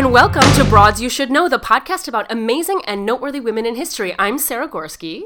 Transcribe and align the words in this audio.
and 0.00 0.12
welcome 0.14 0.50
to 0.54 0.64
Broads 0.64 1.02
You 1.02 1.10
Should 1.10 1.30
Know, 1.30 1.46
the 1.46 1.58
podcast 1.58 2.08
about 2.08 2.32
amazing 2.32 2.80
and 2.86 3.04
noteworthy 3.04 3.38
women 3.38 3.66
in 3.66 3.76
history. 3.76 4.14
I'm 4.18 4.38
Sarah 4.38 4.66
Gorski. 4.66 5.24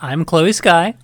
I'm 0.00 0.24
Chloe 0.24 0.50
Sky. 0.50 0.96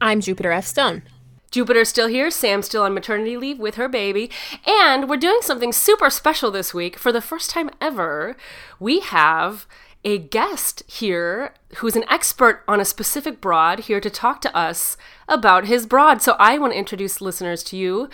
I'm 0.00 0.20
Jupiter 0.20 0.52
F. 0.52 0.64
Stone. 0.64 1.02
Jupiter's 1.50 1.88
still 1.88 2.06
here, 2.06 2.30
Sam's 2.30 2.66
still 2.66 2.84
on 2.84 2.94
maternity 2.94 3.36
leave 3.36 3.58
with 3.58 3.74
her 3.74 3.88
baby, 3.88 4.30
and 4.64 5.10
we're 5.10 5.16
doing 5.16 5.40
something 5.40 5.72
super 5.72 6.10
special 6.10 6.52
this 6.52 6.72
week. 6.72 6.96
For 6.96 7.10
the 7.10 7.20
first 7.20 7.50
time 7.50 7.70
ever, 7.80 8.36
we 8.78 9.00
have 9.00 9.66
a 10.04 10.18
guest 10.18 10.84
here 10.86 11.54
who's 11.78 11.96
an 11.96 12.04
expert 12.08 12.62
on 12.68 12.80
a 12.80 12.84
specific 12.84 13.40
broad 13.40 13.80
here 13.80 14.00
to 14.00 14.08
talk 14.08 14.40
to 14.42 14.56
us 14.56 14.96
about 15.26 15.66
his 15.66 15.86
broad. 15.86 16.22
So 16.22 16.36
I 16.38 16.56
want 16.56 16.72
to 16.72 16.78
introduce 16.78 17.20
listeners 17.20 17.64
to 17.64 17.76
you. 17.76 18.08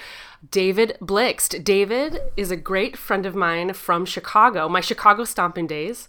David 0.50 0.96
Blixt. 1.00 1.62
David 1.64 2.20
is 2.36 2.50
a 2.50 2.56
great 2.56 2.96
friend 2.96 3.26
of 3.26 3.34
mine 3.34 3.72
from 3.72 4.04
Chicago, 4.04 4.68
my 4.68 4.80
Chicago 4.80 5.24
stomping 5.24 5.66
days. 5.66 6.08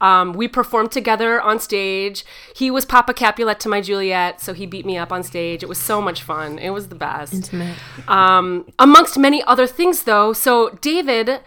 Um, 0.00 0.32
we 0.32 0.48
performed 0.48 0.92
together 0.92 1.40
on 1.40 1.60
stage. 1.60 2.24
He 2.56 2.70
was 2.70 2.86
Papa 2.86 3.12
Capulet 3.12 3.60
to 3.60 3.68
my 3.68 3.80
Juliet, 3.80 4.40
so 4.40 4.54
he 4.54 4.64
beat 4.64 4.86
me 4.86 4.96
up 4.96 5.12
on 5.12 5.22
stage. 5.22 5.62
It 5.62 5.68
was 5.68 5.78
so 5.78 6.00
much 6.00 6.22
fun. 6.22 6.58
It 6.58 6.70
was 6.70 6.88
the 6.88 6.94
best. 6.94 7.34
Intimate. 7.34 7.76
Um, 8.08 8.66
amongst 8.78 9.18
many 9.18 9.42
other 9.44 9.66
things, 9.66 10.04
though. 10.04 10.32
So, 10.32 10.70
David, 10.80 11.40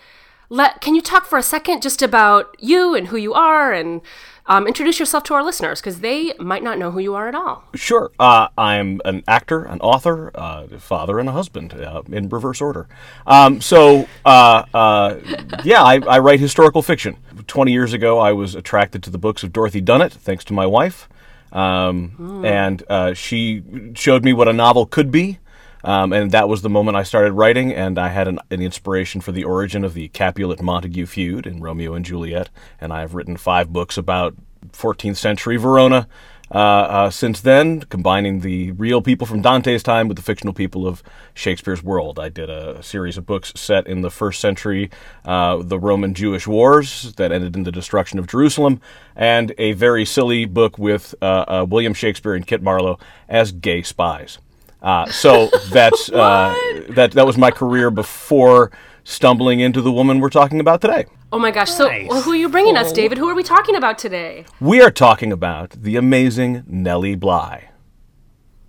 let 0.49 0.81
can 0.81 0.93
you 0.93 1.01
talk 1.01 1.25
for 1.25 1.39
a 1.39 1.43
second 1.43 1.81
just 1.81 2.03
about 2.03 2.55
you 2.59 2.93
and 2.93 3.07
who 3.07 3.17
you 3.17 3.33
are 3.33 3.73
and 3.73 4.01
um, 4.45 4.67
introduce 4.67 4.99
yourself 4.99 5.23
to 5.23 5.33
our 5.33 5.43
listeners 5.43 5.79
because 5.79 5.99
they 5.99 6.33
might 6.39 6.63
not 6.63 6.77
know 6.77 6.91
who 6.91 6.99
you 6.99 7.15
are 7.15 7.27
at 7.27 7.35
all. 7.35 7.63
Sure. 7.75 8.11
Uh, 8.19 8.47
I'm 8.57 8.99
an 9.05 9.23
actor, 9.27 9.63
an 9.63 9.79
author, 9.79 10.31
uh, 10.35 10.67
father, 10.79 11.19
and 11.19 11.29
a 11.29 11.31
husband 11.31 11.73
uh, 11.73 12.03
in 12.11 12.29
reverse 12.29 12.59
order. 12.59 12.87
Um, 13.25 13.61
so, 13.61 14.07
uh, 14.25 14.63
uh, 14.73 15.19
yeah, 15.63 15.81
I, 15.81 15.99
I, 15.99 16.19
write 16.19 16.39
historical 16.39 16.81
fiction. 16.81 17.17
20 17.47 17.71
years 17.71 17.93
ago, 17.93 18.19
I 18.19 18.33
was 18.33 18.55
attracted 18.55 19.01
to 19.03 19.09
the 19.09 19.17
books 19.17 19.43
of 19.43 19.53
Dorothy 19.53 19.81
Dunnett, 19.81 20.11
thanks 20.11 20.43
to 20.45 20.53
my 20.53 20.65
wife. 20.65 21.07
Um, 21.53 22.13
mm. 22.19 22.45
And 22.45 22.83
uh, 22.89 23.13
she 23.13 23.63
showed 23.93 24.25
me 24.25 24.33
what 24.33 24.47
a 24.47 24.53
novel 24.53 24.85
could 24.85 25.11
be. 25.11 25.39
Um, 25.83 26.13
and 26.13 26.31
that 26.31 26.47
was 26.47 26.61
the 26.61 26.69
moment 26.69 26.97
I 26.97 27.03
started 27.03 27.33
writing, 27.33 27.73
and 27.73 27.99
I 27.99 28.09
had 28.09 28.27
an, 28.27 28.39
an, 28.49 28.61
inspiration 28.61 29.19
for 29.19 29.31
the 29.31 29.43
origin 29.43 29.83
of 29.83 29.93
the 29.93 30.07
Capulet 30.09 30.61
Montague 30.61 31.05
feud 31.07 31.45
in 31.45 31.61
Romeo 31.61 31.93
and 31.93 32.05
Juliet. 32.05 32.49
And 32.79 32.93
I 32.93 33.01
have 33.01 33.15
written 33.15 33.35
five 33.35 33.73
books 33.73 33.97
about 33.97 34.35
14th 34.71 35.17
century 35.17 35.57
Verona 35.57 36.07
uh, 36.53 36.57
uh, 36.57 37.09
since 37.09 37.41
then, 37.41 37.81
combining 37.81 38.41
the 38.41 38.71
real 38.73 39.01
people 39.01 39.25
from 39.25 39.41
Dante's 39.41 39.81
time 39.81 40.07
with 40.07 40.17
the 40.17 40.23
fictional 40.23 40.53
people 40.53 40.85
of 40.85 41.01
Shakespeare's 41.33 41.81
world. 41.81 42.19
I 42.19 42.29
did 42.29 42.49
a, 42.49 42.83
series 42.83 43.17
of 43.17 43.25
books 43.25 43.53
set 43.55 43.87
in 43.87 44.01
the 44.01 44.11
first 44.11 44.39
century, 44.39 44.91
uh, 45.25 45.63
the 45.63 45.79
Roman 45.79 46.13
Jewish 46.13 46.45
Wars 46.45 47.13
that 47.13 47.31
ended 47.31 47.55
in 47.55 47.63
the 47.63 47.71
destruction 47.71 48.19
of 48.19 48.27
Jerusalem, 48.27 48.81
and 49.15 49.53
a 49.57 49.71
very 49.71 50.05
silly 50.05 50.45
book 50.45 50.77
with 50.77 51.15
uh, 51.21 51.45
uh, 51.47 51.65
William 51.67 51.93
Shakespeare 51.93 52.35
and 52.35 52.45
Kit 52.45 52.61
Marlowe 52.61 52.99
as 53.27 53.51
gay 53.51 53.81
spies. 53.81 54.37
Uh, 54.83 55.05
so 55.07 55.49
that's 55.71 56.11
uh, 56.11 56.53
that 56.89 57.13
that 57.13 57.25
was 57.25 57.37
my 57.37 57.49
career 57.49 57.89
before 57.89 58.71
stumbling 59.03 59.59
into 59.59 59.81
the 59.81 59.91
woman 59.91 60.19
we're 60.19 60.29
talking 60.29 60.59
about 60.59 60.81
today. 60.81 61.05
Oh 61.31 61.39
my 61.39 61.51
gosh! 61.51 61.71
So 61.71 61.87
well, 61.87 62.21
who 62.21 62.31
are 62.31 62.35
you 62.35 62.49
bringing 62.49 62.77
us, 62.77 62.91
David? 62.91 63.17
Who 63.17 63.27
are 63.29 63.35
we 63.35 63.43
talking 63.43 63.75
about 63.75 63.97
today? 63.97 64.45
We 64.59 64.81
are 64.81 64.91
talking 64.91 65.31
about 65.31 65.71
the 65.71 65.95
amazing 65.95 66.63
Nellie 66.67 67.15
Bly. 67.15 67.69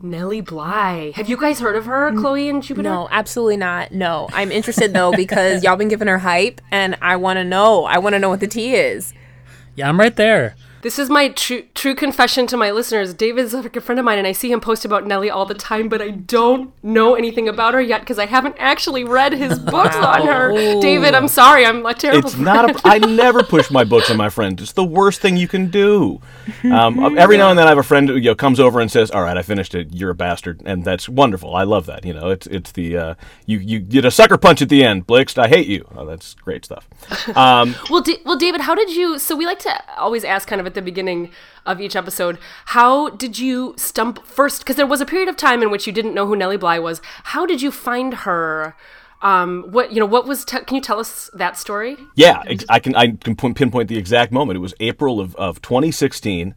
Nellie 0.01 0.41
Bly. 0.41 1.13
Have 1.15 1.29
you 1.29 1.37
guys 1.37 1.61
heard 1.61 1.77
of 1.77 1.87
her, 1.87 2.13
Chloe 2.13 2.49
and 2.49 2.63
Jupiter? 2.63 2.89
No, 2.89 3.09
absolutely 3.11 3.57
not. 3.57 3.93
No, 3.93 4.29
I'm 4.33 4.53
interested 4.53 4.93
though 4.93 5.13
because 5.17 5.65
y'all 5.65 5.77
been 5.77 5.89
giving 5.89 6.09
her 6.09 6.19
hype, 6.19 6.61
and 6.71 6.97
I 7.03 7.17
want 7.17 7.39
to 7.39 7.45
know. 7.45 7.85
I 7.85 7.99
want 7.99 8.15
to 8.15 8.19
know 8.19 8.29
what 8.29 8.41
the 8.41 8.47
tea 8.47 8.75
is. 8.75 9.13
Yeah, 9.75 9.89
I'm 9.89 9.99
right 9.99 10.15
there. 10.15 10.55
This 10.85 10.99
is 10.99 11.09
my 11.09 11.31
true 11.31 11.63
true 11.73 11.95
confession 11.95 12.47
to 12.49 12.59
my 12.59 12.71
listeners. 12.71 13.15
David's 13.15 13.55
a 13.55 13.63
friend 13.81 13.99
of 13.99 14.05
mine, 14.05 14.19
and 14.19 14.27
I 14.27 14.33
see 14.33 14.53
him 14.53 14.61
post 14.61 14.85
about 14.85 15.07
Nellie 15.07 15.31
all 15.31 15.47
the 15.47 15.55
time, 15.55 15.89
but 15.89 16.03
I 16.03 16.11
don't 16.11 16.75
know 16.85 17.15
anything 17.15 17.49
about 17.49 17.73
her 17.73 17.81
yet 17.81 18.01
because 18.01 18.19
I 18.19 18.27
haven't 18.27 18.57
actually 18.59 19.03
read 19.03 19.33
his 19.33 19.59
books 19.59 19.97
on 19.97 20.27
her. 20.27 20.53
David, 20.83 21.15
I'm 21.15 21.27
sorry, 21.27 21.65
I'm 21.65 21.87
a 21.87 21.95
terrible. 21.95 22.29
It's 22.29 22.37
not. 22.37 22.69
A, 22.69 22.81
I 22.85 22.99
never 23.17 23.43
push 23.43 23.71
my 23.71 23.83
books 23.83 24.11
on 24.11 24.19
my 24.19 24.29
friends. 24.29 24.61
It's 24.61 24.73
the 24.73 24.85
worst 24.85 25.23
thing 25.23 25.39
you 25.39 25.49
can 25.49 25.71
do. 25.71 26.21
Um, 26.65 27.17
every 27.19 27.39
now 27.39 27.49
and 27.49 27.59
then, 27.59 27.67
I 27.67 27.71
have 27.71 27.79
a 27.79 27.83
friend 27.83 28.07
who 28.07 28.17
you 28.17 28.33
know, 28.33 28.35
comes 28.35 28.61
over 28.61 28.79
and 28.79 28.91
says, 28.91 29.11
"All 29.11 29.23
right, 29.23 29.39
I 29.39 29.43
finished 29.43 29.75
it. 29.75 29.95
You're 29.95 30.11
a 30.11 30.15
bastard," 30.15 30.61
and 30.67 30.85
that's 30.85 31.09
wonderful. 31.09 31.57
I 31.57 31.63
love 31.63 31.87
that. 31.87 32.05
You 32.05 32.13
know, 32.13 32.29
it's 32.29 32.47
it's 32.49 32.73
the 32.73 32.99
uh, 32.99 33.15
you 33.47 33.57
you 33.57 33.81
get 33.81 34.05
a 34.05 34.11
sucker 34.11 34.37
punch 34.37 34.61
at 34.61 34.69
the 34.69 34.85
end. 34.85 35.07
Blixt, 35.07 35.39
I 35.39 35.49
hate 35.49 35.67
you. 35.67 35.89
Oh, 35.97 36.05
that's 36.05 36.35
great 36.35 36.67
stuff. 36.67 36.87
Um, 37.35 37.75
well, 37.89 38.03
D- 38.03 38.19
well, 38.27 38.37
David, 38.37 38.61
how 38.61 38.75
did 38.75 38.91
you? 38.91 39.19
So 39.19 39.35
we 39.35 39.47
like 39.47 39.61
to 39.61 39.99
always 39.99 40.25
ask 40.25 40.47
kind 40.47 40.61
of 40.61 40.67
at 40.67 40.74
the 40.75 40.83
beginning 40.83 41.31
of 41.67 41.81
each 41.81 41.97
episode. 41.97 42.39
How 42.67 43.11
did 43.11 43.39
you 43.39 43.75
stump 43.77 44.27
first? 44.27 44.61
Because 44.61 44.77
there 44.77 44.87
was 44.87 45.01
a 45.01 45.07
period 45.07 45.29
of 45.29 45.37
time 45.37 45.63
in 45.63 45.71
which 45.71 45.87
you 45.87 45.93
didn't 45.93 46.15
know 46.15 46.27
who 46.27 46.37
Nellie 46.37 46.57
Bly 46.57 46.79
was. 46.79 47.01
How 47.25 47.47
did 47.47 47.63
you 47.63 47.71
find 47.71 48.15
her? 48.15 48.77
Um, 49.23 49.65
what 49.71 49.93
you 49.93 50.01
know? 50.01 50.07
What 50.07 50.27
was? 50.27 50.45
Te- 50.45 50.65
can 50.65 50.75
you 50.75 50.83
tell 50.83 51.01
us 51.01 51.31
that 51.33 51.57
story? 51.57 51.97
Yeah, 52.15 52.43
I 52.69 52.79
can. 52.79 52.95
I 52.95 53.13
can 53.13 53.37
pinpoint 53.37 53.89
the 53.89 53.97
exact 53.97 54.33
moment. 54.33 54.59
It 54.59 54.61
was 54.61 54.75
April 54.81 55.19
of, 55.19 55.35
of 55.37 55.63
2016 55.63 56.55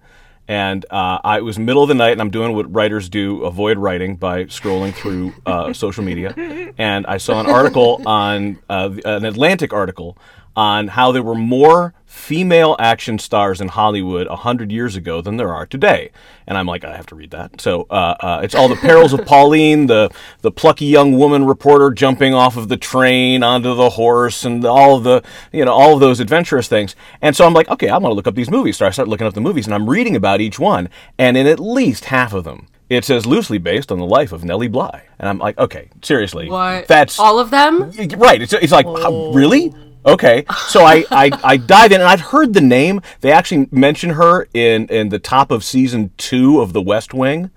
and 0.47 0.85
uh, 0.89 1.19
I, 1.23 1.38
it 1.39 1.44
was 1.44 1.59
middle 1.59 1.84
of 1.84 1.89
the 1.89 1.95
night, 1.95 2.11
and 2.11 2.22
I'm 2.22 2.29
doing 2.29 2.55
what 2.55 2.73
writers 2.73 3.09
do: 3.09 3.44
avoid 3.44 3.78
writing 3.78 4.16
by 4.16 4.45
scrolling 4.45 4.94
through 4.94 5.34
uh, 5.45 5.73
social 5.73 6.03
media. 6.03 6.34
And 6.78 7.05
I 7.05 7.17
saw 7.17 7.39
an 7.39 7.47
article 7.47 8.01
on 8.05 8.59
uh, 8.69 8.91
an 9.03 9.25
Atlantic 9.25 9.73
article 9.73 10.17
on 10.57 10.88
how 10.88 11.12
there 11.12 11.22
were 11.22 11.35
more 11.35 11.94
female 12.07 12.75
action 12.79 13.19
stars 13.19 13.62
in 13.62 13.68
Hollywood 13.68 14.28
100 14.28 14.72
years 14.72 14.95
ago 14.95 15.22
than 15.22 15.38
there 15.38 15.53
are 15.53 15.68
today. 15.68 16.09
And 16.47 16.57
I'm 16.57 16.66
like, 16.66 16.84
I 16.84 16.95
have 16.95 17.06
to 17.07 17.16
read 17.16 17.29
that. 17.29 17.62
So 17.62 17.85
uh, 17.91 18.16
uh, 18.19 18.41
it's 18.44 18.56
all 18.56 18.67
the 18.67 18.75
perils 18.75 19.13
of 19.13 19.23
Pauline, 19.25 19.85
the, 19.85 20.09
the 20.41 20.51
plucky 20.51 20.85
young 20.85 21.16
woman 21.19 21.46
reporter 21.46 21.91
jumping 21.91 22.34
off 22.34 22.57
of 22.57 22.69
the 22.69 22.78
train 22.78 23.44
onto 23.44 23.75
the 23.75 23.91
horse, 23.91 24.46
and 24.46 24.66
all 24.66 24.97
of 24.97 25.03
the, 25.03 25.23
you 25.51 25.63
know, 25.63 25.73
all 25.73 25.94
of 25.94 26.00
those 26.00 26.19
adventurous 26.19 26.67
things. 26.67 26.96
And 27.22 27.35
so 27.35 27.46
I'm 27.46 27.53
like, 27.53 27.69
okay, 27.69 27.90
I 27.90 27.97
want 28.00 28.12
to 28.12 28.16
look 28.16 28.28
up 28.28 28.34
these 28.34 28.50
movies. 28.50 28.78
So 28.78 28.88
I 28.88 28.90
start 28.90 29.07
looking 29.07 29.28
up 29.28 29.35
the 29.35 29.41
movies, 29.41 29.67
and 29.67 29.75
I'm 29.75 29.88
reading 29.88 30.16
about 30.16 30.41
each 30.41 30.57
one. 30.57 30.90
And 31.19 31.38
in 31.38 31.46
at 31.46 31.59
least 31.59 32.06
half 32.06 32.34
of 32.34 32.46
them, 32.46 32.67
it 32.90 33.06
says 33.06 33.28
loosely 33.28 33.59
based 33.59 33.91
on 33.91 34.00
the 34.00 34.06
life 34.06 34.31
of 34.31 34.44
Nellie 34.44 34.69
Bly. 34.69 35.03
And 35.19 35.29
I'm 35.29 35.38
like, 35.38 35.57
okay, 35.59 35.90
seriously. 36.01 36.50
What? 36.50 36.88
That's 36.88 37.19
all 37.19 37.38
of 37.38 37.51
them? 37.51 37.91
Right. 38.17 38.41
It's, 38.41 38.53
it's 38.53 38.72
like, 38.72 38.85
how, 38.85 39.31
really? 39.34 39.73
Okay, 40.07 40.45
so 40.69 40.84
I, 40.84 41.03
I, 41.12 41.31
I 41.44 41.57
dive 41.57 41.91
in, 41.91 42.00
and 42.00 42.09
I've 42.09 42.22
heard 42.22 42.53
the 42.53 42.62
name. 42.62 43.01
They 43.19 43.31
actually 43.31 43.68
mention 43.72 44.12
her 44.12 44.47
in, 44.53 44.88
in 44.88 45.09
the 45.09 45.19
top 45.19 45.51
of 45.51 45.66
season 45.66 46.12
two 46.16 46.62
of 46.62 46.72
The 46.72 46.81
West 46.81 47.13
Wing. 47.13 47.51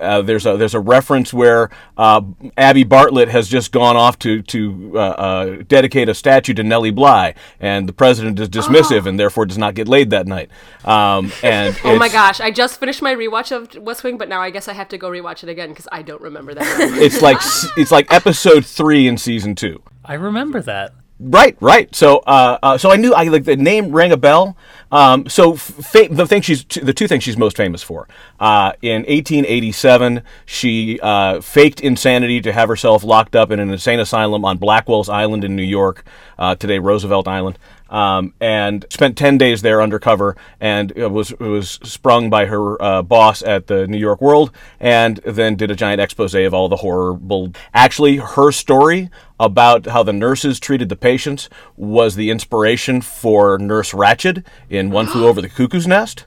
Uh, 0.00 0.22
there's 0.22 0.46
a 0.46 0.56
there's 0.56 0.74
a 0.74 0.80
reference 0.80 1.32
where 1.32 1.70
uh, 1.96 2.20
Abby 2.56 2.84
Bartlett 2.84 3.28
has 3.28 3.48
just 3.48 3.72
gone 3.72 3.96
off 3.96 4.18
to 4.20 4.42
to 4.42 4.92
uh, 4.94 4.98
uh 4.98 5.62
dedicate 5.68 6.08
a 6.08 6.14
statue 6.14 6.54
to 6.54 6.62
Nellie 6.62 6.90
Bly, 6.90 7.34
and 7.60 7.88
the 7.88 7.92
president 7.92 8.38
is 8.38 8.48
dismissive 8.48 9.04
oh. 9.04 9.08
and 9.08 9.18
therefore 9.18 9.46
does 9.46 9.58
not 9.58 9.74
get 9.74 9.88
laid 9.88 10.10
that 10.10 10.26
night. 10.26 10.50
Um, 10.84 11.32
and 11.42 11.78
oh 11.84 11.96
my 11.98 12.08
gosh, 12.08 12.40
I 12.40 12.50
just 12.50 12.80
finished 12.80 13.00
my 13.00 13.14
rewatch 13.14 13.52
of 13.52 13.80
West 13.82 14.04
Wing, 14.04 14.18
but 14.18 14.28
now 14.28 14.40
I 14.40 14.50
guess 14.50 14.68
I 14.68 14.72
have 14.72 14.88
to 14.88 14.98
go 14.98 15.08
rewatch 15.08 15.42
it 15.42 15.48
again 15.48 15.70
because 15.70 15.88
I 15.92 16.02
don't 16.02 16.20
remember 16.20 16.54
that. 16.54 16.64
it's 17.00 17.22
like 17.22 17.38
it's 17.76 17.90
like 17.90 18.12
episode 18.12 18.66
three 18.66 19.06
in 19.06 19.18
season 19.18 19.54
two. 19.54 19.82
I 20.04 20.14
remember 20.14 20.60
that. 20.62 20.94
Right, 21.18 21.56
right. 21.60 21.94
So, 21.94 22.18
uh, 22.18 22.58
uh, 22.62 22.78
so 22.78 22.90
I 22.90 22.96
knew 22.96 23.14
I 23.14 23.24
like 23.24 23.44
the 23.44 23.56
name 23.56 23.90
rang 23.90 24.12
a 24.12 24.18
bell. 24.18 24.54
Um, 24.92 25.26
so, 25.28 25.56
fa- 25.56 26.08
the 26.10 26.26
thing 26.26 26.42
she's 26.42 26.64
the 26.64 26.92
two 26.92 27.08
things 27.08 27.24
she's 27.24 27.38
most 27.38 27.56
famous 27.56 27.82
for. 27.82 28.06
Uh, 28.38 28.72
in 28.82 29.02
1887, 29.04 30.20
she 30.44 31.00
uh, 31.00 31.40
faked 31.40 31.80
insanity 31.80 32.42
to 32.42 32.52
have 32.52 32.68
herself 32.68 33.02
locked 33.02 33.34
up 33.34 33.50
in 33.50 33.60
an 33.60 33.70
insane 33.70 33.98
asylum 33.98 34.44
on 34.44 34.58
Blackwell's 34.58 35.08
Island 35.08 35.42
in 35.42 35.56
New 35.56 35.62
York, 35.62 36.04
uh, 36.38 36.54
today 36.54 36.78
Roosevelt 36.78 37.26
Island 37.26 37.58
um, 37.88 38.34
and 38.40 38.84
spent 38.90 39.16
10 39.16 39.38
days 39.38 39.62
there 39.62 39.82
undercover 39.82 40.36
and 40.60 40.92
was 40.92 41.32
was 41.38 41.78
sprung 41.82 42.30
by 42.30 42.46
her 42.46 42.80
uh, 42.82 43.02
boss 43.02 43.42
at 43.42 43.66
the 43.66 43.86
New 43.86 43.98
York 43.98 44.20
World 44.20 44.50
and 44.80 45.18
then 45.18 45.56
did 45.56 45.70
a 45.70 45.76
giant 45.76 46.00
expose 46.00 46.34
of 46.34 46.54
all 46.54 46.68
the 46.68 46.76
horrible 46.76 47.52
actually 47.72 48.16
her 48.16 48.50
story 48.50 49.10
about 49.38 49.86
how 49.86 50.02
the 50.02 50.12
nurses 50.12 50.58
treated 50.58 50.88
the 50.88 50.96
patients 50.96 51.48
was 51.76 52.16
the 52.16 52.30
inspiration 52.30 53.00
for 53.00 53.58
Nurse 53.58 53.92
Ratched 53.92 54.44
in 54.68 54.90
One 54.90 55.06
Flew 55.06 55.26
Over 55.28 55.40
the 55.40 55.48
Cuckoo's 55.48 55.86
Nest. 55.86 56.26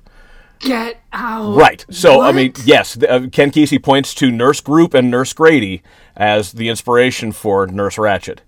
Get 0.60 1.02
out. 1.14 1.56
Right. 1.56 1.86
So, 1.90 2.18
what? 2.18 2.30
I 2.30 2.32
mean, 2.34 2.54
yes, 2.66 3.02
uh, 3.02 3.28
Ken 3.32 3.50
Kesey 3.50 3.82
points 3.82 4.14
to 4.16 4.30
Nurse 4.30 4.60
Grupe 4.60 4.94
and 4.94 5.10
Nurse 5.10 5.32
Grady 5.32 5.82
as 6.18 6.52
the 6.52 6.68
inspiration 6.68 7.32
for 7.32 7.66
Nurse 7.66 7.96
Ratched. 7.96 8.40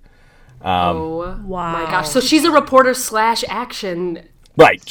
Um, 0.63 0.95
oh 0.97 1.39
wow. 1.45 1.71
my 1.73 1.89
gosh! 1.89 2.09
So 2.09 2.19
she's 2.19 2.43
a 2.43 2.51
reporter 2.51 2.93
slash 2.93 3.43
action. 3.47 4.27
Right, 4.57 4.83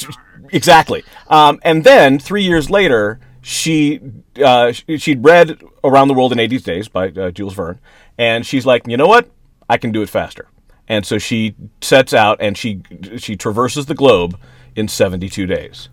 exactly. 0.53 1.05
Um, 1.29 1.61
and 1.63 1.85
then 1.85 2.19
three 2.19 2.43
years 2.43 2.71
later, 2.71 3.21
she 3.43 4.01
uh, 4.45 4.73
she'd 4.73 5.25
read 5.25 5.63
Around 5.85 6.09
the 6.09 6.15
World 6.15 6.33
in 6.33 6.39
80 6.41 6.59
Days 6.59 6.89
by 6.89 7.09
uh, 7.11 7.31
Jules 7.31 7.55
Verne, 7.55 7.79
and 8.19 8.45
she's 8.47 8.67
like, 8.67 8.87
you 8.87 8.97
know 8.97 9.07
what? 9.07 9.31
I 9.69 9.77
can 9.79 9.93
do 9.93 10.03
it 10.03 10.09
faster. 10.09 10.49
and 10.89 11.07
so 11.07 11.19
she 11.19 11.55
sets 11.81 12.13
out 12.13 12.39
and 12.41 12.59
she 12.59 12.83
she 13.17 13.37
traverses 13.37 13.87
the 13.87 13.95
globe 13.95 14.37
in 14.77 14.89
72 14.89 15.47
days 15.47 15.89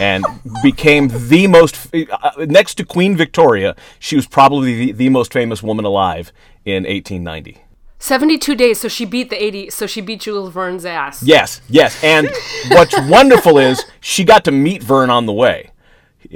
and 0.00 0.24
became 0.62 1.08
the 1.28 1.46
most 1.48 1.76
uh, 1.94 2.30
next 2.46 2.74
to 2.76 2.84
Queen 2.84 3.16
Victoria 3.16 3.74
she 3.98 4.14
was 4.16 4.26
probably 4.26 4.74
the, 4.74 4.92
the 4.92 5.08
most 5.08 5.32
famous 5.32 5.62
woman 5.62 5.84
alive 5.84 6.32
in 6.64 6.84
1890 6.84 7.62
72 7.98 8.54
days, 8.54 8.80
so 8.80 8.88
she 8.88 9.04
beat 9.04 9.30
the 9.30 9.42
80, 9.42 9.70
so 9.70 9.86
she 9.86 10.00
beat 10.00 10.20
Jules 10.20 10.52
Verne's 10.52 10.84
ass. 10.84 11.22
Yes, 11.22 11.60
yes. 11.68 12.02
And 12.04 12.30
what's 12.68 12.98
wonderful 13.08 13.58
is 13.58 13.84
she 14.00 14.24
got 14.24 14.44
to 14.44 14.52
meet 14.52 14.82
Verne 14.82 15.10
on 15.10 15.26
the 15.26 15.32
way. 15.32 15.70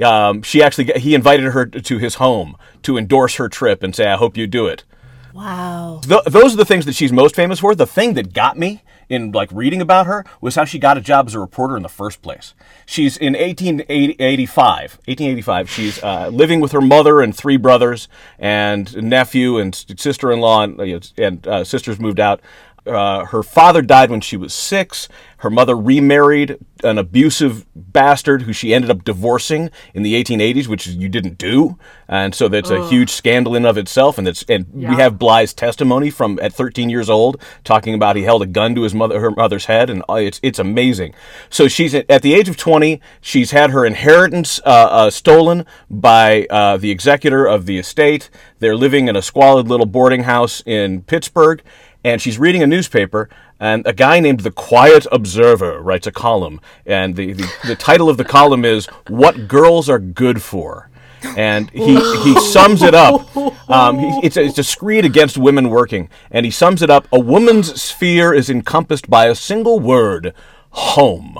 Um, 0.03 0.41
she 0.41 0.63
actually 0.63 0.85
he 0.99 1.13
invited 1.13 1.51
her 1.51 1.65
to 1.65 1.97
his 1.97 2.15
home 2.15 2.55
to 2.83 2.97
endorse 2.97 3.35
her 3.35 3.49
trip 3.49 3.83
and 3.83 3.93
say, 3.93 4.07
"I 4.07 4.15
hope 4.15 4.37
you 4.37 4.47
do 4.47 4.67
it." 4.67 4.85
Wow. 5.33 6.01
Th- 6.03 6.23
those 6.25 6.53
are 6.53 6.57
the 6.57 6.65
things 6.65 6.85
that 6.85 6.95
she's 6.95 7.11
most 7.11 7.35
famous 7.35 7.59
for. 7.59 7.75
The 7.75 7.87
thing 7.87 8.13
that 8.15 8.33
got 8.33 8.57
me 8.57 8.83
in 9.09 9.31
like 9.31 9.49
reading 9.51 9.81
about 9.81 10.07
her 10.07 10.25
was 10.39 10.55
how 10.55 10.63
she 10.63 10.79
got 10.79 10.97
a 10.97 11.01
job 11.01 11.27
as 11.27 11.33
a 11.35 11.39
reporter 11.39 11.75
in 11.75 11.83
the 11.83 11.89
first 11.89 12.21
place. 12.21 12.53
She's 12.85 13.17
in 13.17 13.33
1885. 13.33 14.99
1885. 15.05 15.69
She's 15.69 16.01
uh, 16.01 16.29
living 16.29 16.61
with 16.61 16.71
her 16.71 16.81
mother 16.81 17.21
and 17.21 17.35
three 17.35 17.57
brothers 17.57 18.07
and 18.39 18.95
nephew 19.03 19.57
and 19.57 19.75
sister-in-law 19.75 20.63
and, 20.63 21.11
and 21.17 21.47
uh, 21.47 21.63
sisters 21.63 21.99
moved 21.99 22.19
out. 22.19 22.41
Uh, 22.85 23.25
her 23.25 23.43
father 23.43 23.81
died 23.81 24.09
when 24.09 24.21
she 24.21 24.35
was 24.35 24.53
six. 24.53 25.07
Her 25.37 25.49
mother 25.49 25.75
remarried 25.75 26.57
an 26.83 26.97
abusive 26.97 27.65
bastard 27.75 28.43
who 28.43 28.53
she 28.53 28.73
ended 28.73 28.89
up 28.89 29.03
divorcing 29.03 29.69
in 29.93 30.01
the 30.01 30.21
1880s, 30.21 30.67
which 30.67 30.87
you 30.87 31.09
didn't 31.09 31.37
do, 31.37 31.77
and 32.07 32.33
so 32.33 32.47
that's 32.47 32.69
a 32.69 32.87
huge 32.89 33.11
scandal 33.11 33.55
in 33.55 33.65
of 33.65 33.77
itself. 33.77 34.17
And 34.17 34.25
that's 34.25 34.43
and 34.43 34.65
we 34.71 34.95
have 34.95 35.19
Bly's 35.19 35.53
testimony 35.53 36.09
from 36.09 36.39
at 36.41 36.53
13 36.53 36.89
years 36.89 37.09
old, 37.09 37.41
talking 37.63 37.93
about 37.93 38.15
he 38.15 38.23
held 38.23 38.41
a 38.41 38.47
gun 38.47 38.73
to 38.75 38.81
his 38.81 38.95
mother, 38.95 39.19
her 39.19 39.31
mother's 39.31 39.65
head, 39.65 39.89
and 39.89 40.03
uh, 40.09 40.15
it's 40.15 40.39
it's 40.41 40.59
amazing. 40.59 41.13
So 41.49 41.67
she's 41.67 41.93
at 41.93 42.09
at 42.09 42.21
the 42.23 42.33
age 42.33 42.49
of 42.49 42.57
20. 42.57 42.99
She's 43.19 43.51
had 43.51 43.71
her 43.71 43.85
inheritance 43.85 44.59
uh, 44.65 44.87
uh, 44.91 45.09
stolen 45.09 45.65
by 45.89 46.45
uh, 46.49 46.77
the 46.77 46.91
executor 46.91 47.45
of 47.45 47.65
the 47.65 47.77
estate. 47.77 48.29
They're 48.59 48.75
living 48.75 49.07
in 49.07 49.15
a 49.15 49.21
squalid 49.21 49.67
little 49.67 49.85
boarding 49.87 50.23
house 50.23 50.61
in 50.65 51.01
Pittsburgh, 51.03 51.63
and 52.03 52.21
she's 52.21 52.39
reading 52.39 52.63
a 52.63 52.67
newspaper. 52.67 53.29
And 53.59 53.85
a 53.85 53.93
guy 53.93 54.19
named 54.19 54.39
the 54.41 54.51
Quiet 54.51 55.05
Observer 55.11 55.81
writes 55.81 56.07
a 56.07 56.11
column, 56.11 56.59
and 56.85 57.15
the, 57.15 57.33
the, 57.33 57.53
the 57.67 57.75
title 57.75 58.09
of 58.09 58.17
the 58.17 58.25
column 58.25 58.65
is 58.65 58.87
"What 59.07 59.47
Girls 59.47 59.89
Are 59.89 59.99
Good 59.99 60.41
For." 60.41 60.89
and 61.37 61.69
he 61.69 61.95
he 62.23 62.39
sums 62.39 62.81
it 62.81 62.95
up. 62.95 63.35
Um, 63.69 63.99
he, 63.99 64.19
it's 64.23 64.37
a, 64.37 64.43
it's 64.43 64.57
a 64.57 64.63
screed 64.63 65.05
against 65.05 65.37
women 65.37 65.69
working, 65.69 66.09
and 66.29 66.45
he 66.45 66.51
sums 66.51 66.81
it 66.81 66.89
up. 66.89 67.07
A 67.11 67.19
woman's 67.19 67.81
sphere 67.81 68.33
is 68.33 68.49
encompassed 68.49 69.09
by 69.09 69.27
a 69.27 69.35
single 69.35 69.79
word: 69.79 70.33
home. 70.71 71.37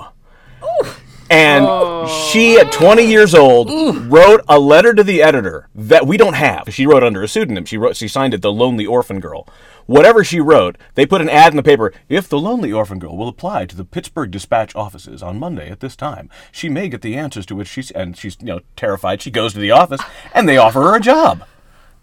And 1.32 2.08
she, 2.30 2.58
at 2.58 2.70
20 2.72 3.04
years 3.04 3.34
old, 3.34 3.70
wrote 4.10 4.42
a 4.48 4.58
letter 4.58 4.92
to 4.92 5.02
the 5.02 5.22
editor 5.22 5.68
that 5.74 6.06
we 6.06 6.16
don't 6.16 6.34
have. 6.34 6.68
She 6.70 6.86
wrote 6.86 7.02
under 7.02 7.22
a 7.22 7.28
pseudonym. 7.28 7.64
She 7.64 7.78
wrote, 7.78 7.96
she 7.96 8.06
signed 8.06 8.34
it, 8.34 8.42
"The 8.42 8.52
Lonely 8.52 8.84
Orphan 8.84 9.18
Girl." 9.18 9.48
Whatever 9.86 10.22
she 10.22 10.38
wrote, 10.40 10.76
they 10.94 11.06
put 11.06 11.20
an 11.20 11.28
ad 11.28 11.52
in 11.52 11.56
the 11.56 11.62
paper. 11.62 11.92
If 12.08 12.28
the 12.28 12.38
Lonely 12.38 12.72
Orphan 12.72 12.98
Girl 12.98 13.16
will 13.16 13.28
apply 13.28 13.66
to 13.66 13.76
the 13.76 13.84
Pittsburgh 13.84 14.30
Dispatch 14.30 14.76
offices 14.76 15.22
on 15.22 15.40
Monday 15.40 15.70
at 15.70 15.80
this 15.80 15.96
time, 15.96 16.30
she 16.52 16.68
may 16.68 16.88
get 16.88 17.00
the 17.00 17.16
answers 17.16 17.46
to 17.46 17.56
which 17.56 17.68
she's 17.68 17.90
and 17.90 18.16
she's 18.16 18.36
you 18.40 18.46
know 18.46 18.60
terrified. 18.76 19.22
She 19.22 19.30
goes 19.30 19.54
to 19.54 19.58
the 19.58 19.70
office, 19.70 20.00
and 20.34 20.48
they 20.48 20.58
offer 20.58 20.82
her 20.82 20.96
a 20.96 21.00
job. 21.00 21.44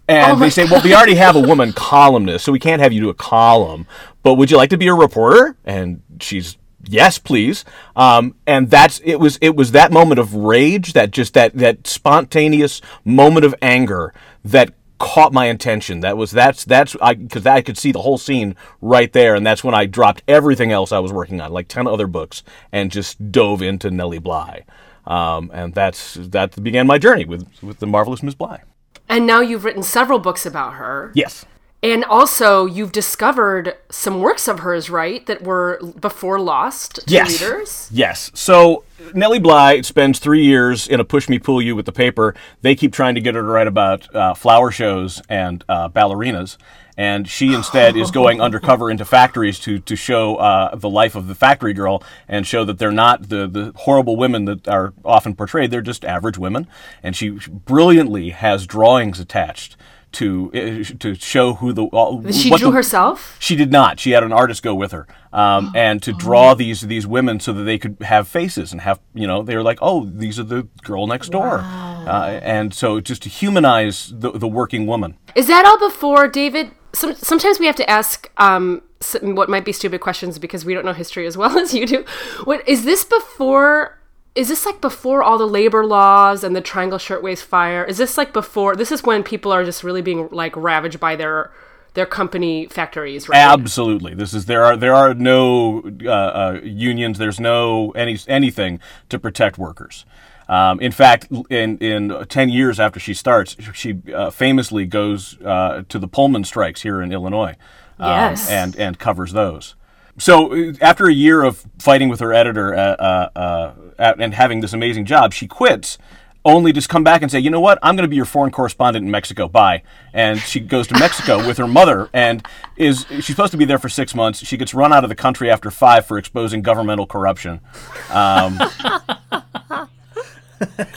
And 0.08 0.42
they 0.42 0.50
say, 0.50 0.64
well, 0.64 0.82
we 0.82 0.92
already 0.92 1.14
have 1.14 1.36
a 1.36 1.40
woman 1.40 1.72
columnist, 1.72 2.44
so 2.44 2.50
we 2.50 2.58
can't 2.58 2.82
have 2.82 2.92
you 2.92 3.00
do 3.00 3.08
a 3.10 3.14
column. 3.14 3.86
But 4.24 4.34
would 4.34 4.50
you 4.50 4.56
like 4.56 4.70
to 4.70 4.76
be 4.76 4.88
a 4.88 4.94
reporter? 4.94 5.56
And 5.64 6.02
she's, 6.20 6.56
yes, 6.84 7.18
please. 7.18 7.64
Um, 7.96 8.34
and 8.46 8.70
that's 8.70 9.00
it 9.04 9.16
was 9.16 9.38
it 9.40 9.56
was 9.56 9.72
that 9.72 9.92
moment 9.92 10.18
of 10.18 10.34
rage, 10.34 10.92
that 10.92 11.10
just 11.10 11.34
that 11.34 11.54
that 11.54 11.86
spontaneous 11.86 12.80
moment 13.04 13.44
of 13.44 13.54
anger 13.62 14.14
that 14.44 14.74
caught 14.98 15.32
my 15.32 15.46
attention. 15.46 16.00
That 16.00 16.16
was 16.16 16.30
that's 16.30 16.64
that's 16.64 16.96
I 17.00 17.14
because 17.14 17.46
I 17.46 17.62
could 17.62 17.78
see 17.78 17.90
the 17.90 18.02
whole 18.02 18.18
scene 18.18 18.54
right 18.80 19.12
there, 19.12 19.34
and 19.34 19.44
that's 19.44 19.64
when 19.64 19.74
I 19.74 19.86
dropped 19.86 20.22
everything 20.28 20.70
else 20.70 20.92
I 20.92 21.00
was 21.00 21.12
working 21.12 21.40
on, 21.40 21.52
like 21.52 21.68
ten 21.68 21.86
other 21.88 22.06
books, 22.06 22.44
and 22.70 22.90
just 22.92 23.32
dove 23.32 23.62
into 23.62 23.90
Nellie 23.90 24.18
Bly. 24.18 24.64
Um, 25.06 25.50
and 25.52 25.74
that's 25.74 26.14
that 26.14 26.62
began 26.62 26.86
my 26.86 26.98
journey 26.98 27.24
with 27.24 27.48
with 27.62 27.78
the 27.78 27.86
marvelous 27.86 28.22
Miss 28.22 28.34
Bly. 28.34 28.62
And 29.08 29.26
now 29.26 29.40
you've 29.40 29.64
written 29.64 29.82
several 29.82 30.20
books 30.20 30.46
about 30.46 30.74
her. 30.74 31.10
Yes. 31.16 31.44
And 31.82 32.04
also, 32.04 32.66
you've 32.66 32.92
discovered 32.92 33.74
some 33.88 34.20
works 34.20 34.48
of 34.48 34.60
hers, 34.60 34.90
right, 34.90 35.24
that 35.24 35.42
were 35.42 35.80
before 35.98 36.38
lost 36.38 36.96
to 36.96 37.02
yes. 37.06 37.40
readers? 37.40 37.88
Yes. 37.90 38.30
So 38.34 38.84
Nellie 39.14 39.38
Bly 39.38 39.80
spends 39.80 40.18
three 40.18 40.44
years 40.44 40.86
in 40.86 41.00
a 41.00 41.04
push 41.04 41.28
me 41.28 41.38
pull 41.38 41.62
you 41.62 41.74
with 41.74 41.86
the 41.86 41.92
paper. 41.92 42.34
They 42.60 42.74
keep 42.74 42.92
trying 42.92 43.14
to 43.14 43.20
get 43.22 43.34
her 43.34 43.40
to 43.40 43.46
write 43.46 43.66
about 43.66 44.14
uh, 44.14 44.34
flower 44.34 44.70
shows 44.70 45.22
and 45.30 45.64
uh, 45.70 45.88
ballerinas. 45.88 46.58
And 46.98 47.26
she 47.26 47.54
instead 47.54 47.96
is 47.96 48.10
going 48.10 48.40
undercover 48.42 48.90
into 48.90 49.06
factories 49.06 49.58
to 49.60 49.78
to 49.78 49.96
show 49.96 50.36
uh, 50.36 50.74
the 50.74 50.90
life 50.90 51.14
of 51.14 51.28
the 51.28 51.34
factory 51.34 51.72
girl 51.72 52.02
and 52.28 52.46
show 52.46 52.62
that 52.64 52.78
they're 52.78 52.92
not 52.92 53.30
the, 53.30 53.46
the 53.46 53.72
horrible 53.74 54.16
women 54.16 54.44
that 54.44 54.68
are 54.68 54.92
often 55.02 55.34
portrayed. 55.34 55.70
They're 55.70 55.80
just 55.80 56.04
average 56.04 56.36
women. 56.36 56.66
And 57.02 57.16
she 57.16 57.30
brilliantly 57.30 58.30
has 58.30 58.66
drawings 58.66 59.18
attached 59.18 59.78
to 60.12 60.50
uh, 60.54 60.94
to 60.98 61.14
show 61.14 61.54
who 61.54 61.72
the 61.72 61.84
uh, 61.86 62.32
She 62.32 62.50
drew 62.50 62.58
the- 62.58 62.70
herself? 62.72 63.36
she 63.38 63.56
did 63.56 63.70
not. 63.70 64.00
She 64.00 64.10
had 64.12 64.22
an 64.22 64.32
artist 64.32 64.62
go 64.62 64.74
with 64.74 64.92
her, 64.92 65.06
um, 65.32 65.72
and 65.76 66.02
to 66.02 66.12
draw 66.12 66.54
these 66.54 66.82
these 66.82 67.06
women 67.06 67.40
so 67.40 67.52
that 67.52 67.64
they 67.64 67.78
could 67.78 67.96
have 68.02 68.26
faces 68.28 68.72
and 68.72 68.80
have 68.80 69.00
you 69.14 69.26
know 69.26 69.42
they 69.42 69.56
were 69.56 69.62
like, 69.62 69.78
oh, 69.82 70.04
these 70.06 70.38
are 70.40 70.44
the 70.44 70.66
girl 70.82 71.06
next 71.06 71.30
door, 71.30 71.58
uh, 71.60 72.40
and 72.42 72.74
so 72.74 73.00
just 73.00 73.22
to 73.22 73.28
humanize 73.28 74.12
the 74.16 74.32
the 74.32 74.48
working 74.48 74.86
woman. 74.86 75.16
Is 75.34 75.46
that 75.46 75.64
all 75.64 75.78
before 75.78 76.28
David? 76.28 76.70
Some, 76.92 77.14
sometimes 77.14 77.60
we 77.60 77.66
have 77.66 77.76
to 77.76 77.88
ask 77.88 78.28
um, 78.38 78.82
what 79.22 79.48
might 79.48 79.64
be 79.64 79.72
stupid 79.72 80.00
questions 80.00 80.40
because 80.40 80.64
we 80.64 80.74
don't 80.74 80.84
know 80.84 80.92
history 80.92 81.24
as 81.24 81.36
well 81.36 81.56
as 81.64 81.72
you 81.72 81.86
do. 81.86 82.04
What 82.44 82.66
is 82.68 82.84
this 82.84 83.04
before? 83.04 83.99
Is 84.34 84.48
this 84.48 84.64
like 84.64 84.80
before 84.80 85.22
all 85.22 85.38
the 85.38 85.46
labor 85.46 85.84
laws 85.84 86.44
and 86.44 86.54
the 86.54 86.60
Triangle 86.60 86.98
Shirtwaist 86.98 87.44
Fire? 87.44 87.84
Is 87.84 87.98
this 87.98 88.16
like 88.16 88.32
before? 88.32 88.76
This 88.76 88.92
is 88.92 89.02
when 89.02 89.22
people 89.22 89.52
are 89.52 89.64
just 89.64 89.82
really 89.82 90.02
being 90.02 90.28
like 90.30 90.56
ravaged 90.56 91.00
by 91.00 91.16
their 91.16 91.50
their 91.94 92.06
company 92.06 92.66
factories, 92.66 93.28
right? 93.28 93.38
Absolutely, 93.38 94.14
this 94.14 94.32
is 94.32 94.46
there 94.46 94.64
are 94.64 94.76
there 94.76 94.94
are 94.94 95.14
no 95.14 95.82
uh, 96.04 96.10
uh, 96.10 96.60
unions. 96.62 97.18
There's 97.18 97.40
no 97.40 97.90
any 97.92 98.16
anything 98.28 98.78
to 99.08 99.18
protect 99.18 99.58
workers. 99.58 100.04
Um, 100.48 100.80
in 100.80 100.92
fact, 100.92 101.26
in 101.48 101.78
in 101.78 102.24
ten 102.28 102.48
years 102.48 102.78
after 102.78 103.00
she 103.00 103.14
starts, 103.14 103.56
she 103.74 103.98
uh, 104.14 104.30
famously 104.30 104.86
goes 104.86 105.40
uh, 105.42 105.82
to 105.88 105.98
the 105.98 106.06
Pullman 106.08 106.44
strikes 106.44 106.82
here 106.82 107.02
in 107.02 107.12
Illinois, 107.12 107.56
um, 107.98 108.10
Yes. 108.10 108.48
and 108.48 108.76
and 108.76 108.98
covers 108.98 109.32
those. 109.32 109.74
So 110.20 110.52
uh, 110.52 110.72
after 110.80 111.06
a 111.06 111.12
year 111.12 111.42
of 111.42 111.66
fighting 111.78 112.08
with 112.08 112.20
her 112.20 112.32
editor 112.32 112.74
uh, 112.74 112.78
uh, 112.78 113.72
uh, 113.98 114.14
and 114.18 114.34
having 114.34 114.60
this 114.60 114.72
amazing 114.72 115.06
job, 115.06 115.32
she 115.32 115.46
quits. 115.48 115.98
Only 116.42 116.72
to 116.72 116.88
come 116.88 117.04
back 117.04 117.20
and 117.20 117.30
say, 117.30 117.38
you 117.38 117.50
know 117.50 117.60
what? 117.60 117.78
I'm 117.82 117.96
going 117.96 118.04
to 118.04 118.08
be 118.08 118.16
your 118.16 118.24
foreign 118.24 118.50
correspondent 118.50 119.04
in 119.04 119.10
Mexico. 119.10 119.46
Bye. 119.46 119.82
And 120.14 120.40
she 120.40 120.58
goes 120.58 120.86
to 120.86 120.98
Mexico 120.98 121.46
with 121.46 121.58
her 121.58 121.66
mother, 121.66 122.08
and 122.14 122.42
is 122.78 123.04
she's 123.10 123.26
supposed 123.26 123.50
to 123.50 123.58
be 123.58 123.66
there 123.66 123.78
for 123.78 123.90
six 123.90 124.14
months. 124.14 124.42
She 124.46 124.56
gets 124.56 124.72
run 124.72 124.90
out 124.90 125.04
of 125.04 125.10
the 125.10 125.14
country 125.14 125.50
after 125.50 125.70
five 125.70 126.06
for 126.06 126.16
exposing 126.16 126.62
governmental 126.62 127.06
corruption. 127.06 127.60
Um, 128.08 128.58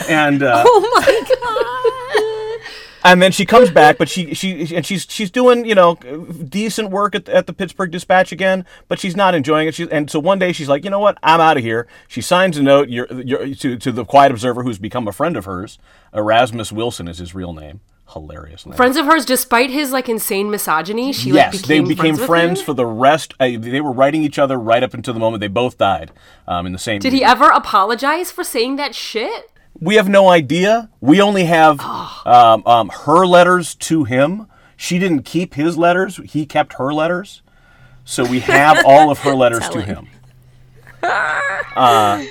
and 0.07 0.43
uh, 0.43 0.63
Oh 0.65 0.79
my. 0.95 1.22
And 3.03 3.21
then 3.21 3.31
she 3.31 3.45
comes 3.45 3.69
back, 3.69 3.97
but 3.97 4.09
she 4.13 4.33
she 4.33 4.75
and 4.75 4.85
she's 4.85 5.05
she's 5.09 5.29
doing 5.29 5.65
you 5.65 5.75
know 5.75 5.95
decent 5.95 6.89
work 6.89 7.15
at, 7.15 7.29
at 7.29 7.47
the 7.47 7.53
Pittsburgh 7.53 7.91
Dispatch 7.91 8.31
again, 8.31 8.65
but 8.87 8.99
she's 8.99 9.15
not 9.15 9.35
enjoying 9.35 9.67
it. 9.67 9.75
She, 9.75 9.89
and 9.91 10.09
so 10.09 10.19
one 10.19 10.39
day 10.39 10.51
she's 10.51 10.69
like, 10.69 10.83
you 10.83 10.89
know 10.89 10.99
what, 10.99 11.17
I'm 11.23 11.41
out 11.41 11.57
of 11.57 11.63
here. 11.63 11.87
She 12.07 12.21
signs 12.21 12.57
a 12.57 12.63
note 12.63 12.89
you're, 12.89 13.11
you're, 13.21 13.53
to 13.55 13.77
to 13.77 13.91
the 13.91 14.05
Quiet 14.05 14.31
Observer, 14.31 14.63
who's 14.63 14.79
become 14.79 15.07
a 15.07 15.11
friend 15.11 15.37
of 15.37 15.45
hers. 15.45 15.77
Erasmus 16.13 16.71
Wilson 16.71 17.07
is 17.07 17.17
his 17.17 17.35
real 17.35 17.53
name. 17.53 17.81
Hilarious 18.09 18.65
name. 18.65 18.75
Friends 18.75 18.97
of 18.97 19.05
hers, 19.05 19.25
despite 19.25 19.69
his 19.69 19.91
like 19.91 20.07
insane 20.07 20.51
misogyny, 20.51 21.13
she 21.13 21.31
yes, 21.31 21.53
like 21.53 21.61
became 21.61 21.85
they 21.85 21.95
became 21.95 22.15
friends, 22.15 22.27
friends, 22.27 22.61
for 22.61 22.73
the 22.73 22.85
rest. 22.85 23.33
Uh, 23.39 23.51
they 23.57 23.81
were 23.81 23.91
writing 23.91 24.23
each 24.23 24.37
other 24.37 24.59
right 24.59 24.83
up 24.83 24.93
until 24.93 25.13
the 25.13 25.19
moment 25.19 25.41
they 25.41 25.47
both 25.47 25.77
died 25.77 26.11
um, 26.47 26.65
in 26.65 26.73
the 26.73 26.79
same. 26.79 26.99
Did 26.99 27.13
he 27.13 27.23
ever 27.23 27.45
apologize 27.45 28.29
for 28.29 28.43
saying 28.43 28.75
that 28.75 28.93
shit? 28.93 29.49
We 29.79 29.95
have 29.95 30.07
no 30.07 30.29
idea. 30.29 30.89
We 31.01 31.21
only 31.21 31.45
have 31.45 31.79
um, 31.81 32.63
um, 32.65 32.89
her 32.89 33.25
letters 33.25 33.75
to 33.75 34.03
him. 34.03 34.47
She 34.77 34.99
didn't 34.99 35.23
keep 35.23 35.55
his 35.55 35.77
letters. 35.77 36.17
He 36.25 36.45
kept 36.45 36.73
her 36.73 36.93
letters. 36.93 37.41
So 38.05 38.25
we 38.25 38.39
have 38.41 38.85
all 38.85 39.09
of 39.09 39.19
her 39.19 39.33
letters 39.35 39.67
to 39.69 39.81
him. 39.81 40.07
Uh, 41.01 42.23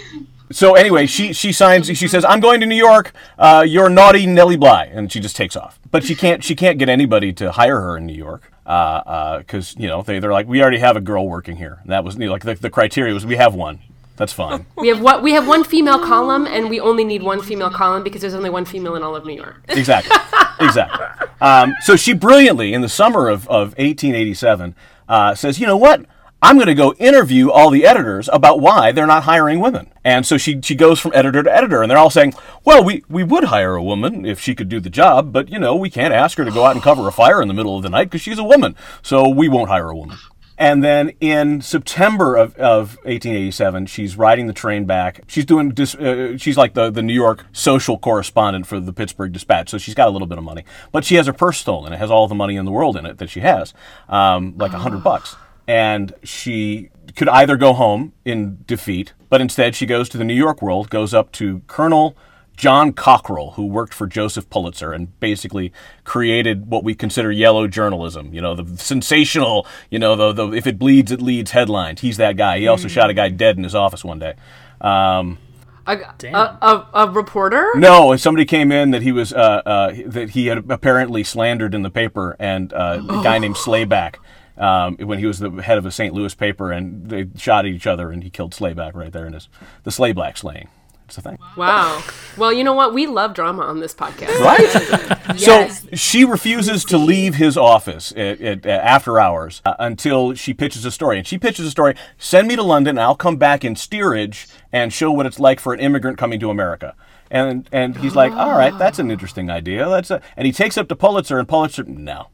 so 0.50 0.74
anyway, 0.74 1.06
she 1.06 1.32
she 1.32 1.52
signs. 1.52 1.86
She 1.96 2.08
says, 2.08 2.24
"I'm 2.24 2.40
going 2.40 2.60
to 2.60 2.66
New 2.66 2.76
York. 2.76 3.12
Uh, 3.38 3.64
you're 3.66 3.88
naughty 3.88 4.26
Nellie 4.26 4.56
Bly," 4.56 4.84
and 4.84 5.10
she 5.10 5.18
just 5.18 5.34
takes 5.34 5.56
off. 5.56 5.80
But 5.90 6.04
she 6.04 6.14
can't 6.14 6.44
she 6.44 6.54
can't 6.54 6.78
get 6.78 6.88
anybody 6.88 7.32
to 7.34 7.52
hire 7.52 7.80
her 7.80 7.96
in 7.96 8.06
New 8.06 8.14
York 8.14 8.52
because 8.64 9.76
uh, 9.76 9.78
uh, 9.78 9.82
you 9.82 9.88
know 9.88 10.02
they 10.02 10.18
they're 10.18 10.32
like, 10.32 10.46
we 10.46 10.62
already 10.62 10.78
have 10.78 10.96
a 10.96 11.00
girl 11.00 11.28
working 11.28 11.56
here. 11.56 11.78
And 11.82 11.90
that 11.90 12.04
was 12.04 12.16
you 12.16 12.26
know, 12.26 12.32
like 12.32 12.44
the, 12.44 12.54
the 12.54 12.70
criteria 12.70 13.14
was 13.14 13.26
we 13.26 13.36
have 13.36 13.54
one. 13.54 13.80
That's 14.16 14.32
fine. 14.32 14.66
We 14.76 14.88
have 14.88 15.00
what 15.00 15.22
we 15.22 15.32
have 15.32 15.48
one 15.48 15.64
female 15.64 15.98
column, 15.98 16.46
and 16.46 16.68
we 16.68 16.80
only 16.80 17.04
need 17.04 17.22
one 17.22 17.40
female 17.42 17.70
column 17.70 18.02
because 18.02 18.20
there's 18.20 18.34
only 18.34 18.50
one 18.50 18.64
female 18.64 18.94
in 18.94 19.02
all 19.02 19.16
of 19.16 19.24
New 19.24 19.34
York. 19.34 19.64
exactly. 19.68 20.16
Exactly. 20.60 21.06
Um, 21.40 21.74
so 21.80 21.96
she 21.96 22.12
brilliantly, 22.12 22.72
in 22.72 22.82
the 22.82 22.88
summer 22.88 23.28
of, 23.28 23.48
of 23.48 23.70
1887, 23.70 24.76
uh, 25.08 25.34
says, 25.34 25.58
you 25.58 25.66
know 25.66 25.76
what? 25.76 26.06
I'm 26.44 26.56
going 26.56 26.66
to 26.66 26.74
go 26.74 26.92
interview 26.94 27.50
all 27.50 27.70
the 27.70 27.86
editors 27.86 28.28
about 28.32 28.60
why 28.60 28.90
they're 28.90 29.06
not 29.06 29.22
hiring 29.22 29.60
women. 29.60 29.90
And 30.04 30.26
so 30.26 30.36
she, 30.36 30.60
she 30.60 30.74
goes 30.74 30.98
from 30.98 31.12
editor 31.14 31.42
to 31.42 31.52
editor, 31.52 31.82
and 31.82 31.90
they're 31.90 31.98
all 31.98 32.10
saying, 32.10 32.34
well, 32.64 32.82
we, 32.82 33.04
we 33.08 33.22
would 33.22 33.44
hire 33.44 33.76
a 33.76 33.82
woman 33.82 34.26
if 34.26 34.40
she 34.40 34.56
could 34.56 34.68
do 34.68 34.80
the 34.80 34.90
job, 34.90 35.32
but, 35.32 35.48
you 35.48 35.58
know, 35.60 35.76
we 35.76 35.88
can't 35.88 36.12
ask 36.12 36.36
her 36.38 36.44
to 36.44 36.50
go 36.50 36.64
out 36.64 36.74
and 36.74 36.82
cover 36.82 37.06
a 37.06 37.12
fire 37.12 37.40
in 37.40 37.46
the 37.46 37.54
middle 37.54 37.76
of 37.76 37.84
the 37.84 37.90
night 37.90 38.04
because 38.04 38.22
she's 38.22 38.38
a 38.38 38.44
woman. 38.44 38.74
So 39.02 39.28
we 39.28 39.48
won't 39.48 39.68
hire 39.68 39.88
a 39.88 39.96
woman. 39.96 40.18
And 40.62 40.84
then 40.84 41.08
in 41.18 41.60
September 41.60 42.36
of, 42.36 42.54
of 42.54 42.94
1887, 42.98 43.86
she's 43.86 44.16
riding 44.16 44.46
the 44.46 44.52
train 44.52 44.84
back. 44.84 45.22
She's 45.26 45.44
doing 45.44 45.70
dis, 45.70 45.96
uh, 45.96 46.38
she's 46.38 46.56
like 46.56 46.74
the, 46.74 46.88
the 46.88 47.02
New 47.02 47.12
York 47.12 47.46
social 47.50 47.98
correspondent 47.98 48.68
for 48.68 48.78
the 48.78 48.92
Pittsburgh 48.92 49.32
Dispatch, 49.32 49.70
so 49.70 49.78
she's 49.78 49.96
got 49.96 50.06
a 50.06 50.12
little 50.12 50.28
bit 50.28 50.38
of 50.38 50.44
money. 50.44 50.62
But 50.92 51.04
she 51.04 51.16
has 51.16 51.26
her 51.26 51.32
purse 51.32 51.58
stolen. 51.58 51.92
It 51.92 51.96
has 51.96 52.12
all 52.12 52.28
the 52.28 52.36
money 52.36 52.54
in 52.54 52.64
the 52.64 52.70
world 52.70 52.96
in 52.96 53.06
it 53.06 53.18
that 53.18 53.28
she 53.28 53.40
has, 53.40 53.74
um, 54.08 54.54
like 54.56 54.72
a 54.72 54.78
hundred 54.78 55.02
bucks. 55.02 55.34
And 55.66 56.14
she 56.22 56.90
could 57.16 57.28
either 57.28 57.56
go 57.56 57.72
home 57.72 58.12
in 58.24 58.62
defeat, 58.64 59.14
but 59.28 59.40
instead 59.40 59.74
she 59.74 59.84
goes 59.84 60.08
to 60.10 60.16
the 60.16 60.24
New 60.24 60.32
York 60.32 60.62
World, 60.62 60.90
goes 60.90 61.12
up 61.12 61.32
to 61.32 61.62
Colonel 61.66 62.16
John 62.56 62.92
Cockerill, 62.92 63.54
who 63.54 63.66
worked 63.66 63.94
for 63.94 64.06
Joseph 64.06 64.48
Pulitzer 64.50 64.92
and 64.92 65.18
basically 65.20 65.72
created 66.04 66.66
what 66.70 66.84
we 66.84 66.94
consider 66.94 67.32
yellow 67.32 67.66
journalism. 67.66 68.32
You 68.32 68.40
know, 68.40 68.54
the 68.54 68.76
sensational, 68.76 69.66
you 69.90 69.98
know, 69.98 70.14
the, 70.16 70.32
the 70.32 70.52
if 70.56 70.66
it 70.66 70.78
bleeds, 70.78 71.10
it 71.10 71.20
leads 71.20 71.52
headlines. 71.52 72.00
He's 72.00 72.18
that 72.18 72.36
guy. 72.36 72.58
He 72.58 72.68
also 72.68 72.88
shot 72.88 73.10
a 73.10 73.14
guy 73.14 73.30
dead 73.30 73.56
in 73.56 73.64
his 73.64 73.74
office 73.74 74.04
one 74.04 74.18
day. 74.18 74.34
Um, 74.80 75.38
A, 75.86 75.96
a, 76.32 76.38
a, 76.62 76.88
a 76.94 77.10
reporter? 77.10 77.72
no, 77.74 78.14
somebody 78.16 78.44
came 78.44 78.70
in 78.70 78.92
that 78.92 79.02
he 79.02 79.10
was 79.10 79.32
uh, 79.32 79.62
uh, 79.66 79.94
that 80.06 80.30
he 80.30 80.46
had 80.46 80.70
apparently 80.70 81.24
slandered 81.24 81.74
in 81.74 81.82
the 81.82 81.90
paper, 81.90 82.36
and 82.38 82.72
uh, 82.72 83.00
a 83.08 83.22
guy 83.22 83.38
named 83.38 83.56
Slayback. 83.56 84.16
Um, 84.58 84.96
when 84.98 85.18
he 85.18 85.24
was 85.24 85.38
the 85.38 85.50
head 85.62 85.78
of 85.78 85.86
a 85.86 85.90
St. 85.90 86.12
Louis 86.12 86.34
paper, 86.34 86.70
and 86.70 87.08
they 87.08 87.26
shot 87.36 87.64
at 87.64 87.72
each 87.72 87.86
other, 87.86 88.12
and 88.12 88.22
he 88.22 88.28
killed 88.28 88.52
Slayback 88.52 88.94
right 88.94 89.10
there 89.10 89.26
in 89.26 89.32
his 89.32 89.48
the 89.82 89.90
Slayback 89.90 90.36
slaying. 90.36 90.68
It's 91.12 91.18
a 91.18 91.20
thing. 91.20 91.38
Wow. 91.58 92.02
Well, 92.38 92.54
you 92.54 92.64
know 92.64 92.72
what? 92.72 92.94
We 92.94 93.06
love 93.06 93.34
drama 93.34 93.64
on 93.64 93.80
this 93.80 93.94
podcast. 93.94 94.38
right? 94.40 95.18
So 95.38 95.68
she 95.94 96.24
refuses 96.24 96.84
to 96.86 96.98
leave 96.98 97.34
his 97.36 97.56
office 97.56 98.12
at, 98.12 98.40
at, 98.40 98.66
after 98.66 99.18
hours 99.18 99.60
uh, 99.64 99.74
until 99.78 100.34
she 100.34 100.52
pitches 100.52 100.84
a 100.84 100.90
story. 100.90 101.18
And 101.18 101.26
she 101.26 101.38
pitches 101.38 101.66
a 101.66 101.70
story 101.70 101.94
send 102.18 102.48
me 102.48 102.56
to 102.56 102.62
London, 102.62 102.96
and 102.96 103.00
I'll 103.00 103.14
come 103.14 103.36
back 103.36 103.64
in 103.64 103.76
steerage 103.76 104.46
and 104.72 104.92
show 104.92 105.10
what 105.12 105.26
it's 105.26 105.38
like 105.40 105.60
for 105.60 105.74
an 105.74 105.80
immigrant 105.80 106.16
coming 106.18 106.40
to 106.40 106.50
America. 106.50 106.94
And, 107.30 107.68
and 107.72 107.96
he's 107.98 108.14
like, 108.14 108.32
all 108.32 108.52
right, 108.52 108.76
that's 108.78 108.98
an 108.98 109.10
interesting 109.10 109.50
idea. 109.50 109.88
That's 109.88 110.10
a, 110.10 110.20
and 110.36 110.46
he 110.46 110.52
takes 110.52 110.76
up 110.78 110.88
to 110.88 110.96
Pulitzer, 110.96 111.38
and 111.38 111.48
Pulitzer, 111.48 111.84
no. 111.84 112.28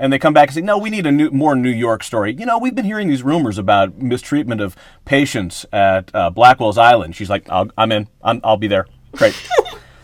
And 0.00 0.10
they 0.10 0.18
come 0.18 0.32
back 0.32 0.48
and 0.48 0.54
say, 0.54 0.60
no, 0.62 0.78
we 0.78 0.88
need 0.88 1.06
a 1.06 1.12
new, 1.12 1.30
more 1.30 1.54
New 1.54 1.70
York 1.70 2.02
story. 2.02 2.32
You 2.32 2.46
know, 2.46 2.58
we've 2.58 2.74
been 2.74 2.86
hearing 2.86 3.08
these 3.08 3.22
rumors 3.22 3.58
about 3.58 3.98
mistreatment 3.98 4.62
of 4.62 4.74
patients 5.04 5.66
at 5.72 6.12
uh, 6.14 6.30
Blackwell's 6.30 6.78
Island. 6.78 7.14
She's 7.14 7.28
like, 7.28 7.48
I'll, 7.50 7.70
I'm 7.76 7.92
in. 7.92 8.08
I'm, 8.22 8.40
I'll 8.42 8.56
be 8.56 8.66
there. 8.66 8.86
Great. 9.12 9.34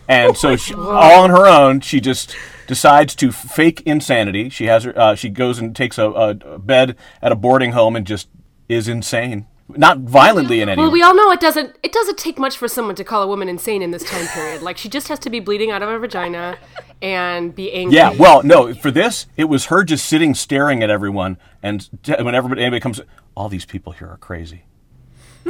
And 0.09 0.37
so, 0.37 0.55
she, 0.55 0.73
all 0.73 1.21
on 1.23 1.31
her 1.31 1.45
own, 1.47 1.81
she 1.81 1.99
just 1.99 2.33
decides 2.65 3.13
to 3.15 3.29
fake 3.31 3.81
insanity. 3.85 4.47
She 4.49 4.67
has 4.67 4.85
her. 4.85 4.97
Uh, 4.97 5.15
she 5.15 5.27
goes 5.27 5.59
and 5.59 5.75
takes 5.75 5.97
a, 5.97 6.05
a 6.05 6.57
bed 6.57 6.95
at 7.21 7.33
a 7.33 7.35
boarding 7.35 7.73
home 7.73 7.95
and 7.97 8.07
just 8.07 8.29
is 8.69 8.87
insane. 8.87 9.47
Not 9.69 9.99
violently 9.99 10.61
in 10.61 10.69
any 10.69 10.79
way. 10.79 10.85
Well, 10.85 10.91
we 10.91 11.01
all 11.01 11.13
know 11.13 11.29
it 11.31 11.41
doesn't. 11.41 11.75
It 11.83 11.91
doesn't 11.91 12.17
take 12.17 12.39
much 12.39 12.55
for 12.55 12.69
someone 12.69 12.95
to 12.95 13.03
call 13.03 13.21
a 13.21 13.27
woman 13.27 13.49
insane 13.49 13.81
in 13.81 13.91
this 13.91 14.03
time 14.03 14.25
period. 14.27 14.61
Like 14.61 14.77
she 14.77 14.87
just 14.87 15.09
has 15.09 15.19
to 15.19 15.29
be 15.29 15.41
bleeding 15.41 15.71
out 15.71 15.81
of 15.81 15.89
her 15.89 15.99
vagina 15.99 16.57
and 17.01 17.53
be 17.53 17.73
angry. 17.73 17.95
Yeah, 17.95 18.11
well, 18.11 18.43
no, 18.43 18.73
for 18.73 18.91
this, 18.91 19.25
it 19.35 19.45
was 19.45 19.65
her 19.65 19.83
just 19.83 20.05
sitting 20.05 20.33
staring 20.33 20.83
at 20.83 20.89
everyone, 20.89 21.37
and 21.61 21.89
t- 22.03 22.15
when 22.21 22.33
everybody, 22.33 22.61
anybody 22.61 22.79
comes, 22.79 23.01
all 23.35 23.49
these 23.49 23.65
people 23.65 23.91
here 23.91 24.07
are 24.07 24.17
crazy. 24.17 24.63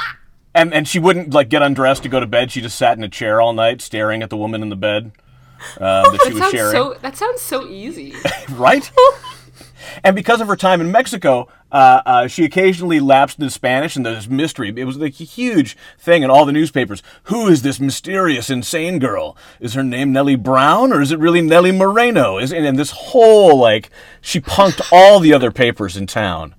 and, 0.56 0.74
and 0.74 0.88
she 0.88 1.00
wouldn't 1.00 1.34
like 1.34 1.50
get 1.50 1.62
undressed 1.62 2.04
to 2.04 2.10
go 2.10 2.20
to 2.20 2.28
bed. 2.28 2.52
She 2.52 2.62
just 2.62 2.78
sat 2.78 2.98
in 2.98 3.04
a 3.04 3.10
chair 3.10 3.42
all 3.42 3.54
night, 3.54 3.82
staring 3.82 4.24
at 4.24 4.30
the 4.30 4.38
woman 4.38 4.62
in 4.62 4.70
the 4.70 4.76
bed 4.76 5.12
uh, 5.78 6.10
that 6.10 6.22
she 6.24 6.30
that 6.34 6.42
was 6.42 6.52
sharing. 6.52 6.72
so. 6.72 6.98
That 7.02 7.16
sounds 7.16 7.42
so 7.42 7.68
easy. 7.68 8.16
right? 8.52 8.90
and 10.04 10.16
because 10.16 10.42
of 10.42 10.48
her 10.48 10.56
time 10.56 10.82
in 10.82 10.92
Mexico, 10.92 11.48
uh, 11.72 12.02
uh, 12.06 12.28
she 12.28 12.44
occasionally 12.44 13.00
lapsed 13.00 13.40
into 13.40 13.50
Spanish, 13.50 13.96
and 13.96 14.06
there's 14.06 14.30
mystery. 14.30 14.74
It 14.76 14.84
was 14.86 15.02
a 15.02 15.08
huge 15.08 15.78
thing 15.98 16.24
in 16.24 16.30
all 16.30 16.46
the 16.46 16.52
newspapers. 16.52 17.02
Who 17.24 17.48
is 17.48 17.62
this 17.62 17.80
mysterious, 17.80 18.50
insane 18.50 19.00
girl? 19.00 19.38
Is 19.60 19.74
her 19.74 19.84
name 19.84 20.12
Nellie 20.12 20.36
Brown, 20.36 20.92
or 20.92 21.02
is 21.02 21.12
it 21.12 21.20
really 21.20 21.42
Nellie 21.42 21.72
Moreno? 21.72 22.38
Is 22.38 22.52
and, 22.52 22.66
and 22.66 22.78
this 22.78 22.92
whole 22.92 23.58
like 23.58 23.90
she 24.20 24.42
punked 24.42 24.82
all 24.92 25.20
the 25.20 25.34
other 25.34 25.52
papers 25.52 25.96
in 25.96 26.08
town. 26.08 26.56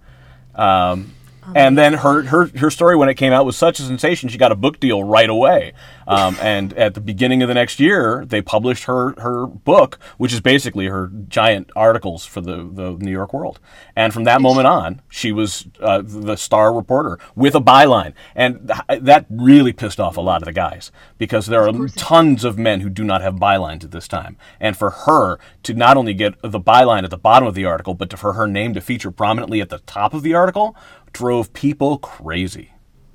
Um, 0.54 1.14
and 1.54 1.76
then 1.76 1.94
her, 1.94 2.22
her 2.22 2.46
her 2.58 2.70
story 2.70 2.96
when 2.96 3.08
it 3.08 3.14
came 3.14 3.32
out 3.32 3.44
was 3.44 3.56
such 3.56 3.80
a 3.80 3.82
sensation 3.82 4.28
she 4.28 4.38
got 4.38 4.52
a 4.52 4.56
book 4.56 4.78
deal 4.78 5.02
right 5.02 5.28
away. 5.28 5.72
Um, 6.06 6.36
and 6.42 6.72
at 6.74 6.94
the 6.94 7.00
beginning 7.00 7.42
of 7.42 7.48
the 7.48 7.54
next 7.54 7.80
year 7.80 8.24
they 8.26 8.40
published 8.42 8.84
her 8.84 9.20
her 9.20 9.46
book 9.46 9.98
which 10.18 10.32
is 10.32 10.40
basically 10.40 10.86
her 10.86 11.10
giant 11.28 11.70
articles 11.74 12.24
for 12.24 12.40
the, 12.40 12.56
the 12.56 12.92
New 12.98 13.10
York 13.10 13.32
World. 13.32 13.58
And 13.96 14.12
from 14.12 14.24
that 14.24 14.40
moment 14.40 14.66
on 14.66 15.02
she 15.08 15.32
was 15.32 15.66
uh, 15.80 16.02
the 16.04 16.36
star 16.36 16.72
reporter 16.72 17.18
with 17.34 17.54
a 17.54 17.60
byline. 17.60 18.14
And 18.34 18.68
th- 18.68 19.02
that 19.02 19.26
really 19.28 19.72
pissed 19.72 20.00
off 20.00 20.16
a 20.16 20.20
lot 20.20 20.42
of 20.42 20.46
the 20.46 20.52
guys 20.52 20.92
because 21.18 21.46
there 21.46 21.66
are 21.68 21.88
tons 21.88 22.44
of 22.44 22.58
men 22.58 22.80
who 22.80 22.88
do 22.88 23.04
not 23.04 23.20
have 23.22 23.34
bylines 23.34 23.84
at 23.84 23.90
this 23.90 24.08
time. 24.08 24.36
And 24.60 24.76
for 24.76 24.90
her 24.90 25.38
to 25.64 25.74
not 25.74 25.96
only 25.96 26.14
get 26.14 26.34
the 26.42 26.60
byline 26.60 27.04
at 27.04 27.10
the 27.10 27.18
bottom 27.18 27.48
of 27.48 27.54
the 27.54 27.64
article 27.64 27.94
but 27.94 28.10
to, 28.10 28.16
for 28.16 28.34
her 28.34 28.46
name 28.46 28.74
to 28.74 28.80
feature 28.80 29.10
prominently 29.10 29.60
at 29.60 29.68
the 29.68 29.78
top 29.78 30.14
of 30.14 30.22
the 30.22 30.34
article 30.34 30.76
drove 31.12 31.52
people 31.52 31.98
crazy. 31.98 32.70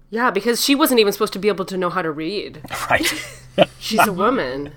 yeah, 0.09 0.31
because 0.31 0.63
she 0.63 0.75
wasn't 0.75 0.99
even 0.99 1.11
supposed 1.13 1.33
to 1.33 1.39
be 1.39 1.47
able 1.47 1.65
to 1.65 1.77
know 1.77 1.89
how 1.89 2.01
to 2.01 2.11
read. 2.11 2.61
Right. 2.89 3.05
She's 3.79 4.05
a 4.05 4.13
woman. 4.13 4.71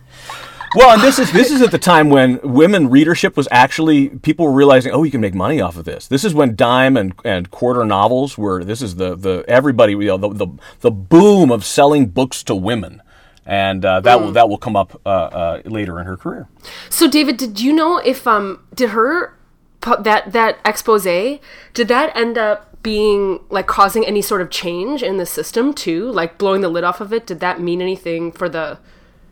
well, 0.74 0.94
and 0.94 1.02
this 1.02 1.18
is 1.18 1.30
this 1.32 1.50
is 1.50 1.60
at 1.60 1.70
the 1.70 1.78
time 1.78 2.08
when 2.08 2.40
women 2.42 2.88
readership 2.88 3.36
was 3.36 3.46
actually 3.50 4.08
people 4.08 4.46
were 4.46 4.52
realizing, 4.52 4.92
oh, 4.92 5.02
you 5.02 5.10
can 5.10 5.20
make 5.20 5.34
money 5.34 5.60
off 5.60 5.76
of 5.76 5.84
this. 5.84 6.08
This 6.08 6.24
is 6.24 6.32
when 6.32 6.56
dime 6.56 6.96
and, 6.96 7.12
and 7.24 7.50
quarter 7.50 7.84
novels 7.84 8.38
were. 8.38 8.64
This 8.64 8.80
is 8.80 8.96
the 8.96 9.14
the 9.14 9.44
everybody 9.46 9.92
you 9.92 10.06
know 10.06 10.16
the 10.16 10.30
the, 10.30 10.46
the 10.80 10.90
boom 10.90 11.50
of 11.50 11.64
selling 11.64 12.06
books 12.06 12.42
to 12.44 12.54
women. 12.54 13.02
And 13.44 13.84
uh, 13.84 14.00
that 14.00 14.20
will 14.20 14.32
that 14.32 14.48
will 14.48 14.58
come 14.58 14.76
up 14.76 14.98
uh, 15.04 15.08
uh, 15.08 15.62
later 15.64 16.00
in 16.00 16.06
her 16.06 16.16
career. 16.16 16.48
So, 16.88 17.08
David, 17.08 17.36
did 17.36 17.60
you 17.60 17.72
know 17.72 17.98
if 17.98 18.26
um 18.26 18.62
did 18.74 18.90
her 18.90 19.36
that 19.82 20.32
that 20.32 20.58
expose 20.64 21.04
did 21.04 21.88
that 21.88 22.16
end 22.16 22.38
up 22.38 22.69
being 22.82 23.40
like 23.50 23.66
causing 23.66 24.04
any 24.06 24.22
sort 24.22 24.40
of 24.40 24.50
change 24.50 25.02
in 25.02 25.16
the 25.18 25.26
system 25.26 25.74
too, 25.74 26.10
like 26.10 26.38
blowing 26.38 26.60
the 26.60 26.68
lid 26.68 26.84
off 26.84 27.00
of 27.00 27.12
it? 27.12 27.26
Did 27.26 27.40
that 27.40 27.60
mean 27.60 27.82
anything 27.82 28.32
for 28.32 28.48
the 28.48 28.78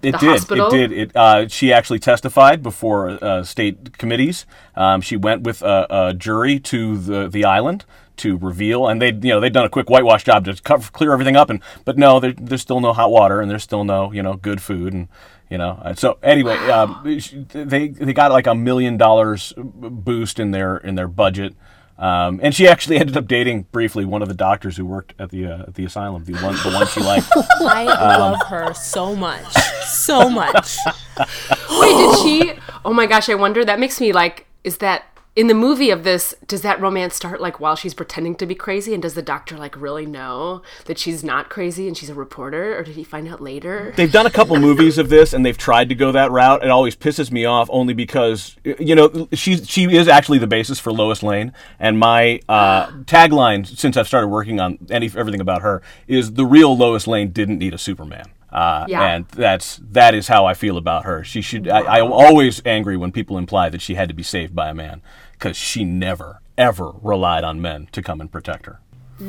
It 0.02 0.12
the 0.12 0.18
did. 0.18 0.28
hospital? 0.30 0.68
It 0.68 0.76
did. 0.88 0.92
It. 0.92 1.16
Uh, 1.16 1.48
she 1.48 1.72
actually 1.72 1.98
testified 1.98 2.62
before 2.62 3.18
uh, 3.22 3.42
state 3.42 3.96
committees. 3.98 4.46
Um, 4.76 5.00
she 5.00 5.16
went 5.16 5.42
with 5.42 5.62
a, 5.62 5.86
a 5.90 6.14
jury 6.14 6.58
to 6.60 6.98
the 6.98 7.28
the 7.28 7.44
island 7.44 7.84
to 8.18 8.36
reveal, 8.36 8.86
and 8.88 9.00
they 9.00 9.08
you 9.12 9.32
know 9.32 9.40
they'd 9.40 9.52
done 9.52 9.64
a 9.64 9.68
quick 9.70 9.88
whitewash 9.88 10.24
job 10.24 10.44
to 10.44 10.54
cover, 10.62 10.90
clear 10.90 11.12
everything 11.12 11.36
up, 11.36 11.50
and 11.50 11.60
but 11.84 11.96
no, 11.96 12.20
there, 12.20 12.32
there's 12.32 12.62
still 12.62 12.80
no 12.80 12.92
hot 12.92 13.10
water, 13.10 13.40
and 13.40 13.50
there's 13.50 13.62
still 13.62 13.84
no 13.84 14.12
you 14.12 14.22
know 14.22 14.34
good 14.34 14.60
food, 14.60 14.92
and 14.92 15.08
you 15.50 15.56
know 15.56 15.80
so 15.96 16.18
anyway, 16.22 16.56
um, 16.68 17.18
sh- 17.18 17.34
they 17.48 17.88
they 17.88 18.12
got 18.12 18.30
like 18.32 18.46
a 18.46 18.54
million 18.54 18.96
dollars 18.96 19.52
boost 19.56 20.38
in 20.38 20.50
their 20.50 20.76
in 20.78 20.94
their 20.96 21.08
budget. 21.08 21.54
Um, 21.98 22.38
and 22.42 22.54
she 22.54 22.68
actually 22.68 22.96
ended 23.00 23.16
up 23.16 23.26
dating 23.26 23.66
briefly 23.72 24.04
one 24.04 24.22
of 24.22 24.28
the 24.28 24.34
doctors 24.34 24.76
who 24.76 24.84
worked 24.84 25.14
at 25.18 25.30
the 25.30 25.46
uh, 25.46 25.62
at 25.62 25.74
the 25.74 25.84
asylum, 25.84 26.24
the 26.24 26.34
one 26.34 26.54
the 26.56 26.70
one 26.72 26.86
she 26.86 27.00
liked. 27.00 27.26
I 27.60 27.84
love 27.84 28.40
her 28.46 28.72
so 28.74 29.16
much, 29.16 29.52
so 29.84 30.30
much. 30.30 30.76
Wait, 31.18 31.96
did 31.96 32.18
she? 32.20 32.52
Oh 32.84 32.92
my 32.92 33.06
gosh, 33.06 33.28
I 33.28 33.34
wonder. 33.34 33.64
That 33.64 33.80
makes 33.80 34.00
me 34.00 34.12
like. 34.12 34.46
Is 34.64 34.78
that 34.78 35.17
in 35.38 35.46
the 35.46 35.54
movie 35.54 35.90
of 35.90 36.02
this, 36.02 36.34
does 36.48 36.62
that 36.62 36.80
romance 36.80 37.14
start 37.14 37.40
like 37.40 37.60
while 37.60 37.76
she's 37.76 37.94
pretending 37.94 38.34
to 38.34 38.44
be 38.44 38.56
crazy? 38.56 38.92
And 38.92 39.00
does 39.00 39.14
the 39.14 39.22
doctor 39.22 39.56
like 39.56 39.80
really 39.80 40.04
know 40.04 40.62
that 40.86 40.98
she's 40.98 41.22
not 41.22 41.48
crazy 41.48 41.86
and 41.86 41.96
she's 41.96 42.10
a 42.10 42.14
reporter? 42.14 42.76
Or 42.76 42.82
did 42.82 42.96
he 42.96 43.04
find 43.04 43.28
out 43.28 43.40
later? 43.40 43.94
They've 43.96 44.10
done 44.10 44.26
a 44.26 44.32
couple 44.32 44.58
movies 44.58 44.98
of 44.98 45.10
this, 45.10 45.32
and 45.32 45.46
they've 45.46 45.56
tried 45.56 45.90
to 45.90 45.94
go 45.94 46.10
that 46.10 46.32
route. 46.32 46.64
It 46.64 46.70
always 46.70 46.96
pisses 46.96 47.30
me 47.30 47.44
off, 47.44 47.68
only 47.70 47.94
because 47.94 48.56
you 48.64 48.96
know 48.96 49.28
she 49.32 49.58
she 49.58 49.84
is 49.84 50.08
actually 50.08 50.38
the 50.38 50.48
basis 50.48 50.80
for 50.80 50.92
Lois 50.92 51.22
Lane, 51.22 51.52
and 51.78 52.00
my 52.00 52.40
uh, 52.48 52.88
tagline 53.04 53.64
since 53.64 53.96
I've 53.96 54.08
started 54.08 54.26
working 54.26 54.58
on 54.58 54.76
any 54.90 55.06
everything 55.06 55.40
about 55.40 55.62
her 55.62 55.82
is 56.08 56.32
the 56.32 56.46
real 56.46 56.76
Lois 56.76 57.06
Lane 57.06 57.30
didn't 57.30 57.58
need 57.58 57.74
a 57.74 57.78
Superman. 57.78 58.26
Uh, 58.50 58.86
Yeah. 58.88 59.02
And 59.02 59.28
that's 59.28 59.78
that 59.90 60.16
is 60.16 60.26
how 60.26 60.46
I 60.46 60.54
feel 60.54 60.78
about 60.78 61.04
her. 61.04 61.22
She 61.22 61.42
should. 61.42 61.68
I, 61.68 61.98
I'm 61.98 62.10
always 62.10 62.60
angry 62.64 62.96
when 62.96 63.12
people 63.12 63.38
imply 63.38 63.68
that 63.68 63.80
she 63.80 63.94
had 63.94 64.08
to 64.08 64.14
be 64.14 64.24
saved 64.24 64.56
by 64.56 64.68
a 64.70 64.74
man 64.74 65.00
because 65.38 65.56
she 65.56 65.84
never 65.84 66.40
ever 66.56 66.92
relied 67.02 67.44
on 67.44 67.60
men 67.60 67.88
to 67.92 68.02
come 68.02 68.20
and 68.20 68.30
protect 68.30 68.66
her. 68.66 68.80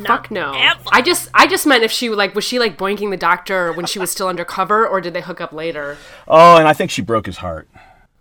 Fuck 0.05 0.29
no. 0.29 0.51
I 0.91 1.01
just 1.01 1.29
I 1.33 1.47
just 1.47 1.65
meant 1.65 1.83
if 1.83 1.91
she 1.91 2.09
like 2.09 2.35
was 2.35 2.43
she 2.43 2.59
like 2.59 2.77
boinking 2.77 3.09
the 3.09 3.17
doctor 3.17 3.71
when 3.73 3.85
she 3.85 3.99
was 3.99 4.11
still 4.11 4.27
undercover 4.27 4.87
or 4.87 5.01
did 5.01 5.13
they 5.13 5.21
hook 5.21 5.41
up 5.41 5.51
later? 5.51 5.97
Oh, 6.27 6.57
and 6.57 6.67
I 6.67 6.73
think 6.73 6.91
she 6.91 7.01
broke 7.01 7.25
his 7.25 7.37
heart. 7.37 7.67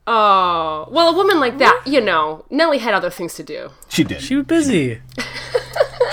Oh 0.06 0.88
well, 0.90 1.10
a 1.10 1.16
woman 1.16 1.40
like 1.40 1.58
that, 1.58 1.82
you 1.86 2.00
know, 2.00 2.44
Nellie 2.50 2.78
had 2.78 2.94
other 2.94 3.10
things 3.10 3.34
to 3.34 3.42
do. 3.42 3.70
She 3.88 4.04
did. 4.04 4.22
She 4.22 4.36
was 4.36 4.46
busy. 4.46 5.00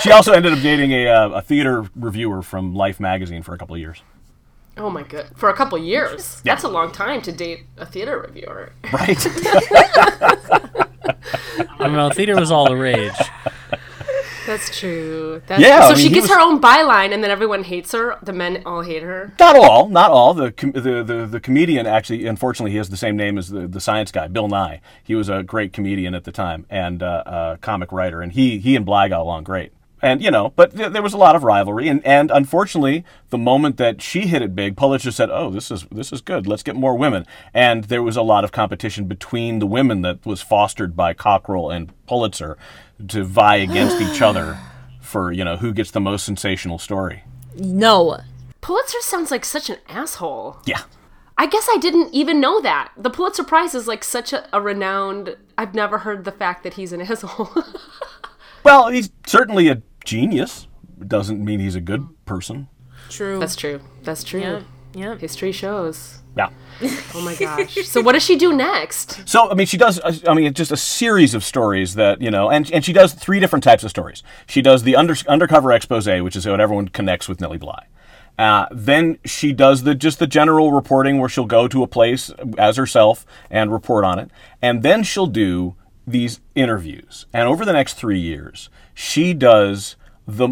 She 0.00 0.12
also 0.12 0.32
ended 0.32 0.52
up 0.52 0.60
dating 0.60 0.92
a, 0.92 1.08
uh, 1.08 1.28
a 1.30 1.42
theater 1.42 1.84
reviewer 1.94 2.42
from 2.42 2.74
Life 2.74 3.00
magazine 3.00 3.42
for 3.42 3.54
a 3.54 3.58
couple 3.58 3.74
of 3.74 3.80
years. 3.80 4.02
Oh 4.76 4.90
my 4.90 5.02
god, 5.02 5.30
for 5.36 5.48
a 5.48 5.54
couple 5.54 5.78
years. 5.78 6.42
Yeah. 6.44 6.52
That's 6.52 6.64
a 6.64 6.68
long 6.68 6.92
time 6.92 7.22
to 7.22 7.32
date 7.32 7.64
a 7.78 7.86
theater 7.86 8.20
reviewer. 8.20 8.72
Right? 8.92 9.16
I 11.08 11.66
don't 11.78 11.92
know. 11.92 12.10
Theater 12.10 12.36
was 12.36 12.50
all 12.50 12.66
the 12.68 12.76
rage. 12.76 13.12
That's 14.46 14.78
true. 14.78 15.42
That's 15.48 15.60
Yeah, 15.60 15.80
So 15.80 15.86
I 15.86 15.94
mean, 15.96 16.04
she 16.04 16.08
gets 16.08 16.28
was- 16.28 16.36
her 16.36 16.40
own 16.40 16.60
byline, 16.60 17.12
and 17.12 17.22
then 17.22 17.32
everyone 17.32 17.64
hates 17.64 17.90
her. 17.92 18.16
The 18.22 18.32
men 18.32 18.62
all 18.64 18.82
hate 18.82 19.02
her. 19.02 19.32
not 19.40 19.56
all, 19.56 19.88
not 19.88 20.12
all. 20.12 20.34
The, 20.34 20.52
com- 20.52 20.70
the 20.70 21.02
the 21.02 21.26
the 21.26 21.40
comedian 21.40 21.84
actually, 21.86 22.26
unfortunately, 22.26 22.70
he 22.70 22.76
has 22.76 22.88
the 22.88 22.96
same 22.96 23.16
name 23.16 23.38
as 23.38 23.48
the, 23.48 23.66
the 23.66 23.80
science 23.80 24.12
guy, 24.12 24.28
Bill 24.28 24.46
Nye. 24.46 24.80
He 25.02 25.16
was 25.16 25.28
a 25.28 25.42
great 25.42 25.72
comedian 25.72 26.14
at 26.14 26.22
the 26.22 26.30
time 26.32 26.64
and 26.70 27.02
uh, 27.02 27.22
uh, 27.26 27.56
comic 27.56 27.90
writer, 27.90 28.22
and 28.22 28.30
he 28.32 28.58
he 28.60 28.76
and 28.76 28.86
Bly 28.86 29.08
got 29.08 29.20
along 29.22 29.42
great. 29.44 29.72
And 30.02 30.22
you 30.22 30.30
know, 30.30 30.52
but 30.56 30.76
th- 30.76 30.92
there 30.92 31.02
was 31.02 31.14
a 31.14 31.18
lot 31.18 31.34
of 31.34 31.42
rivalry, 31.42 31.88
and, 31.88 32.04
and 32.04 32.30
unfortunately, 32.30 33.04
the 33.30 33.38
moment 33.38 33.78
that 33.78 34.02
she 34.02 34.26
hit 34.26 34.42
it 34.42 34.54
big, 34.54 34.76
Pulitzer 34.76 35.10
said, 35.10 35.30
"Oh, 35.30 35.50
this 35.50 35.70
is 35.70 35.86
this 35.90 36.12
is 36.12 36.20
good. 36.20 36.46
Let's 36.46 36.62
get 36.62 36.76
more 36.76 36.96
women." 36.96 37.26
And 37.54 37.84
there 37.84 38.02
was 38.02 38.16
a 38.16 38.22
lot 38.22 38.44
of 38.44 38.52
competition 38.52 39.06
between 39.06 39.58
the 39.58 39.66
women 39.66 40.02
that 40.02 40.24
was 40.26 40.42
fostered 40.42 40.94
by 40.96 41.14
Cockerill 41.14 41.74
and 41.74 41.92
Pulitzer 42.06 42.58
to 43.08 43.24
vie 43.24 43.56
against 43.56 44.00
each 44.00 44.20
other 44.20 44.58
for 45.00 45.32
you 45.32 45.44
know 45.44 45.56
who 45.56 45.72
gets 45.72 45.90
the 45.90 46.00
most 46.00 46.24
sensational 46.26 46.78
story. 46.78 47.24
No. 47.58 48.20
Pulitzer 48.60 49.00
sounds 49.00 49.30
like 49.30 49.44
such 49.44 49.70
an 49.70 49.78
asshole. 49.88 50.58
Yeah. 50.66 50.82
I 51.38 51.46
guess 51.46 51.68
I 51.70 51.76
didn't 51.76 52.14
even 52.14 52.40
know 52.40 52.60
that. 52.62 52.92
The 52.96 53.10
Pulitzer 53.10 53.44
Prize 53.44 53.74
is 53.74 53.86
like 53.86 54.02
such 54.02 54.32
a, 54.32 54.48
a 54.52 54.60
renowned. 54.60 55.36
I've 55.58 55.74
never 55.74 55.98
heard 55.98 56.24
the 56.24 56.32
fact 56.32 56.62
that 56.64 56.74
he's 56.74 56.92
an 56.92 57.00
asshole. 57.02 57.50
Well, 58.66 58.88
he's 58.88 59.10
certainly 59.26 59.68
a 59.68 59.80
genius. 60.04 60.66
Doesn't 61.06 61.44
mean 61.44 61.60
he's 61.60 61.76
a 61.76 61.80
good 61.80 62.08
person. 62.24 62.66
True. 63.08 63.38
That's 63.38 63.54
true. 63.54 63.80
That's 64.02 64.24
true. 64.24 64.40
yeah. 64.40 64.60
Yeah. 64.92 65.16
History 65.16 65.52
shows. 65.52 66.22
Yeah. 66.36 66.50
Oh 67.14 67.22
my 67.22 67.34
gosh. 67.36 67.74
so 67.86 68.02
what 68.02 68.12
does 68.12 68.24
she 68.24 68.36
do 68.36 68.52
next? 68.52 69.26
So 69.26 69.50
I 69.50 69.54
mean, 69.54 69.66
she 69.68 69.78
does. 69.78 70.00
uh, 70.00 70.12
I 70.26 70.34
mean, 70.34 70.46
it's 70.46 70.56
just 70.56 70.72
a 70.72 70.76
series 70.76 71.32
of 71.32 71.44
stories 71.44 71.94
that 71.94 72.20
you 72.20 72.30
know, 72.30 72.50
and 72.50 72.70
and 72.72 72.84
she 72.84 72.92
does 72.92 73.14
three 73.14 73.38
different 73.40 73.62
types 73.62 73.84
of 73.84 73.90
stories. 73.90 74.22
She 74.46 74.60
does 74.62 74.82
the 74.82 74.96
under, 74.96 75.14
undercover 75.28 75.72
expose, 75.72 76.06
which 76.06 76.36
is 76.36 76.44
what 76.46 76.60
everyone 76.60 76.88
connects 76.88 77.28
with 77.28 77.40
Nellie 77.40 77.56
Bly. 77.56 77.86
Uh, 78.38 78.66
then 78.70 79.18
she 79.24 79.52
does 79.52 79.84
the 79.84 79.94
just 79.94 80.18
the 80.18 80.26
general 80.26 80.72
reporting 80.72 81.18
where 81.18 81.28
she'll 81.28 81.46
go 81.46 81.68
to 81.68 81.82
a 81.82 81.86
place 81.86 82.30
as 82.58 82.76
herself 82.76 83.24
and 83.48 83.72
report 83.72 84.04
on 84.04 84.18
it, 84.18 84.30
and 84.60 84.82
then 84.82 85.02
she'll 85.02 85.26
do 85.26 85.74
these 86.06 86.40
interviews. 86.54 87.26
And 87.32 87.48
over 87.48 87.64
the 87.64 87.72
next 87.72 87.94
three 87.94 88.20
years, 88.20 88.70
she 88.94 89.34
does 89.34 89.96
the 90.28 90.48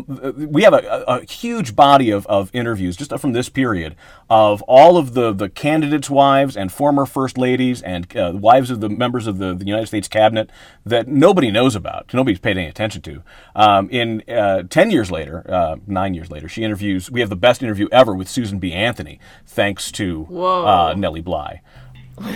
we 0.53 0.63
have 0.63 0.73
a, 0.73 1.05
a 1.09 1.25
huge 1.25 1.75
body 1.75 2.11
of, 2.11 2.27
of 2.29 2.49
interviews 2.53 2.97
just 2.97 3.17
from 3.19 3.33
this 3.33 3.49
period 3.49 3.97
of 4.31 4.63
all 4.63 4.97
of 4.97 5.15
the, 5.15 5.33
the 5.33 5.49
candidates' 5.49 6.09
wives 6.09 6.57
and 6.57 6.73
former 6.73 7.05
first 7.05 7.37
ladies 7.37 7.83
and 7.83 8.17
uh, 8.17 8.33
wives 8.35 8.71
of 8.71 8.81
the 8.81 8.89
members 8.89 9.27
of 9.27 9.39
the, 9.39 9.53
the 9.53 9.67
United 9.67 9.87
States 9.87 10.07
cabinet 10.07 10.49
that 10.87 11.09
nobody 11.09 11.51
knows 11.51 11.75
about, 11.75 12.15
nobody's 12.15 12.39
paid 12.39 12.57
any 12.57 12.69
attention 12.69 13.03
to. 13.03 13.23
Um, 13.57 13.89
in 13.91 14.23
uh, 14.29 14.63
ten 14.71 14.93
years 14.93 15.11
later, 15.11 15.45
uh, 15.51 15.77
nine 15.87 16.15
years 16.15 16.31
later, 16.31 16.49
she 16.49 16.63
interviews. 16.63 17.11
We 17.11 17.19
have 17.19 17.31
the 17.31 17.37
best 17.37 17.61
interview 17.63 17.89
ever 17.91 18.15
with 18.15 18.29
Susan 18.29 18.61
B. 18.61 18.73
Anthony, 18.73 19.19
thanks 19.45 19.91
to 19.93 20.27
uh, 20.67 20.95
Nellie 20.97 21.21
Bly. 21.21 21.63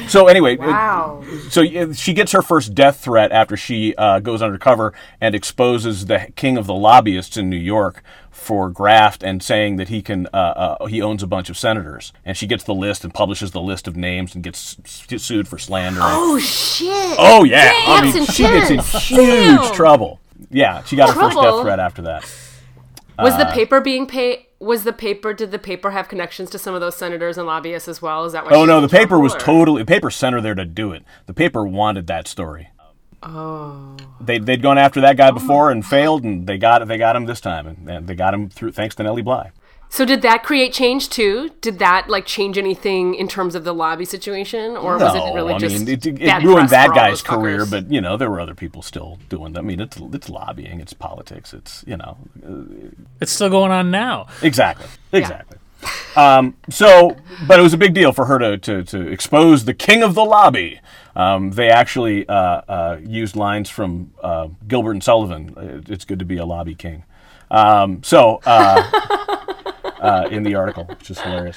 So 0.09 0.27
anyway, 0.27 0.57
Wow. 0.57 1.23
so 1.51 1.63
uh, 1.63 1.93
she 1.93 2.13
gets 2.13 2.33
her 2.33 2.43
first 2.43 2.75
death 2.75 3.01
threat 3.01 3.31
after 3.31 3.57
she 3.57 3.95
uh, 3.97 4.19
goes 4.21 4.43
undercover 4.43 4.93
and 5.21 5.35
exposes 5.35 6.07
the 6.07 6.33
king 6.35 6.57
of 6.59 6.67
the 6.67 6.75
lobbyists 6.75 7.37
in 7.37 7.49
New 7.49 7.57
York 7.57 8.03
for 8.31 8.71
graft 8.71 9.23
and 9.23 9.43
saying 9.43 9.77
that 9.77 9.89
he 9.89 10.01
can 10.03 10.27
uh, 10.33 10.77
uh, 10.81 10.87
he 10.87 11.01
owns 11.03 11.23
a 11.23 11.27
bunch 11.27 11.49
of 11.51 11.57
senators. 11.57 12.13
And 12.25 12.37
she 12.37 12.47
gets 12.47 12.65
the 12.65 12.75
list 12.75 13.05
and 13.05 13.13
publishes 13.15 13.51
the 13.53 13.61
list 13.61 13.87
of 13.87 13.97
names 13.97 14.35
and 14.35 14.43
gets 14.43 14.77
sued 15.19 15.47
for 15.47 15.59
slander. 15.59 16.01
Oh 16.03 16.39
shit. 16.39 16.89
Oh 17.19 17.45
yeah, 17.45 17.71
I 17.87 18.03
mean 18.03 18.13
That's 18.15 18.35
she 18.35 18.43
gets 18.45 18.71
in 18.71 18.79
huge 18.81 19.27
Damn. 19.27 19.75
trouble. 19.75 20.21
Yeah, 20.51 20.83
she 20.85 20.97
got 20.97 21.15
her 21.15 21.21
first 21.21 21.37
death 21.41 21.61
threat 21.63 21.79
after 21.79 22.03
that. 22.03 22.23
Was 23.19 23.35
uh, 23.35 23.39
the 23.39 23.47
paper 23.47 23.81
being 23.81 24.07
paid? 24.07 24.47
Was 24.61 24.85
the 24.85 24.93
paper? 24.93 25.33
Did 25.33 25.51
the 25.53 25.59
paper 25.59 25.93
have 25.93 26.09
connections 26.09 26.51
to 26.51 26.59
some 26.59 26.75
of 26.75 26.81
those 26.81 26.97
senators 26.97 27.39
and 27.39 27.47
lobbyists 27.47 27.89
as 27.89 28.03
well? 28.03 28.25
Is 28.25 28.33
that 28.33 28.45
why? 28.45 28.51
Oh 28.53 28.65
no, 28.65 28.81
the 28.81 28.89
paper 28.89 29.09
trouble, 29.09 29.23
was 29.23 29.35
or- 29.35 29.39
totally 29.39 29.83
the 29.83 29.87
paper 29.87 30.11
sent 30.11 30.35
her 30.35 30.41
there 30.41 30.55
to 30.55 30.65
do 30.65 30.93
it. 30.93 31.05
The 31.27 31.35
paper 31.35 31.65
wanted 31.65 32.07
that 32.09 32.27
story. 32.27 32.71
Oh. 33.23 33.97
They 34.21 34.39
they'd 34.39 34.63
gone 34.63 34.79
after 34.79 35.01
that 35.01 35.17
guy 35.17 35.29
oh 35.29 35.33
before 35.33 35.71
and 35.71 35.85
failed, 35.85 36.25
and 36.25 36.47
they 36.47 36.59
got 36.59 36.87
they 36.87 36.99
got 36.99 37.17
him 37.17 37.27
this 37.27 37.41
time, 37.41 37.67
and, 37.67 37.89
and 37.89 38.07
they 38.07 38.15
got 38.15 38.35
him 38.35 38.49
through 38.49 38.73
thanks 38.73 38.95
to 38.97 39.03
Nellie 39.03 39.23
Bly. 39.23 39.51
So 39.91 40.05
did 40.05 40.23
that 40.23 40.43
create 40.43 40.73
change 40.73 41.09
too? 41.09 41.51
Did 41.61 41.79
that 41.79 42.09
like 42.09 42.27
change 42.27 42.59
anything 42.59 43.15
in 43.15 43.27
terms 43.27 43.55
of 43.55 43.65
the 43.65 43.73
lobby 43.73 44.05
situation, 44.05 44.77
or 44.77 44.99
was 44.99 45.15
it 45.15 45.35
really 45.35 45.55
I 45.55 45.59
just 45.59 45.79
mean, 45.81 45.89
it, 45.89 46.07
it 46.07 46.19
bad 46.21 46.45
ruined 46.45 46.69
that 46.69 46.95
guy's 46.95 47.23
career, 47.23 47.65
but 47.65 47.91
you 47.91 48.01
know 48.01 48.17
there 48.17 48.31
were 48.31 48.41
other 48.41 48.55
people 48.55 48.83
still 48.83 49.19
doing 49.29 49.55
that. 49.55 49.61
I 49.61 49.63
mean, 49.63 49.81
it's 49.81 49.97
it's 49.97 50.29
lobbying, 50.29 50.81
it's 50.81 50.93
politics, 50.93 51.55
it's 51.55 51.85
you 51.87 51.97
know 51.97 52.19
It's 53.21 53.33
still 53.33 53.51
going 53.51 53.73
on 53.73 53.91
now. 53.91 54.27
exactly, 54.43 54.87
exactly. 55.13 55.59
Um, 56.17 56.57
so, 56.69 57.17
but 57.47 57.61
it 57.61 57.63
was 57.63 57.73
a 57.73 57.79
big 57.79 57.95
deal 57.95 58.13
for 58.13 58.25
her 58.27 58.39
to, 58.41 58.59
to, 58.59 58.83
to 58.83 59.07
expose 59.07 59.65
the 59.65 59.75
king 59.75 60.03
of 60.03 60.15
the 60.15 60.25
lobby. 60.25 60.81
Um, 61.15 61.53
they 61.53 61.71
actually 61.71 62.29
uh, 62.29 62.35
uh, 62.69 62.99
used 63.05 63.37
lines 63.37 63.71
from 63.71 64.13
uh, 64.23 64.49
Gilbert 64.67 64.93
and 64.93 65.05
Sullivan. 65.05 65.85
It's 65.89 66.05
good 66.05 66.19
to 66.19 66.25
be 66.25 66.37
a 66.37 66.45
lobby 66.45 66.75
king. 66.75 67.05
Um, 67.51 68.03
so, 68.03 68.41
uh, 70.01 70.29
in 70.31 70.43
the 70.43 70.55
article, 70.55 70.85
which 70.85 71.11
is 71.11 71.21
hilarious. 71.21 71.57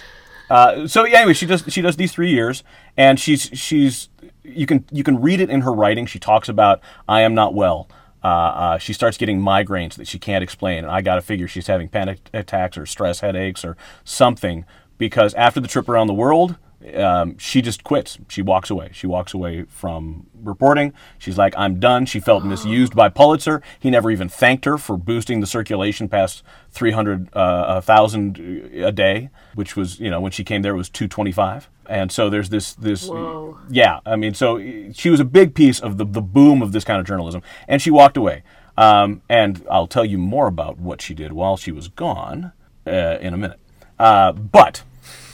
Uh, 0.49 0.85
so 0.85 1.05
yeah, 1.05 1.19
anyway, 1.19 1.33
she 1.33 1.45
does 1.45 1.63
she 1.69 1.81
does 1.81 1.95
these 1.95 2.11
three 2.11 2.29
years, 2.29 2.63
and 2.97 3.19
she's 3.19 3.43
she's 3.53 4.09
you 4.43 4.65
can 4.65 4.83
you 4.91 5.03
can 5.03 5.21
read 5.21 5.39
it 5.39 5.49
in 5.49 5.61
her 5.61 5.71
writing. 5.71 6.05
She 6.05 6.19
talks 6.19 6.49
about 6.49 6.81
I 7.07 7.21
am 7.21 7.33
not 7.33 7.53
well. 7.53 7.87
Uh, 8.23 8.27
uh, 8.27 8.77
she 8.77 8.93
starts 8.93 9.17
getting 9.17 9.39
migraines 9.39 9.95
that 9.95 10.07
she 10.07 10.19
can't 10.19 10.43
explain, 10.43 10.79
and 10.79 10.91
I 10.91 11.01
got 11.01 11.15
to 11.15 11.21
figure 11.21 11.47
she's 11.47 11.67
having 11.67 11.87
panic 11.87 12.19
attacks 12.33 12.77
or 12.77 12.85
stress 12.85 13.21
headaches 13.21 13.63
or 13.63 13.77
something 14.03 14.65
because 14.97 15.33
after 15.33 15.59
the 15.59 15.67
trip 15.67 15.89
around 15.89 16.07
the 16.07 16.13
world, 16.13 16.57
um, 16.95 17.37
she 17.37 17.61
just 17.61 17.83
quits. 17.83 18.17
She 18.27 18.41
walks 18.41 18.69
away. 18.69 18.89
She 18.93 19.07
walks 19.07 19.33
away 19.33 19.63
from 19.63 20.27
reporting. 20.41 20.93
She's 21.17 21.37
like, 21.37 21.53
I'm 21.57 21.79
done. 21.79 22.05
She 22.05 22.19
felt 22.19 22.43
misused 22.43 22.95
by 22.95 23.09
Pulitzer. 23.09 23.61
He 23.79 23.89
never 23.89 24.11
even 24.11 24.29
thanked 24.29 24.65
her 24.65 24.77
for 24.77 24.97
boosting 24.97 25.39
the 25.39 25.47
circulation 25.47 26.09
past 26.09 26.43
300,000 26.71 28.71
a 28.73 28.91
day, 28.91 29.29
which 29.55 29.75
was, 29.75 29.99
you 29.99 30.09
know, 30.09 30.21
when 30.21 30.31
she 30.31 30.43
came 30.43 30.61
there, 30.61 30.73
it 30.73 30.77
was 30.77 30.89
225. 30.89 31.69
And 31.87 32.11
so 32.11 32.29
there's 32.29 32.49
this, 32.49 32.73
this, 32.73 33.07
Whoa. 33.07 33.57
yeah, 33.69 33.99
I 34.05 34.15
mean, 34.15 34.33
so 34.33 34.59
she 34.93 35.09
was 35.09 35.19
a 35.19 35.25
big 35.25 35.53
piece 35.53 35.79
of 35.79 35.97
the, 35.97 36.05
the 36.05 36.21
boom 36.21 36.61
of 36.61 36.71
this 36.71 36.83
kind 36.83 36.99
of 36.99 37.05
journalism, 37.05 37.41
and 37.67 37.81
she 37.81 37.91
walked 37.91 38.17
away. 38.17 38.43
Um, 38.77 39.21
and 39.27 39.65
I'll 39.69 39.87
tell 39.87 40.05
you 40.05 40.17
more 40.17 40.47
about 40.47 40.79
what 40.79 41.01
she 41.01 41.13
did 41.13 41.33
while 41.33 41.57
she 41.57 41.71
was 41.71 41.89
gone 41.89 42.53
uh, 42.87 43.17
in 43.19 43.33
a 43.33 43.37
minute. 43.37 43.59
Uh, 43.99 44.31
but 44.31 44.83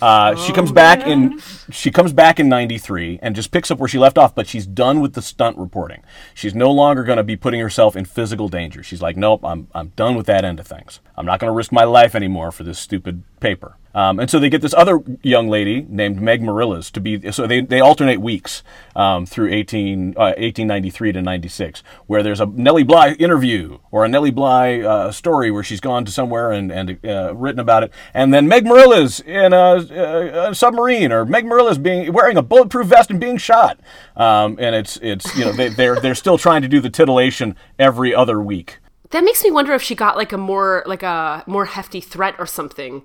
uh, 0.02 0.36
she 0.36 0.54
comes 0.54 0.72
back 0.72 1.06
in 1.08 1.42
she 1.72 1.90
comes 1.90 2.14
back 2.14 2.40
in 2.40 2.48
93 2.50 3.20
and 3.22 3.36
just 3.36 3.52
picks 3.52 3.72
up 3.72 3.80
where 3.80 3.88
she 3.88 3.98
left 3.98 4.18
off 4.18 4.36
but 4.36 4.48
she's 4.48 4.66
done 4.66 5.02
with 5.02 5.14
the 5.14 5.22
stunt 5.22 5.58
reporting. 5.58 6.04
She's 6.34 6.54
no 6.54 6.72
longer 6.72 7.04
going 7.04 7.18
to 7.18 7.24
be 7.24 7.36
putting 7.36 7.60
herself 7.60 7.96
in 7.96 8.06
physical 8.06 8.48
danger. 8.48 8.84
She's 8.84 9.02
like 9.02 9.18
nope 9.18 9.44
i'm, 9.44 9.68
I'm 9.74 9.90
done 9.96 10.16
with 10.16 10.26
that 10.28 10.46
end 10.46 10.60
of 10.60 10.68
things. 10.68 11.00
I'm 11.16 11.26
not 11.26 11.40
going 11.40 11.50
to 11.50 11.56
risk 11.56 11.72
my 11.72 11.84
life 11.84 12.14
anymore 12.16 12.52
for 12.52 12.64
this 12.64 12.80
stupid 12.80 13.24
paper 13.40 13.78
Um, 13.98 14.20
and 14.20 14.30
so 14.30 14.38
they 14.38 14.52
get 14.52 14.62
this 14.62 14.76
other 14.76 15.02
young 15.24 15.50
lady 15.50 15.84
named 15.90 16.22
Meg 16.22 16.44
Merrilies 16.44 16.92
to 16.92 17.02
be, 17.02 17.32
so 17.32 17.48
they, 17.48 17.62
they 17.62 17.80
alternate 17.80 18.22
weeks 18.22 18.62
um, 18.96 19.26
through 19.26 19.52
18, 19.52 20.12
uh, 20.16 20.38
1893 20.38 21.14
to 21.14 21.22
96, 21.24 21.82
where 22.06 22.22
there's 22.22 22.40
a 22.40 22.46
Nellie 22.46 22.84
Bly 22.84 23.14
interview 23.14 23.80
or 23.90 24.06
a 24.06 24.08
Nellie 24.08 24.30
Bly 24.30 24.82
uh, 24.82 25.12
story 25.12 25.50
where 25.50 25.64
she's 25.64 25.80
gone 25.80 26.06
to 26.06 26.12
somewhere 26.12 26.52
and, 26.52 26.72
and 26.72 27.04
uh, 27.04 27.34
written 27.34 27.60
about 27.60 27.82
it. 27.82 27.92
And 28.14 28.32
then 28.32 28.48
Meg 28.48 28.66
Merrilies 28.66 29.20
in 29.26 29.52
a, 29.52 30.50
a, 30.50 30.54
submarine 30.54 31.12
or 31.12 31.26
Meg 31.26 31.46
Merrilies 31.46 31.82
being 31.82 32.14
wearing 32.14 32.38
a 32.38 32.44
bulletproof 32.44 32.86
vest 32.86 33.10
and 33.10 33.20
being 33.20 33.38
shot. 33.38 33.80
Um, 34.16 34.58
and 34.60 34.76
it's, 34.76 34.98
it's, 35.02 35.36
you 35.36 35.44
know, 35.44 35.54
they, 35.54 35.70
they're, 35.70 36.00
they're 36.00 36.14
still 36.14 36.38
trying 36.38 36.62
to 36.62 36.68
do 36.68 36.80
the 36.80 36.92
titillation 36.92 37.56
every 37.80 38.14
other 38.14 38.40
week. 38.40 38.78
That 39.12 39.24
makes 39.24 39.44
me 39.44 39.52
wonder 39.52 39.74
if 39.74 39.82
she 39.82 39.96
got 39.96 40.18
like 40.18 40.34
a 40.34 40.38
more 40.38 40.84
like 40.86 41.02
a 41.02 41.44
more 41.48 41.66
hefty 41.66 42.02
threat 42.02 42.36
or 42.38 42.46
something. 42.46 43.04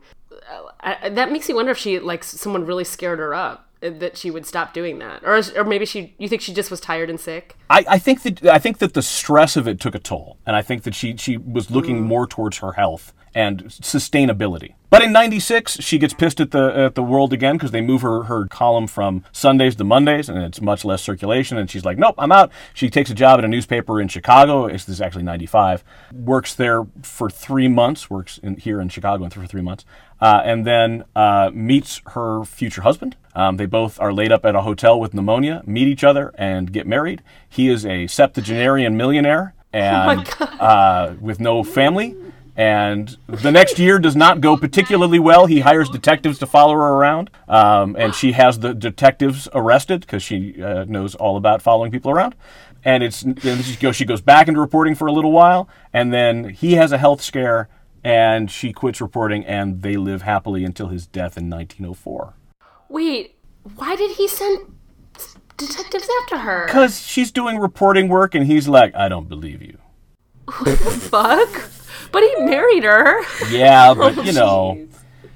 Uh, 0.50 0.70
I, 0.80 1.08
that 1.10 1.30
makes 1.32 1.48
me 1.48 1.54
wonder 1.54 1.72
if 1.72 1.78
she 1.78 1.98
like 1.98 2.24
someone 2.24 2.66
really 2.66 2.84
scared 2.84 3.18
her 3.18 3.34
up 3.34 3.68
uh, 3.82 3.90
that 3.90 4.16
she 4.16 4.30
would 4.30 4.46
stop 4.46 4.72
doing 4.72 4.98
that, 4.98 5.22
or 5.24 5.40
or 5.56 5.64
maybe 5.64 5.84
she 5.84 6.14
you 6.18 6.28
think 6.28 6.42
she 6.42 6.52
just 6.52 6.70
was 6.70 6.80
tired 6.80 7.10
and 7.10 7.20
sick. 7.20 7.56
I, 7.70 7.84
I 7.88 7.98
think 7.98 8.22
that 8.22 8.44
I 8.46 8.58
think 8.58 8.78
that 8.78 8.94
the 8.94 9.02
stress 9.02 9.56
of 9.56 9.66
it 9.68 9.80
took 9.80 9.94
a 9.94 9.98
toll, 9.98 10.38
and 10.46 10.56
I 10.56 10.62
think 10.62 10.82
that 10.84 10.94
she 10.94 11.16
she 11.16 11.36
was 11.36 11.70
looking 11.70 12.02
more 12.02 12.26
towards 12.26 12.58
her 12.58 12.72
health 12.72 13.12
and 13.34 13.64
sustainability. 13.64 14.74
But 14.90 15.02
in 15.02 15.10
'96, 15.12 15.80
she 15.80 15.98
gets 15.98 16.12
pissed 16.12 16.38
at 16.38 16.50
the 16.50 16.70
at 16.76 16.94
the 16.94 17.02
world 17.02 17.32
again 17.32 17.56
because 17.56 17.70
they 17.70 17.80
move 17.80 18.02
her 18.02 18.24
her 18.24 18.46
column 18.46 18.86
from 18.86 19.24
Sundays 19.32 19.74
to 19.76 19.84
Mondays, 19.84 20.28
and 20.28 20.38
it's 20.38 20.60
much 20.60 20.84
less 20.84 21.02
circulation. 21.02 21.56
And 21.56 21.70
she's 21.70 21.84
like, 21.84 21.96
"Nope, 21.96 22.16
I'm 22.18 22.30
out." 22.30 22.50
She 22.74 22.90
takes 22.90 23.08
a 23.10 23.14
job 23.14 23.38
at 23.38 23.44
a 23.44 23.48
newspaper 23.48 24.00
in 24.00 24.08
Chicago. 24.08 24.68
This 24.68 24.88
is 24.88 25.00
actually 25.00 25.22
'95. 25.22 25.82
Works 26.12 26.54
there 26.54 26.86
for 27.02 27.30
three 27.30 27.68
months. 27.68 28.10
Works 28.10 28.38
in, 28.42 28.56
here 28.56 28.82
in 28.82 28.90
Chicago 28.90 29.26
for 29.30 29.46
three 29.46 29.62
months, 29.62 29.86
uh, 30.20 30.42
and 30.44 30.66
then 30.66 31.04
uh, 31.16 31.50
meets 31.54 32.02
her 32.08 32.44
future 32.44 32.82
husband. 32.82 33.16
Um, 33.34 33.56
they 33.56 33.66
both 33.66 33.98
are 33.98 34.12
laid 34.12 34.30
up 34.30 34.44
at 34.44 34.54
a 34.54 34.60
hotel 34.60 35.00
with 35.00 35.14
pneumonia, 35.14 35.62
meet 35.64 35.88
each 35.88 36.04
other, 36.04 36.34
and 36.36 36.70
get 36.70 36.86
married. 36.86 37.22
He 37.48 37.70
is 37.70 37.86
a 37.86 38.06
septuagenarian 38.08 38.96
millionaire 38.96 39.54
and 39.72 40.28
uh, 40.40 41.14
with 41.20 41.40
no 41.40 41.64
family. 41.64 42.14
And 42.56 43.16
the 43.26 43.50
next 43.50 43.78
year 43.78 43.98
does 43.98 44.14
not 44.14 44.42
go 44.42 44.56
particularly 44.58 45.18
well. 45.18 45.46
He 45.46 45.60
hires 45.60 45.88
detectives 45.88 46.38
to 46.40 46.46
follow 46.46 46.74
her 46.74 46.80
around, 46.80 47.30
um, 47.48 47.96
and 47.98 48.14
she 48.14 48.32
has 48.32 48.58
the 48.58 48.74
detectives 48.74 49.48
arrested 49.54 50.02
because 50.02 50.22
she 50.22 50.62
uh, 50.62 50.84
knows 50.84 51.14
all 51.14 51.38
about 51.38 51.62
following 51.62 51.90
people 51.90 52.10
around. 52.10 52.34
And 52.84 53.02
it's 53.02 53.22
and 53.22 53.64
she 53.64 53.76
goes 53.76 53.96
she 53.96 54.04
goes 54.04 54.20
back 54.20 54.48
into 54.48 54.60
reporting 54.60 54.94
for 54.94 55.06
a 55.06 55.12
little 55.12 55.32
while, 55.32 55.68
and 55.92 56.12
then 56.12 56.50
he 56.50 56.74
has 56.74 56.92
a 56.92 56.98
health 56.98 57.22
scare, 57.22 57.68
and 58.04 58.50
she 58.50 58.72
quits 58.72 59.00
reporting, 59.00 59.46
and 59.46 59.80
they 59.82 59.96
live 59.96 60.22
happily 60.22 60.64
until 60.64 60.88
his 60.88 61.06
death 61.06 61.38
in 61.38 61.48
1904. 61.48 62.34
Wait, 62.88 63.36
why 63.76 63.96
did 63.96 64.16
he 64.16 64.28
send 64.28 64.74
detectives 65.56 66.08
after 66.22 66.38
her? 66.38 66.66
Because 66.66 67.00
she's 67.00 67.30
doing 67.30 67.58
reporting 67.58 68.08
work, 68.08 68.34
and 68.34 68.46
he's 68.46 68.68
like, 68.68 68.94
I 68.94 69.08
don't 69.08 69.28
believe 69.28 69.62
you. 69.62 69.78
What 70.58 70.78
the 70.80 70.90
Fuck. 70.90 71.71
But 72.12 72.22
he 72.22 72.44
married 72.44 72.84
her. 72.84 73.22
Yeah, 73.48 73.94
but 73.98 74.24
you 74.24 74.32
know, 74.32 74.86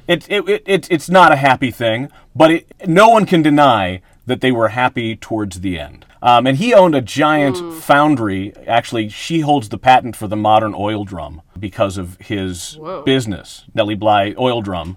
it, 0.07 0.31
it, 0.31 0.49
it, 0.49 0.62
it, 0.67 0.91
it's 0.91 1.09
not 1.09 1.33
a 1.33 1.37
happy 1.37 1.71
thing, 1.71 2.11
but 2.35 2.51
it, 2.51 2.73
no 2.87 3.09
one 3.09 3.27
can 3.27 3.43
deny 3.43 4.03
that 4.27 4.41
they 4.41 4.53
were 4.53 4.69
happy 4.69 5.17
towards 5.17 5.61
the 5.61 5.79
end. 5.79 6.05
Um, 6.23 6.47
and 6.47 6.59
he 6.59 6.75
owned 6.75 6.95
a 6.95 7.01
giant 7.01 7.75
foundry. 7.75 8.53
Actually, 8.67 9.09
she 9.09 9.41
holds 9.41 9.69
the 9.69 9.79
patent 9.79 10.17
for 10.17 10.27
the 10.27 10.37
modern 10.37 10.75
oil 10.77 11.05
drum 11.05 11.43
because 11.59 11.99
of 11.99 12.19
his 12.19 12.79
business. 13.05 13.65
Nellie 13.75 13.95
Bly 13.95 14.35
oil 14.39 14.61
drum 14.61 14.97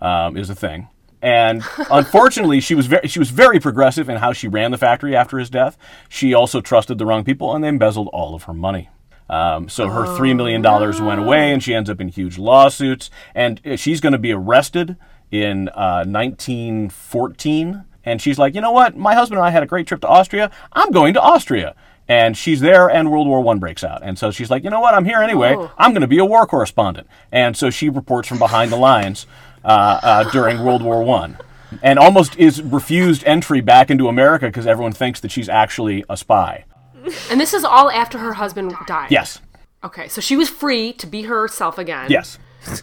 um, 0.00 0.36
is 0.36 0.50
a 0.50 0.54
thing. 0.54 0.88
And 1.22 1.62
unfortunately, 1.90 2.60
she 2.60 2.74
was 2.74 2.86
very 2.86 3.08
she 3.08 3.18
was 3.18 3.30
very 3.30 3.58
progressive 3.58 4.08
in 4.08 4.16
how 4.16 4.32
she 4.32 4.48
ran 4.48 4.70
the 4.70 4.78
factory 4.78 5.16
after 5.16 5.38
his 5.38 5.48
death. 5.48 5.78
She 6.08 6.34
also 6.34 6.60
trusted 6.60 6.98
the 6.98 7.06
wrong 7.06 7.24
people, 7.24 7.54
and 7.54 7.64
they 7.64 7.68
embezzled 7.68 8.08
all 8.08 8.34
of 8.34 8.44
her 8.44 8.54
money. 8.54 8.90
Um, 9.28 9.68
so 9.68 9.88
her 9.88 10.16
three 10.16 10.34
million 10.34 10.62
dollars 10.62 11.00
went 11.00 11.20
away, 11.20 11.52
and 11.52 11.62
she 11.62 11.74
ends 11.74 11.90
up 11.90 12.00
in 12.00 12.08
huge 12.08 12.38
lawsuits. 12.38 13.10
And 13.34 13.60
uh, 13.66 13.76
she's 13.76 14.00
going 14.00 14.12
to 14.12 14.18
be 14.18 14.32
arrested 14.32 14.96
in 15.30 15.68
uh, 15.70 16.04
1914. 16.06 17.84
And 18.04 18.22
she's 18.22 18.38
like, 18.38 18.54
you 18.54 18.60
know 18.60 18.70
what? 18.70 18.96
My 18.96 19.14
husband 19.14 19.38
and 19.38 19.46
I 19.46 19.50
had 19.50 19.62
a 19.62 19.66
great 19.66 19.86
trip 19.86 20.00
to 20.02 20.08
Austria. 20.08 20.50
I'm 20.72 20.92
going 20.92 21.14
to 21.14 21.20
Austria. 21.20 21.74
And 22.08 22.36
she's 22.36 22.60
there, 22.60 22.88
and 22.88 23.10
World 23.10 23.26
War 23.26 23.40
One 23.40 23.58
breaks 23.58 23.82
out. 23.82 24.00
And 24.04 24.16
so 24.16 24.30
she's 24.30 24.48
like, 24.48 24.62
you 24.62 24.70
know 24.70 24.78
what? 24.78 24.94
I'm 24.94 25.04
here 25.04 25.20
anyway. 25.20 25.56
I'm 25.76 25.90
going 25.90 26.02
to 26.02 26.06
be 26.06 26.18
a 26.18 26.24
war 26.24 26.46
correspondent. 26.46 27.08
And 27.32 27.56
so 27.56 27.68
she 27.68 27.88
reports 27.88 28.28
from 28.28 28.38
behind 28.38 28.70
the 28.70 28.76
lines 28.76 29.26
uh, 29.64 29.98
uh, 30.02 30.30
during 30.30 30.62
World 30.62 30.82
War 30.82 31.02
One, 31.02 31.36
and 31.82 31.98
almost 31.98 32.36
is 32.38 32.62
refused 32.62 33.24
entry 33.24 33.60
back 33.60 33.90
into 33.90 34.06
America 34.06 34.46
because 34.46 34.68
everyone 34.68 34.92
thinks 34.92 35.18
that 35.18 35.32
she's 35.32 35.48
actually 35.48 36.04
a 36.08 36.16
spy. 36.16 36.64
And 37.30 37.40
this 37.40 37.52
is 37.54 37.64
all 37.64 37.90
after 37.90 38.18
her 38.18 38.34
husband 38.34 38.74
died. 38.86 39.10
Yes. 39.10 39.40
Okay, 39.84 40.08
so 40.08 40.20
she 40.20 40.36
was 40.36 40.48
free 40.48 40.92
to 40.94 41.06
be 41.06 41.22
herself 41.22 41.78
again. 41.78 42.10
Yes. 42.10 42.38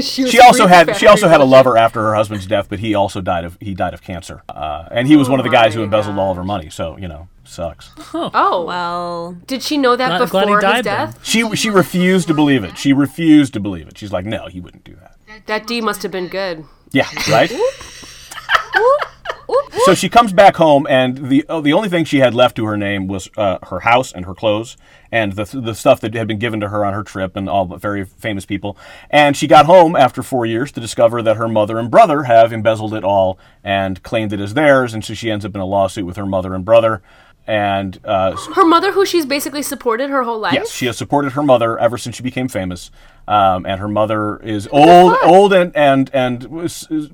she, 0.00 0.26
She 0.30 0.40
also 0.40 0.66
had 0.66 0.96
she 0.96 1.06
also 1.06 1.28
had 1.28 1.40
a 1.40 1.44
lover 1.44 1.76
after 1.76 2.00
her 2.00 2.14
husband's 2.14 2.46
death, 2.46 2.68
but 2.70 2.78
he 2.78 2.94
also 2.94 3.20
died 3.20 3.44
of 3.44 3.58
he 3.60 3.74
died 3.74 3.92
of 3.92 4.00
cancer, 4.02 4.42
uh, 4.48 4.88
and 4.90 5.06
he 5.06 5.16
was 5.16 5.28
one 5.28 5.38
of 5.40 5.44
the 5.44 5.50
guys 5.50 5.74
who 5.74 5.80
my 5.80 5.84
embezzled 5.84 6.16
all 6.18 6.30
of 6.30 6.36
her 6.38 6.44
money. 6.44 6.70
So 6.70 6.96
you 6.96 7.06
know, 7.06 7.28
sucks. 7.44 7.90
Oh, 8.14 8.64
Well, 8.66 9.36
did 9.46 9.62
she 9.62 9.76
know 9.76 9.94
that 9.96 10.08
Glad- 10.18 10.30
glad 10.30 10.48
he 10.48 10.54
before 10.54 10.56
his 10.56 10.62
died 10.62 10.84
then. 10.84 11.06
death? 11.08 11.20
She 11.22 11.54
she 11.54 11.68
refused 11.68 12.28
to 12.28 12.34
believe 12.34 12.64
it. 12.64 12.78
She 12.78 12.94
refused 12.94 13.52
to 13.54 13.60
believe 13.60 13.88
it. 13.88 13.98
She's 13.98 14.10
like, 14.12 14.24
no, 14.24 14.46
he 14.46 14.58
wouldn't 14.60 14.84
do 14.84 14.94
that. 14.96 15.18
That 15.46 15.66
D 15.66 15.82
must 15.82 16.02
have 16.02 16.12
been 16.12 16.28
good. 16.28 16.64
Yeah, 16.92 17.08
right. 17.30 17.52
So 19.84 19.94
she 19.94 20.08
comes 20.08 20.32
back 20.32 20.56
home, 20.56 20.86
and 20.88 21.28
the 21.28 21.44
oh, 21.48 21.60
the 21.60 21.72
only 21.72 21.88
thing 21.88 22.04
she 22.04 22.18
had 22.18 22.34
left 22.34 22.56
to 22.56 22.64
her 22.66 22.76
name 22.76 23.06
was 23.06 23.28
uh, 23.36 23.58
her 23.68 23.80
house 23.80 24.12
and 24.12 24.24
her 24.24 24.34
clothes, 24.34 24.76
and 25.10 25.32
the 25.32 25.44
the 25.44 25.74
stuff 25.74 26.00
that 26.00 26.14
had 26.14 26.26
been 26.28 26.38
given 26.38 26.60
to 26.60 26.68
her 26.68 26.84
on 26.84 26.94
her 26.94 27.02
trip, 27.02 27.36
and 27.36 27.48
all 27.48 27.66
the 27.66 27.76
very 27.76 28.04
famous 28.04 28.46
people. 28.46 28.76
And 29.10 29.36
she 29.36 29.46
got 29.46 29.66
home 29.66 29.96
after 29.96 30.22
four 30.22 30.46
years 30.46 30.72
to 30.72 30.80
discover 30.80 31.22
that 31.22 31.36
her 31.36 31.48
mother 31.48 31.78
and 31.78 31.90
brother 31.90 32.24
have 32.24 32.52
embezzled 32.52 32.94
it 32.94 33.04
all 33.04 33.38
and 33.62 34.02
claimed 34.02 34.32
it 34.32 34.40
as 34.40 34.54
theirs, 34.54 34.94
and 34.94 35.04
so 35.04 35.14
she 35.14 35.30
ends 35.30 35.44
up 35.44 35.54
in 35.54 35.60
a 35.60 35.66
lawsuit 35.66 36.06
with 36.06 36.16
her 36.16 36.26
mother 36.26 36.54
and 36.54 36.64
brother. 36.64 37.02
And 37.46 38.00
uh, 38.06 38.36
Her 38.54 38.64
mother, 38.64 38.92
who 38.92 39.04
she's 39.04 39.26
basically 39.26 39.62
supported 39.62 40.08
her 40.08 40.22
whole 40.22 40.38
life. 40.38 40.54
Yes, 40.54 40.70
she 40.70 40.86
has 40.86 40.96
supported 40.96 41.32
her 41.32 41.42
mother 41.42 41.78
ever 41.78 41.98
since 41.98 42.16
she 42.16 42.22
became 42.22 42.48
famous, 42.48 42.90
um, 43.26 43.64
and 43.66 43.80
her 43.80 43.88
mother 43.88 44.36
is 44.38 44.68
old, 44.70 45.16
old, 45.22 45.52
and 45.52 45.74
and 45.76 46.10
and 46.12 46.44
was, 46.44 46.86
is 46.90 47.10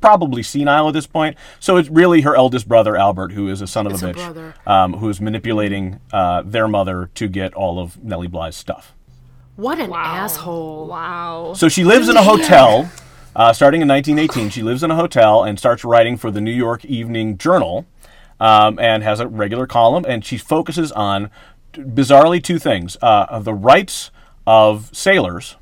probably 0.00 0.42
senile 0.42 0.88
at 0.88 0.94
this 0.94 1.06
point. 1.06 1.36
So 1.58 1.76
it's 1.76 1.88
really 1.88 2.22
her 2.22 2.34
eldest 2.34 2.68
brother 2.68 2.96
Albert, 2.96 3.32
who 3.32 3.48
is 3.48 3.60
a 3.60 3.66
son 3.66 3.86
of 3.86 3.92
It's 3.92 4.02
a 4.02 4.12
bitch, 4.12 4.66
um, 4.66 4.94
who 4.94 5.08
is 5.08 5.20
manipulating 5.20 6.00
uh, 6.12 6.42
their 6.44 6.68
mother 6.68 7.10
to 7.14 7.28
get 7.28 7.54
all 7.54 7.78
of 7.78 8.02
Nellie 8.02 8.28
Bly's 8.28 8.56
stuff. 8.56 8.94
What 9.56 9.78
an 9.78 9.92
asshole. 9.92 10.86
wow. 10.86 11.52
So 11.54 11.68
she 11.68 11.84
lives 11.84 12.08
in 12.08 12.16
a 12.16 12.22
hotel. 12.22 12.90
Uh, 13.36 13.52
starting 13.52 13.80
in 13.80 13.86
1918, 13.86 14.50
she 14.50 14.60
lives 14.60 14.82
in 14.82 14.90
a 14.90 14.96
hotel 14.96 15.44
and 15.44 15.56
starts 15.56 15.84
writing 15.84 16.16
for 16.16 16.32
the 16.32 16.40
New 16.40 16.52
York 16.52 16.84
Evening 16.84 17.38
Journal, 17.38 17.86
um, 18.40 18.76
and 18.80 19.04
has 19.04 19.20
a 19.20 19.28
regular 19.28 19.68
column. 19.68 20.04
And 20.06 20.24
she 20.24 20.36
focuses 20.36 20.90
on, 20.90 21.30
bizarrely, 21.72 22.42
two 22.42 22.58
things: 22.58 22.96
uh, 23.00 23.38
the 23.38 23.54
rights 23.54 24.10
of 24.46 24.90
sailors 24.92 25.56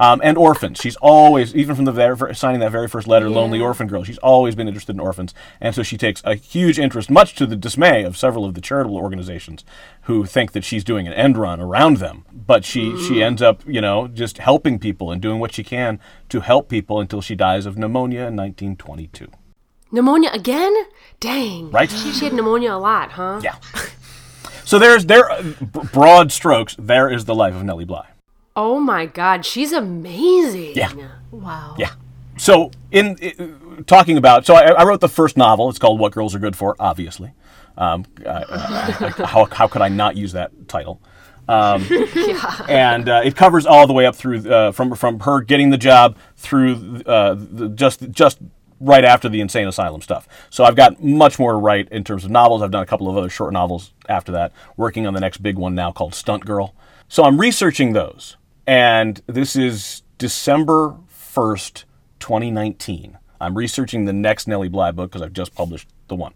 um, 0.00 0.20
and 0.24 0.38
orphans. 0.38 0.78
She's 0.80 0.96
always, 0.96 1.54
even 1.54 1.76
from 1.76 1.84
the 1.84 1.92
very, 1.92 2.34
signing 2.34 2.60
that 2.60 2.72
very 2.72 2.88
first 2.88 3.06
letter, 3.06 3.28
"Lonely 3.28 3.60
Orphan 3.60 3.86
Girl," 3.86 4.02
she's 4.02 4.18
always 4.18 4.54
been 4.54 4.66
interested 4.66 4.96
in 4.96 5.00
orphans, 5.00 5.34
and 5.60 5.74
so 5.74 5.82
she 5.82 5.98
takes 5.98 6.22
a 6.24 6.34
huge 6.34 6.78
interest, 6.78 7.10
much 7.10 7.34
to 7.34 7.46
the 7.46 7.54
dismay 7.54 8.02
of 8.02 8.16
several 8.16 8.46
of 8.46 8.54
the 8.54 8.62
charitable 8.62 8.96
organizations 8.96 9.62
who 10.02 10.24
think 10.24 10.52
that 10.52 10.64
she's 10.64 10.82
doing 10.82 11.06
an 11.06 11.12
end 11.12 11.36
run 11.36 11.60
around 11.60 11.98
them. 11.98 12.24
But 12.32 12.64
she 12.64 12.96
she 13.06 13.22
ends 13.22 13.42
up, 13.42 13.62
you 13.66 13.82
know, 13.82 14.08
just 14.08 14.38
helping 14.38 14.78
people 14.78 15.12
and 15.12 15.20
doing 15.20 15.38
what 15.38 15.52
she 15.52 15.62
can 15.62 16.00
to 16.30 16.40
help 16.40 16.70
people 16.70 16.98
until 16.98 17.20
she 17.20 17.34
dies 17.34 17.66
of 17.66 17.76
pneumonia 17.76 18.20
in 18.20 18.36
1922. 18.36 19.28
Pneumonia 19.92 20.30
again? 20.32 20.74
Dang. 21.18 21.70
Right? 21.70 21.90
She 21.90 22.24
had 22.24 22.32
pneumonia 22.32 22.72
a 22.72 22.78
lot, 22.78 23.10
huh? 23.12 23.40
Yeah. 23.42 23.56
So 24.64 24.78
there's 24.78 25.06
there, 25.06 25.28
broad 25.92 26.32
strokes. 26.32 26.76
There 26.78 27.08
is 27.10 27.24
the 27.24 27.34
life 27.34 27.54
of 27.54 27.64
Nellie 27.64 27.84
Bly. 27.84 28.06
Oh 28.56 28.80
my 28.80 29.06
god, 29.06 29.44
she's 29.46 29.72
amazing. 29.72 30.74
Yeah. 30.74 30.92
Wow. 31.30 31.76
Yeah. 31.78 31.92
So 32.36 32.70
in, 32.90 33.16
i 33.22 33.82
talking 33.86 34.16
about, 34.16 34.46
so 34.46 34.54
I, 34.54 34.72
I 34.72 34.84
wrote 34.84 35.00
the 35.00 35.08
first 35.08 35.36
novel. 35.36 35.68
It's 35.68 35.78
called 35.78 36.00
"What 36.00 36.12
Girls 36.12 36.34
Are 36.34 36.38
Good 36.38 36.56
For." 36.56 36.74
Obviously, 36.78 37.32
um, 37.76 38.04
I- 38.26 38.44
I- 38.48 39.24
how 39.26 39.44
how 39.46 39.66
could 39.68 39.82
I 39.82 39.88
not 39.88 40.16
use 40.16 40.32
that 40.32 40.50
title? 40.68 41.00
Um, 41.48 41.86
And 42.68 43.08
uh, 43.08 43.22
it 43.24 43.34
covers 43.36 43.66
all 43.66 43.86
the 43.86 43.92
way 43.92 44.06
up 44.06 44.14
through 44.14 44.48
uh, 44.50 44.72
from 44.72 44.94
from 44.94 45.20
her 45.20 45.40
getting 45.40 45.70
the 45.70 45.78
job 45.78 46.16
through 46.36 47.02
uh, 47.06 47.34
the, 47.38 47.68
just 47.68 48.10
just 48.10 48.38
right 48.80 49.04
after 49.04 49.28
the 49.28 49.40
insane 49.40 49.68
asylum 49.68 50.00
stuff. 50.00 50.26
So 50.48 50.64
I've 50.64 50.76
got 50.76 51.02
much 51.02 51.38
more 51.38 51.52
to 51.52 51.58
write 51.58 51.88
in 51.90 52.02
terms 52.02 52.24
of 52.24 52.30
novels. 52.30 52.62
I've 52.62 52.70
done 52.70 52.82
a 52.82 52.86
couple 52.86 53.08
of 53.08 53.16
other 53.16 53.28
short 53.28 53.52
novels 53.52 53.92
after 54.08 54.32
that. 54.32 54.52
Working 54.76 55.06
on 55.06 55.14
the 55.14 55.20
next 55.20 55.42
big 55.42 55.56
one 55.56 55.74
now 55.74 55.92
called 55.92 56.14
Stunt 56.14 56.44
Girl. 56.46 56.74
So 57.08 57.24
I'm 57.24 57.40
researching 57.40 57.92
those, 57.92 58.36
and 58.66 59.20
this 59.26 59.56
is 59.56 60.02
December 60.18 60.96
1st, 61.12 61.84
2019. 62.20 63.18
I'm 63.40 63.56
researching 63.56 64.04
the 64.04 64.12
next 64.12 64.46
Nellie 64.46 64.68
Bly 64.68 64.92
book 64.92 65.10
because 65.10 65.22
I've 65.22 65.32
just 65.32 65.54
published 65.54 65.88
the 66.08 66.14
one. 66.14 66.34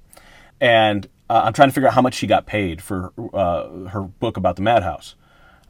And 0.60 1.08
uh, 1.28 1.42
I'm 1.44 1.52
trying 1.52 1.68
to 1.68 1.72
figure 1.72 1.88
out 1.88 1.94
how 1.94 2.02
much 2.02 2.14
she 2.14 2.26
got 2.26 2.46
paid 2.46 2.82
for 2.82 3.12
uh, 3.32 3.88
her 3.90 4.02
book 4.02 4.36
about 4.36 4.56
the 4.56 4.62
madhouse. 4.62 5.14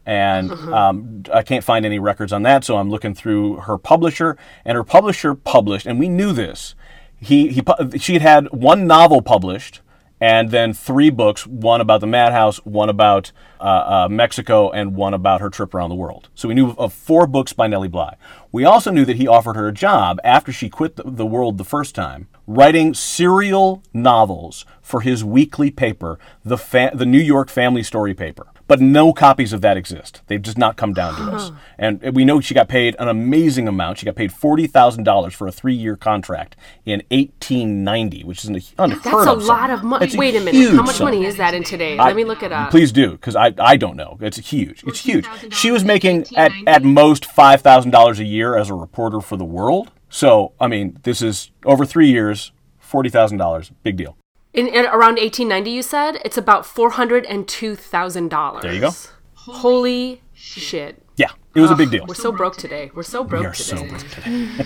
And 0.05 0.51
um, 0.51 1.23
I 1.33 1.41
can't 1.41 1.63
find 1.63 1.85
any 1.85 1.97
records 1.97 2.31
on 2.31 2.43
that, 2.43 2.63
so 2.63 2.77
I'm 2.77 2.89
looking 2.89 3.15
through 3.15 3.57
her 3.61 3.77
publisher, 3.77 4.37
and 4.63 4.75
her 4.75 4.83
publisher 4.83 5.33
published, 5.33 5.87
and 5.87 5.99
we 5.99 6.09
knew 6.09 6.31
this. 6.31 6.75
He, 7.19 7.49
he, 7.49 7.63
she 7.97 8.13
had 8.13 8.21
had 8.21 8.51
one 8.51 8.85
novel 8.85 9.21
published, 9.23 9.81
and 10.21 10.51
then 10.51 10.73
three 10.73 11.09
books 11.09 11.45
one 11.45 11.81
about 11.81 12.01
the 12.01 12.07
madhouse, 12.07 12.57
one 12.65 12.89
about 12.89 13.31
uh, 13.59 13.63
uh, 13.63 14.07
Mexico, 14.09 14.69
and 14.69 14.95
one 14.95 15.13
about 15.13 15.41
her 15.41 15.49
trip 15.49 15.73
around 15.73 15.89
the 15.89 15.95
world. 15.95 16.29
So 16.35 16.47
we 16.47 16.53
knew 16.53 16.71
of 16.77 16.93
four 16.93 17.27
books 17.27 17.53
by 17.53 17.67
Nellie 17.67 17.87
Bly. 17.87 18.15
We 18.51 18.63
also 18.63 18.91
knew 18.91 19.05
that 19.05 19.17
he 19.17 19.27
offered 19.27 19.55
her 19.55 19.67
a 19.67 19.73
job 19.73 20.19
after 20.23 20.51
she 20.51 20.69
quit 20.69 20.95
the, 20.95 21.03
the 21.05 21.25
world 21.25 21.57
the 21.57 21.65
first 21.65 21.95
time, 21.95 22.27
writing 22.47 22.93
serial 22.93 23.83
novels 23.93 24.65
for 24.81 25.01
his 25.01 25.23
weekly 25.23 25.71
paper, 25.71 26.17
the, 26.43 26.57
fa- 26.57 26.91
the 26.93 27.05
New 27.05 27.19
York 27.19 27.49
Family 27.49 27.83
Story 27.83 28.13
paper. 28.13 28.47
But 28.67 28.81
no 28.81 29.13
copies 29.13 29.53
of 29.53 29.61
that 29.61 29.77
exist. 29.77 30.21
They've 30.25 30.41
just 30.41 30.57
not 30.57 30.75
come 30.75 30.91
down 30.93 31.15
to 31.17 31.21
us. 31.35 31.51
And 31.77 32.01
we 32.15 32.25
know 32.25 32.41
she 32.41 32.55
got 32.55 32.67
paid 32.67 32.95
an 32.97 33.07
amazing 33.07 33.67
amount. 33.67 33.99
She 33.99 34.05
got 34.07 34.15
paid 34.15 34.31
$40,000 34.31 35.33
for 35.33 35.47
a 35.47 35.51
three 35.51 35.75
year 35.75 35.95
contract 35.95 36.55
in 36.83 37.03
1890, 37.11 38.23
which 38.23 38.43
is 38.43 38.49
an 38.49 38.59
unheard 38.79 39.03
That's 39.03 39.27
a 39.27 39.31
of 39.33 39.43
sum. 39.43 39.47
lot 39.47 39.69
of 39.69 39.83
money. 39.83 40.05
It's 40.05 40.15
a 40.15 40.17
Wait 40.17 40.35
a 40.35 40.39
minute. 40.39 40.69
How 40.75 40.81
much 40.81 40.95
sum. 40.95 41.05
money 41.05 41.25
is 41.25 41.37
that 41.37 41.53
in 41.53 41.63
today? 41.63 41.97
I- 41.99 42.07
Let 42.07 42.15
me 42.15 42.23
look 42.23 42.41
it 42.41 42.51
up. 42.51 42.71
Please 42.71 42.91
do, 42.91 43.11
because 43.11 43.35
I, 43.35 43.53
I 43.59 43.77
don't 43.77 43.95
know. 43.95 44.17
It's 44.19 44.37
huge. 44.37 44.83
It's 44.87 44.99
huge. 45.01 45.27
She 45.53 45.69
was 45.69 45.83
making 45.83 46.25
at, 46.35 46.51
at 46.65 46.83
most 46.83 47.25
five 47.25 47.61
thousand 47.61 47.91
dollars 47.91 48.19
a 48.19 48.25
year 48.25 48.57
as 48.57 48.69
a 48.71 48.73
reporter 48.73 49.21
for 49.21 49.37
the 49.37 49.45
World. 49.45 49.91
So 50.09 50.53
I 50.59 50.67
mean, 50.67 50.97
this 51.03 51.21
is 51.21 51.51
over 51.65 51.85
three 51.85 52.09
years, 52.09 52.51
forty 52.79 53.09
thousand 53.09 53.37
dollars. 53.37 53.71
Big 53.83 53.95
deal. 53.95 54.17
In, 54.55 54.67
in 54.67 54.85
around 54.85 55.17
1890, 55.17 55.69
you 55.69 55.81
said 55.81 56.19
it's 56.23 56.37
about 56.37 56.65
four 56.65 56.91
hundred 56.91 57.25
and 57.25 57.47
two 57.47 57.75
thousand 57.75 58.29
dollars. 58.29 58.63
There 58.63 58.73
you 58.73 58.79
go. 58.79 58.91
Holy 59.33 60.21
shit! 60.33 61.03
Yeah, 61.17 61.31
it 61.53 61.59
was 61.59 61.71
a 61.71 61.75
big 61.75 61.91
deal. 61.91 62.05
We're 62.07 62.15
so 62.15 62.31
broke 62.31 62.55
today. 62.55 62.89
We're 62.95 63.03
so 63.03 63.23
broke 63.23 63.41
We 63.41 63.47
are 63.47 63.53
today. 63.53 63.77
so 63.77 63.85
broke 63.85 64.07
today. 64.07 64.65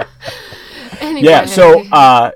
Anyway. 1.00 1.28
Yeah. 1.28 1.44
So 1.44 1.82
uh, 1.92 2.30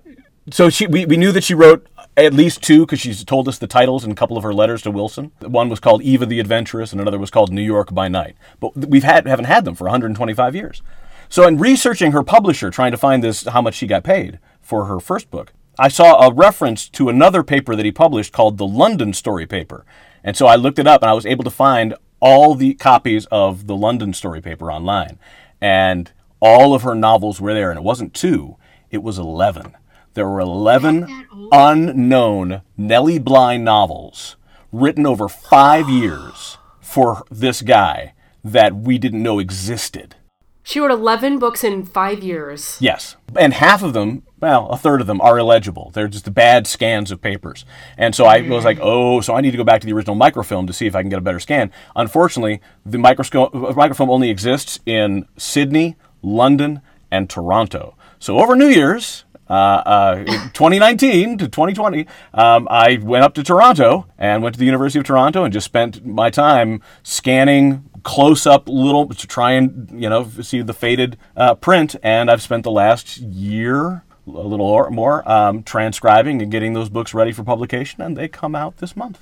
so 0.50 0.68
she 0.68 0.86
we, 0.86 1.06
we 1.06 1.16
knew 1.16 1.32
that 1.32 1.42
she 1.44 1.54
wrote 1.54 1.86
at 2.16 2.34
least 2.34 2.62
two 2.62 2.80
because 2.80 3.00
she's 3.00 3.24
told 3.24 3.48
us 3.48 3.58
the 3.58 3.66
titles 3.66 4.04
in 4.04 4.10
a 4.10 4.14
couple 4.14 4.36
of 4.36 4.42
her 4.42 4.52
letters 4.52 4.82
to 4.82 4.90
Wilson. 4.90 5.32
One 5.40 5.68
was 5.68 5.80
called 5.80 6.02
Eva 6.02 6.26
the 6.26 6.38
Adventurous, 6.40 6.92
and 6.92 7.00
another 7.00 7.18
was 7.18 7.30
called 7.30 7.52
New 7.52 7.62
York 7.62 7.94
by 7.94 8.08
Night. 8.08 8.36
But 8.60 8.76
we've 8.76 9.04
had 9.04 9.26
haven't 9.26 9.46
had 9.46 9.64
them 9.64 9.74
for 9.74 9.84
125 9.84 10.54
years. 10.54 10.82
So 11.28 11.46
in 11.46 11.58
researching 11.58 12.12
her 12.12 12.22
publisher, 12.22 12.70
trying 12.70 12.90
to 12.92 12.96
find 12.98 13.22
this 13.22 13.44
how 13.44 13.62
much 13.62 13.74
she 13.74 13.86
got 13.86 14.04
paid 14.04 14.38
for 14.60 14.84
her 14.86 15.00
first 15.00 15.30
book, 15.30 15.52
I 15.78 15.88
saw 15.88 16.26
a 16.26 16.32
reference 16.32 16.88
to 16.90 17.08
another 17.08 17.42
paper 17.44 17.76
that 17.76 17.84
he 17.84 17.92
published 17.92 18.32
called 18.32 18.58
the 18.58 18.66
London 18.66 19.12
Story 19.12 19.46
Paper, 19.46 19.84
and 20.24 20.36
so 20.36 20.46
I 20.46 20.56
looked 20.56 20.78
it 20.80 20.86
up 20.88 21.02
and 21.02 21.10
I 21.10 21.14
was 21.14 21.24
able 21.26 21.44
to 21.44 21.50
find 21.50 21.94
all 22.20 22.54
the 22.56 22.74
copies 22.74 23.26
of 23.26 23.68
the 23.68 23.76
London 23.76 24.12
Story 24.12 24.40
Paper 24.40 24.72
online, 24.72 25.18
and 25.60 26.10
all 26.40 26.74
of 26.74 26.82
her 26.82 26.94
novels 26.96 27.40
were 27.40 27.54
there, 27.54 27.70
and 27.70 27.78
it 27.78 27.84
wasn't 27.84 28.12
two, 28.12 28.56
it 28.90 29.02
was 29.04 29.18
11. 29.18 29.76
There 30.14 30.28
were 30.28 30.40
11 30.40 31.26
unknown 31.52 32.62
Nellie 32.76 33.20
Bly 33.20 33.56
novels 33.56 34.34
written 34.72 35.06
over 35.06 35.28
five 35.28 35.88
years 35.88 36.58
for 36.80 37.22
this 37.30 37.62
guy 37.62 38.14
that 38.42 38.74
we 38.74 38.98
didn't 38.98 39.22
know 39.22 39.38
existed. 39.38 40.16
she 40.64 40.80
wrote 40.80 40.90
11 40.90 41.38
books 41.38 41.62
in 41.62 41.84
five 41.84 42.22
years. 42.22 42.78
Yes. 42.80 43.16
And 43.36 43.54
half 43.54 43.82
of 43.82 43.92
them, 43.92 44.24
well, 44.40 44.68
a 44.68 44.76
third 44.76 45.00
of 45.00 45.06
them 45.06 45.20
are 45.20 45.38
illegible. 45.38 45.90
They're 45.94 46.08
just 46.08 46.32
bad 46.32 46.66
scans 46.66 47.10
of 47.10 47.20
papers. 47.20 47.64
And 47.96 48.14
so 48.14 48.24
I 48.24 48.42
was 48.42 48.64
like, 48.64 48.78
oh, 48.80 49.20
so 49.20 49.34
I 49.34 49.40
need 49.40 49.50
to 49.50 49.56
go 49.56 49.64
back 49.64 49.80
to 49.80 49.86
the 49.86 49.92
original 49.92 50.16
microfilm 50.16 50.66
to 50.66 50.72
see 50.72 50.86
if 50.86 50.94
I 50.94 51.02
can 51.02 51.08
get 51.08 51.18
a 51.18 51.22
better 51.22 51.40
scan. 51.40 51.72
Unfortunately, 51.96 52.60
the 52.86 52.98
microscope, 52.98 53.52
microfilm 53.54 54.10
only 54.10 54.30
exists 54.30 54.80
in 54.86 55.26
Sydney, 55.36 55.96
London, 56.22 56.80
and 57.10 57.28
Toronto. 57.28 57.96
So 58.18 58.38
over 58.38 58.54
New 58.54 58.68
Year's, 58.68 59.24
uh, 59.48 59.52
uh, 59.52 60.24
2019 60.52 61.38
to 61.38 61.48
2020, 61.48 62.06
um, 62.34 62.68
I 62.70 62.98
went 63.02 63.24
up 63.24 63.34
to 63.34 63.42
Toronto 63.42 64.06
and 64.18 64.42
went 64.42 64.54
to 64.54 64.58
the 64.58 64.66
University 64.66 64.98
of 64.98 65.04
Toronto 65.04 65.44
and 65.44 65.52
just 65.52 65.64
spent 65.64 66.04
my 66.04 66.30
time 66.30 66.82
scanning 67.02 67.88
close 68.02 68.46
up 68.46 68.68
little 68.68 69.08
to 69.08 69.26
try 69.26 69.52
and 69.52 69.90
you 69.94 70.08
know 70.08 70.28
see 70.42 70.62
the 70.62 70.74
faded 70.74 71.16
uh, 71.36 71.54
print. 71.54 71.96
And 72.02 72.30
I've 72.30 72.42
spent 72.42 72.64
the 72.64 72.70
last 72.70 73.18
year, 73.18 74.04
a 74.28 74.46
little 74.46 74.66
or 74.66 74.90
more, 74.90 75.28
um, 75.30 75.62
transcribing 75.62 76.42
and 76.42 76.50
getting 76.50 76.74
those 76.74 76.88
books 76.88 77.14
ready 77.14 77.32
for 77.32 77.42
publication, 77.42 78.02
and 78.02 78.16
they 78.16 78.28
come 78.28 78.54
out 78.54 78.78
this 78.78 78.96
month. 78.96 79.18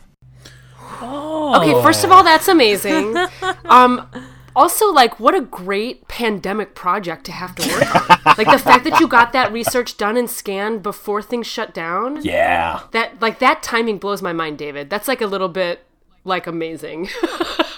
Okay, 1.02 1.72
first 1.82 2.04
of 2.04 2.10
all, 2.10 2.24
that's 2.24 2.48
amazing. 2.48 3.16
um, 3.66 4.08
also, 4.54 4.90
like, 4.90 5.20
what 5.20 5.34
a 5.34 5.42
great 5.42 6.08
pandemic 6.08 6.74
project 6.74 7.24
to 7.26 7.32
have 7.32 7.54
to 7.56 7.68
work 7.68 8.10
on. 8.10 8.36
like 8.38 8.50
the 8.50 8.58
fact 8.58 8.84
that 8.84 8.98
you 9.00 9.06
got 9.06 9.32
that 9.32 9.52
research 9.52 9.98
done 9.98 10.16
and 10.16 10.30
scanned 10.30 10.82
before 10.82 11.20
things 11.20 11.46
shut 11.46 11.74
down. 11.74 12.22
Yeah. 12.22 12.80
That 12.92 13.20
like 13.20 13.38
that 13.40 13.62
timing 13.62 13.98
blows 13.98 14.22
my 14.22 14.32
mind, 14.32 14.58
David. 14.58 14.88
That's 14.88 15.08
like 15.08 15.20
a 15.20 15.26
little 15.26 15.48
bit 15.48 15.84
like 16.24 16.46
amazing. 16.46 17.08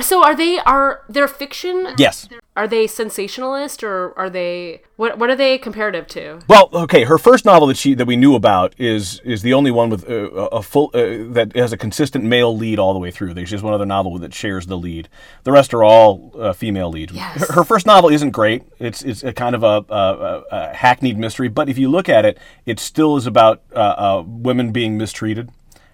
so 0.00 0.24
are 0.24 0.36
they 0.36 0.58
are 0.60 1.02
they're 1.08 1.28
fiction? 1.28 1.94
Yes. 1.98 2.28
Are 2.56 2.68
they 2.68 2.86
sensationalist 2.86 3.82
or 3.82 4.12
are 4.18 4.28
they 4.28 4.82
what 4.96 5.18
what 5.18 5.30
are 5.30 5.36
they 5.36 5.56
comparative 5.56 6.06
to? 6.08 6.40
Well, 6.48 6.68
okay. 6.72 7.04
Her 7.04 7.16
first 7.16 7.44
novel 7.44 7.68
that 7.68 7.76
she 7.76 7.94
that 7.94 8.06
we 8.06 8.16
knew 8.16 8.34
about 8.34 8.74
is 8.78 9.20
is 9.24 9.42
the 9.42 9.54
only 9.54 9.70
one 9.70 9.88
with 9.88 10.08
uh, 10.08 10.30
a 10.52 10.62
full 10.62 10.90
uh, 10.92 11.32
that 11.32 11.52
has 11.54 11.72
a 11.72 11.76
consistent 11.76 12.24
male 12.24 12.56
lead 12.56 12.78
all 12.78 12.92
the 12.92 12.98
way 12.98 13.10
through. 13.10 13.34
There's 13.34 13.50
just 13.50 13.64
one 13.64 13.72
other 13.72 13.86
novel 13.86 14.18
that 14.18 14.34
shares 14.34 14.66
the 14.66 14.76
lead. 14.76 15.08
The 15.44 15.52
rest 15.52 15.72
are 15.72 15.82
all 15.82 16.32
uh, 16.38 16.52
female 16.52 16.90
leads. 16.90 17.12
Yes. 17.12 17.48
Her, 17.48 17.54
her 17.54 17.64
first 17.64 17.86
novel 17.86 18.10
isn't 18.10 18.30
great. 18.30 18.64
It's 18.78 19.02
it's 19.02 19.22
a 19.22 19.32
kind 19.32 19.54
of 19.54 19.62
a, 19.62 19.84
a, 19.88 19.94
a, 19.94 20.44
a 20.50 20.74
hackneyed 20.74 21.18
mystery, 21.18 21.48
but 21.48 21.68
if 21.68 21.78
you 21.78 21.88
look 21.88 22.08
at 22.08 22.24
it, 22.24 22.38
it 22.66 22.78
still 22.78 23.16
is 23.16 23.26
about 23.26 23.62
uh, 23.74 23.78
uh, 23.78 24.24
women 24.26 24.72
being 24.72 24.98
mistreated. 24.98 25.50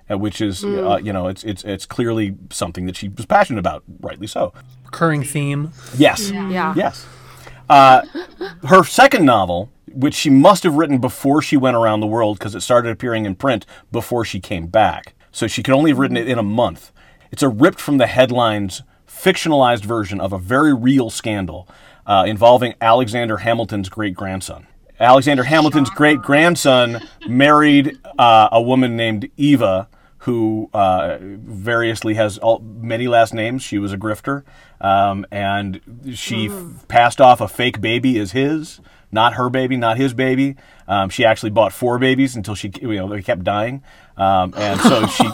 Uh, 0.09 0.17
which 0.17 0.41
is, 0.41 0.65
uh, 0.65 0.99
you 1.03 1.13
know, 1.13 1.27
it's 1.27 1.43
it's 1.43 1.65
it's 1.65 1.85
clearly 1.85 2.37
something 2.51 2.87
that 2.87 2.97
she 2.97 3.09
was 3.09 3.27
passionate 3.27 3.59
about, 3.59 3.83
rightly 4.01 4.29
so. 4.29 4.53
Recurring 4.85 5.25
theme. 5.25 5.73
Yes. 5.99 6.31
Yeah. 6.31 6.75
Yes. 6.77 7.07
Uh, 7.69 8.03
her 8.69 8.85
second 8.85 9.25
novel, 9.25 9.71
which 9.93 10.15
she 10.15 10.31
must 10.31 10.63
have 10.63 10.75
written 10.75 10.99
before 10.99 11.43
she 11.43 11.57
went 11.57 11.77
around 11.77 12.01
the 12.01 12.07
world 12.07 12.39
because 12.39 12.55
it 12.55 12.61
started 12.61 12.91
appearing 12.91 13.27
in 13.27 13.35
print 13.35 13.67
before 13.91 14.25
she 14.25 14.39
came 14.39 14.69
back. 14.69 15.15
So 15.33 15.47
she 15.47 15.63
could 15.63 15.75
only 15.75 15.91
have 15.91 15.99
written 15.99 16.17
it 16.17 16.29
in 16.29 16.39
a 16.39 16.43
month. 16.43 16.93
It's 17.33 17.43
a 17.43 17.49
ripped 17.49 17.81
from 17.81 17.99
the 17.99 18.07
headlines, 18.07 18.83
fictionalized 19.09 19.85
version 19.85 20.21
of 20.21 20.33
a 20.33 20.39
very 20.39 20.73
real 20.73 21.11
scandal 21.11 21.69
uh, 22.07 22.25
involving 22.27 22.75
Alexander 22.81 23.39
Hamilton's 23.39 23.89
great 23.89 24.15
grandson. 24.15 24.67
Alexander 24.99 25.43
Hamilton's 25.43 25.91
great 25.91 26.23
grandson 26.23 27.07
married 27.29 27.99
uh, 28.19 28.49
a 28.53 28.63
woman 28.63 28.97
named 28.97 29.29
Eva, 29.37 29.89
who 30.27 30.69
uh, 30.75 31.19
variously 31.21 32.15
has 32.15 32.37
all, 32.39 32.59
many 32.59 33.07
last 33.07 33.33
names. 33.33 33.63
She 33.63 33.79
was 33.79 33.93
a 33.93 33.97
grifter, 33.97 34.43
um, 34.81 35.25
and 35.31 35.81
she 36.17 36.49
f- 36.49 36.89
passed 36.89 37.21
off 37.21 37.41
a 37.41 37.47
fake 37.47 37.81
baby 37.81 38.19
as 38.19 38.33
his, 38.33 38.81
not 39.13 39.35
her 39.35 39.49
baby, 39.49 39.77
not 39.77 39.99
his 39.99 40.15
baby. 40.15 40.57
Um, 40.89 41.11
she 41.11 41.25
actually 41.25 41.51
bought 41.51 41.73
four 41.73 42.01
babies 42.01 42.35
until 42.35 42.57
she, 42.57 42.73
you 42.83 42.97
know, 42.97 43.09
they 43.09 43.23
kept 43.23 43.45
dying, 43.45 43.85
um, 44.17 44.53
and 44.57 44.81
so 44.81 45.07
she, 45.07 45.29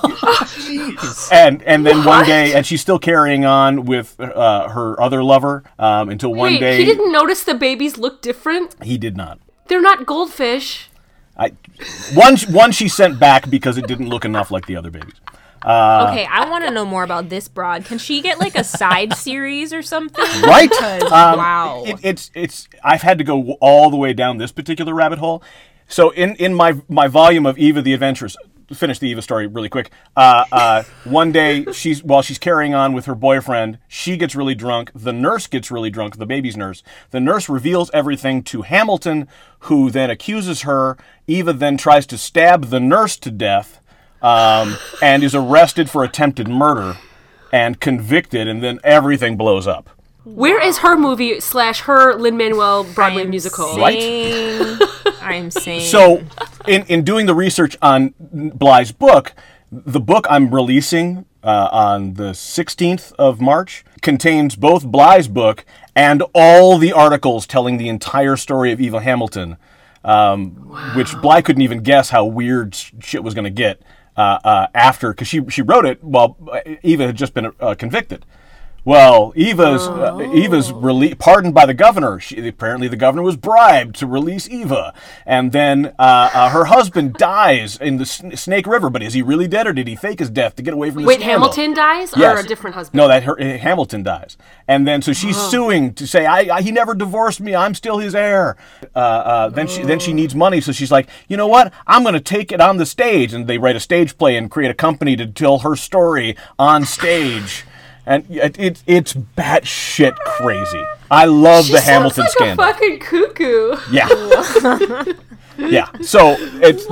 and 1.33 1.62
and 1.62 1.87
then 1.87 2.05
one 2.05 2.26
day, 2.26 2.52
and 2.52 2.66
she's 2.66 2.83
still 2.83 2.98
carrying 2.98 3.46
on 3.46 3.87
with 3.87 4.20
uh, 4.20 4.68
her 4.68 5.00
other 5.00 5.24
lover 5.24 5.64
um, 5.78 6.11
until 6.11 6.35
one 6.35 6.59
day 6.59 6.76
he 6.76 6.85
didn't 6.85 7.11
notice 7.11 7.44
the 7.44 7.55
babies 7.55 7.96
look 7.96 8.20
different? 8.20 8.76
he 8.83 8.98
did 8.98 9.16
not. 9.16 9.38
They're 9.68 9.81
not 9.81 10.05
goldfish. 10.05 10.90
I, 11.37 11.53
one 12.14 12.37
one 12.51 12.73
she 12.73 12.88
sent 12.88 13.18
back 13.18 13.49
because 13.49 13.79
it 13.79 13.87
didn't 13.87 14.09
look 14.09 14.25
enough 14.25 14.51
like 14.51 14.66
the 14.66 14.77
other 14.77 14.90
babies. 14.90 15.14
Uh, 15.62 16.09
okay, 16.11 16.27
I 16.27 16.51
want 16.51 16.64
to 16.64 16.71
know 16.73 16.85
more 16.85 17.05
about 17.05 17.29
this 17.29 17.47
broad. 17.47 17.85
Can 17.85 17.99
she 17.99 18.21
get 18.21 18.40
like 18.40 18.57
a 18.57 18.64
side 18.64 19.14
series 19.14 19.73
or 19.73 19.81
something? 19.83 20.25
Right? 20.42 20.68
Because, 20.68 21.03
Um, 21.05 21.38
wow. 21.38 21.85
It, 21.87 21.97
it's 22.03 22.31
it's. 22.35 22.68
I've 22.83 23.03
had 23.03 23.18
to 23.18 23.25
go 23.25 23.53
all 23.61 23.88
the 23.90 23.97
way 23.97 24.12
down 24.12 24.38
this 24.38 24.51
particular 24.53 24.92
rabbit 24.92 25.18
hole. 25.21 25.42
So 25.88 26.11
in 26.11 26.35
in 26.37 26.55
my 26.55 26.81
my 26.88 27.07
volume 27.07 27.47
of 27.47 27.59
Eva 27.59 27.81
the 27.81 27.95
Adventurous, 27.95 28.37
finish 28.72 28.98
the 28.98 29.09
Eva 29.09 29.22
story 29.22 29.46
really 29.46 29.68
quick. 29.68 29.90
Uh, 30.16 30.44
uh, 30.53 30.83
one 31.05 31.33
day 31.33 31.64
she's 31.72 32.03
while 32.03 32.22
she's 32.22 32.38
carrying 32.38 32.75
on 32.75 32.92
with 32.92 33.07
her 33.07 33.14
boyfriend, 33.14 33.79
she 33.88 34.16
gets 34.16 34.35
really 34.35 34.55
drunk. 34.55 34.90
The 34.94 35.12
nurse 35.12 35.46
gets 35.46 35.70
really 35.70 35.90
drunk. 35.90 36.16
The 36.16 36.27
baby's 36.27 36.57
nurse. 36.57 36.83
The 37.11 37.20
nurse 37.20 37.48
reveals 37.48 37.90
everything 37.92 38.42
to 38.44 38.62
Hamilton, 38.62 39.29
who 39.61 39.90
then 39.90 40.11
accuses 40.11 40.62
her. 40.62 40.96
Eva 41.27 41.53
then 41.53 41.77
tries 41.77 42.07
to 42.07 42.18
stab 42.18 42.66
the 42.66 42.81
nurse 42.81 43.16
to 43.18 43.31
death, 43.31 43.81
um, 44.20 44.77
and 45.03 45.22
is 45.22 45.35
arrested 45.35 45.88
for 45.88 46.05
attempted 46.05 46.48
murder, 46.48 46.98
and 47.53 47.81
convicted, 47.81 48.48
and 48.48 48.62
then 48.62 48.79
everything 48.85 49.37
blows 49.37 49.66
up. 49.66 49.90
Where 50.24 50.61
is 50.62 50.78
her 50.78 50.96
movie 50.96 51.40
slash 51.40 51.80
her 51.82 52.14
Lin 52.14 52.37
Manuel 52.37 52.85
Broadway 52.85 53.22
I'm 53.22 53.30
musical? 53.30 53.76
Right. 53.76 53.98
I'm 55.20 55.50
saying. 55.50 55.82
So, 55.82 56.22
in, 56.66 56.85
in 56.87 57.02
doing 57.02 57.26
the 57.26 57.35
research 57.35 57.76
on 57.82 58.14
Bly's 58.20 58.92
book, 58.92 59.32
the 59.70 60.00
book 60.00 60.26
I'm 60.30 60.54
releasing 60.54 61.24
uh, 61.42 61.68
on 61.72 62.14
the 62.14 62.32
16th 62.32 63.12
of 63.18 63.40
March 63.40 63.85
contains 64.00 64.54
both 64.54 64.87
Bly's 64.87 65.28
book 65.28 65.64
and 65.96 66.22
all 66.35 66.78
the 66.78 66.92
articles 66.92 67.46
telling 67.46 67.78
the 67.78 67.88
entire 67.88 68.37
story 68.37 68.70
of 68.70 68.80
Eva 68.80 69.00
Hamilton, 69.00 69.56
um, 70.04 70.50
which 70.94 71.16
Bly 71.20 71.42
couldn't 71.42 71.62
even 71.62 71.82
guess 71.82 72.11
how 72.11 72.24
weird 72.24 72.74
shit 72.74 73.24
was 73.24 73.35
going 73.35 73.44
to 73.44 73.50
get 73.50 73.82
uh, 74.16 74.38
uh, 74.44 74.66
after, 74.74 75.12
because 75.12 75.26
she, 75.26 75.40
she 75.48 75.62
wrote 75.62 75.85
it 75.85 76.02
while 76.02 76.37
Eva 76.82 77.06
had 77.06 77.16
just 77.16 77.35
been 77.35 77.52
uh, 77.58 77.74
convicted. 77.74 78.24
Well, 78.85 79.33
Eva's 79.37 79.87
uh, 79.87 80.18
Eva's 80.35 80.73
rele- 80.73 81.16
pardoned 81.16 81.55
by 81.55 81.66
the 81.66 81.75
governor. 81.75 82.18
She, 82.18 82.49
apparently, 82.49 82.88
the 82.88 82.97
governor 82.97 83.23
was 83.23 83.37
bribed 83.37 83.95
to 83.97 84.09
release 84.09 84.49
Eva, 84.49 84.92
and 85.25 85.53
then 85.53 85.95
uh, 86.01 86.31
uh, 86.35 86.49
her 86.49 86.64
husband 86.64 87.14
dies 87.18 87.77
in 87.77 87.99
the 87.99 88.03
S- 88.03 88.40
Snake 88.40 88.66
River. 88.66 88.90
But 88.90 89.05
is 89.05 89.14
he 89.14 89.23
really 89.23 89.47
dead, 89.47 89.68
or 89.68 89.73
did 89.73 89.87
he 89.87 89.95
fake 89.95 90.18
his 90.18 90.31
death 90.31 90.57
to 90.57 90.62
get 90.62 90.75
away 90.75 90.90
from 90.90 91.05
Wait, 91.05 91.21
scandal? 91.21 91.53
Hamilton 91.53 91.75
dies, 91.75 92.12
or 92.12 92.37
a 92.38 92.42
different 92.42 92.75
husband? 92.75 92.99
No, 92.99 93.07
that 93.07 93.23
her, 93.23 93.40
uh, 93.40 93.57
Hamilton 93.59 94.03
dies, 94.03 94.37
and 94.66 94.85
then 94.87 95.01
so 95.01 95.12
she's 95.12 95.37
suing 95.37 95.95
to 95.95 96.05
say, 96.05 96.27
I, 96.27 96.57
I 96.57 96.62
he 96.62 96.73
never 96.73 96.95
divorced 96.95 97.40
me. 97.40 97.55
I'm 97.55 97.75
still 97.75 97.99
his 97.99 98.16
heir." 98.16 98.57
Uh, 98.97 98.99
uh, 98.99 99.49
then 99.51 99.68
she 99.68 99.85
then 99.85 100.01
she 100.01 100.12
needs 100.12 100.35
money, 100.35 100.61
so 100.61 100.73
she's 100.73 100.90
like, 100.90 101.09
"You 101.29 101.37
know 101.37 101.47
what? 101.47 101.73
I'm 101.87 102.03
going 102.03 102.14
to 102.14 102.21
take 102.21 102.51
it 102.51 102.61
on 102.61 102.79
the 102.79 102.87
stage." 102.87 103.33
And 103.33 103.47
they 103.47 103.59
write 103.59 103.77
a 103.77 103.81
stage 103.81 104.18
play 104.18 104.37
and 104.37 104.51
create 104.51 104.73
a 104.73 104.75
company 104.75 105.14
to 105.14 105.27
tell 105.29 105.61
her 105.61 105.77
story 105.77 106.37
on 106.59 106.85
stage. 106.85 107.64
And 108.05 108.27
it, 108.31 108.59
it, 108.59 108.83
it's 108.87 109.12
batshit 109.12 110.17
crazy. 110.17 110.83
I 111.11 111.27
love 111.27 111.67
She 111.67 111.73
the 111.73 111.79
sounds 111.79 112.17
Hamilton 112.17 112.25
like 112.25 112.33
scandal. 112.33 112.65
a 112.65 112.73
fucking 112.73 112.99
cuckoo. 112.99 113.77
Yeah. 113.93 115.05
yeah. 115.59 115.88
So 116.03 116.37
it's 116.38 116.85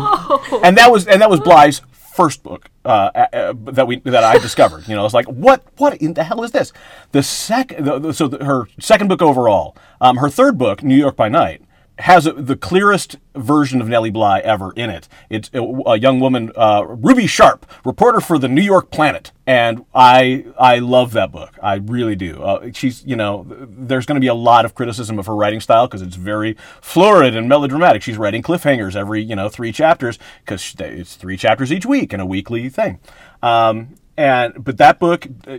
and 0.64 0.76
that 0.76 0.90
was 0.92 1.06
and 1.08 1.20
that 1.22 1.30
was 1.30 1.40
Bly's 1.40 1.80
first 1.92 2.42
book 2.42 2.68
uh, 2.84 2.88
uh, 3.32 3.54
that 3.56 3.86
we 3.86 3.96
that 4.00 4.22
I 4.24 4.38
discovered. 4.38 4.86
You 4.88 4.94
know, 4.94 5.04
it's 5.04 5.14
like 5.14 5.26
what 5.26 5.64
what 5.78 5.94
in 5.98 6.14
the 6.14 6.22
hell 6.24 6.42
is 6.44 6.52
this? 6.52 6.72
The 7.12 7.22
second 7.22 7.84
the, 7.86 7.98
the- 7.98 8.14
so 8.14 8.28
the, 8.28 8.44
her 8.44 8.68
second 8.78 9.08
book 9.08 9.22
overall. 9.22 9.76
Um, 10.00 10.16
her 10.18 10.28
third 10.30 10.58
book, 10.58 10.82
New 10.82 10.96
York 10.96 11.16
by 11.16 11.28
Night. 11.28 11.62
Has 12.00 12.26
a, 12.26 12.32
the 12.32 12.56
clearest 12.56 13.18
version 13.34 13.80
of 13.80 13.88
Nellie 13.88 14.10
Bly 14.10 14.40
ever 14.40 14.72
in 14.72 14.88
it. 14.90 15.06
It's 15.28 15.50
a, 15.52 15.62
a 15.62 15.98
young 15.98 16.18
woman, 16.18 16.50
uh, 16.56 16.84
Ruby 16.86 17.26
Sharp, 17.26 17.70
reporter 17.84 18.20
for 18.20 18.38
the 18.38 18.48
New 18.48 18.62
York 18.62 18.90
Planet, 18.90 19.32
and 19.46 19.84
I 19.94 20.46
I 20.58 20.78
love 20.78 21.12
that 21.12 21.30
book. 21.30 21.58
I 21.62 21.74
really 21.74 22.16
do. 22.16 22.42
Uh, 22.42 22.70
she's 22.72 23.04
you 23.04 23.16
know, 23.16 23.46
there's 23.48 24.06
going 24.06 24.16
to 24.16 24.20
be 24.20 24.28
a 24.28 24.34
lot 24.34 24.64
of 24.64 24.74
criticism 24.74 25.18
of 25.18 25.26
her 25.26 25.34
writing 25.36 25.60
style 25.60 25.86
because 25.86 26.02
it's 26.02 26.16
very 26.16 26.56
florid 26.80 27.36
and 27.36 27.48
melodramatic. 27.48 28.02
She's 28.02 28.16
writing 28.16 28.42
cliffhangers 28.42 28.96
every 28.96 29.22
you 29.22 29.36
know 29.36 29.48
three 29.48 29.72
chapters 29.72 30.18
because 30.44 30.74
it's 30.78 31.16
three 31.16 31.36
chapters 31.36 31.72
each 31.72 31.84
week 31.84 32.12
in 32.14 32.20
a 32.20 32.26
weekly 32.26 32.68
thing. 32.68 32.98
Um, 33.42 33.96
and 34.16 34.64
but 34.64 34.78
that 34.78 34.98
book, 34.98 35.26
uh, 35.46 35.58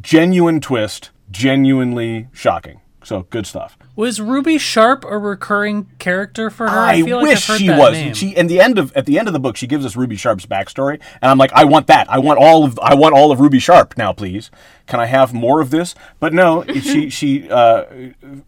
genuine 0.00 0.60
twist, 0.60 1.10
genuinely 1.30 2.28
shocking. 2.32 2.80
So 3.06 3.22
good 3.30 3.46
stuff. 3.46 3.78
Was 3.94 4.20
Ruby 4.20 4.58
Sharp 4.58 5.04
a 5.04 5.16
recurring 5.16 5.86
character 6.00 6.50
for 6.50 6.68
her? 6.68 6.76
I, 6.76 7.02
feel 7.04 7.18
like 7.18 7.28
wish 7.28 7.48
I've 7.48 7.54
heard 7.54 7.60
she 7.60 7.70
was. 7.70 7.92
name. 7.92 8.14
She 8.14 8.34
in 8.34 8.48
the 8.48 8.60
end 8.60 8.80
of 8.80 8.92
at 8.96 9.06
the 9.06 9.16
end 9.16 9.28
of 9.28 9.32
the 9.32 9.38
book, 9.38 9.56
she 9.56 9.68
gives 9.68 9.86
us 9.86 9.94
Ruby 9.94 10.16
Sharp's 10.16 10.44
backstory, 10.44 11.00
and 11.22 11.30
I'm 11.30 11.38
like, 11.38 11.52
I 11.52 11.66
want 11.66 11.86
that. 11.86 12.10
I 12.10 12.18
want 12.18 12.40
all 12.40 12.64
of 12.64 12.80
I 12.82 12.96
want 12.96 13.14
all 13.14 13.30
of 13.30 13.38
Ruby 13.38 13.60
Sharp 13.60 13.96
now, 13.96 14.12
please. 14.12 14.50
Can 14.88 14.98
I 14.98 15.06
have 15.06 15.32
more 15.32 15.60
of 15.60 15.70
this? 15.70 15.94
But 16.18 16.34
no, 16.34 16.64
she 16.80 17.08
she 17.08 17.48
uh, 17.48 17.84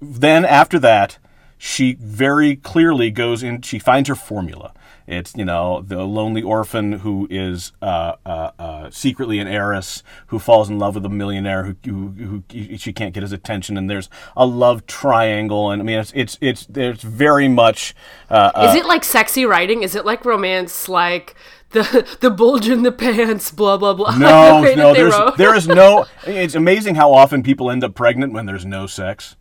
then 0.02 0.44
after 0.44 0.80
that, 0.80 1.18
she 1.56 1.94
very 2.00 2.56
clearly 2.56 3.12
goes 3.12 3.44
in. 3.44 3.62
She 3.62 3.78
finds 3.78 4.08
her 4.08 4.16
formula. 4.16 4.72
It's 5.08 5.34
you 5.34 5.46
know 5.46 5.80
the 5.80 6.04
lonely 6.04 6.42
orphan 6.42 6.92
who 6.92 7.26
is 7.30 7.72
uh, 7.80 8.16
uh, 8.26 8.50
uh, 8.58 8.90
secretly 8.90 9.38
an 9.38 9.48
heiress 9.48 10.02
who 10.26 10.38
falls 10.38 10.68
in 10.68 10.78
love 10.78 10.96
with 10.96 11.04
a 11.06 11.08
millionaire 11.08 11.64
who, 11.64 11.76
who, 11.82 12.42
who 12.50 12.76
she 12.76 12.92
can't 12.92 13.14
get 13.14 13.22
his 13.22 13.32
attention, 13.32 13.78
and 13.78 13.88
there's 13.88 14.10
a 14.36 14.44
love 14.44 14.86
triangle, 14.86 15.70
and 15.70 15.80
I 15.80 15.84
mean 15.84 15.98
it's 15.98 16.12
it's 16.14 16.36
it's 16.42 16.66
there's 16.66 17.00
very 17.00 17.48
much 17.48 17.94
uh, 18.28 18.52
uh, 18.54 18.68
Is 18.68 18.74
it 18.74 18.84
like 18.84 19.02
sexy 19.02 19.46
writing? 19.46 19.82
Is 19.82 19.94
it 19.94 20.04
like 20.04 20.26
romance, 20.26 20.90
like 20.90 21.34
the 21.70 22.06
the 22.20 22.28
bulge 22.28 22.68
in 22.68 22.82
the 22.82 22.92
pants, 22.92 23.50
blah 23.50 23.78
blah 23.78 23.94
blah? 23.94 24.14
No, 24.18 24.58
the 24.58 24.62
way 24.62 24.74
that 24.74 24.76
no, 24.76 24.92
there's 24.92 25.36
there 25.38 25.54
is 25.54 25.66
no. 25.66 26.04
It's 26.26 26.54
amazing 26.54 26.96
how 26.96 27.14
often 27.14 27.42
people 27.42 27.70
end 27.70 27.82
up 27.82 27.94
pregnant 27.94 28.34
when 28.34 28.44
there's 28.44 28.66
no 28.66 28.86
sex. 28.86 29.36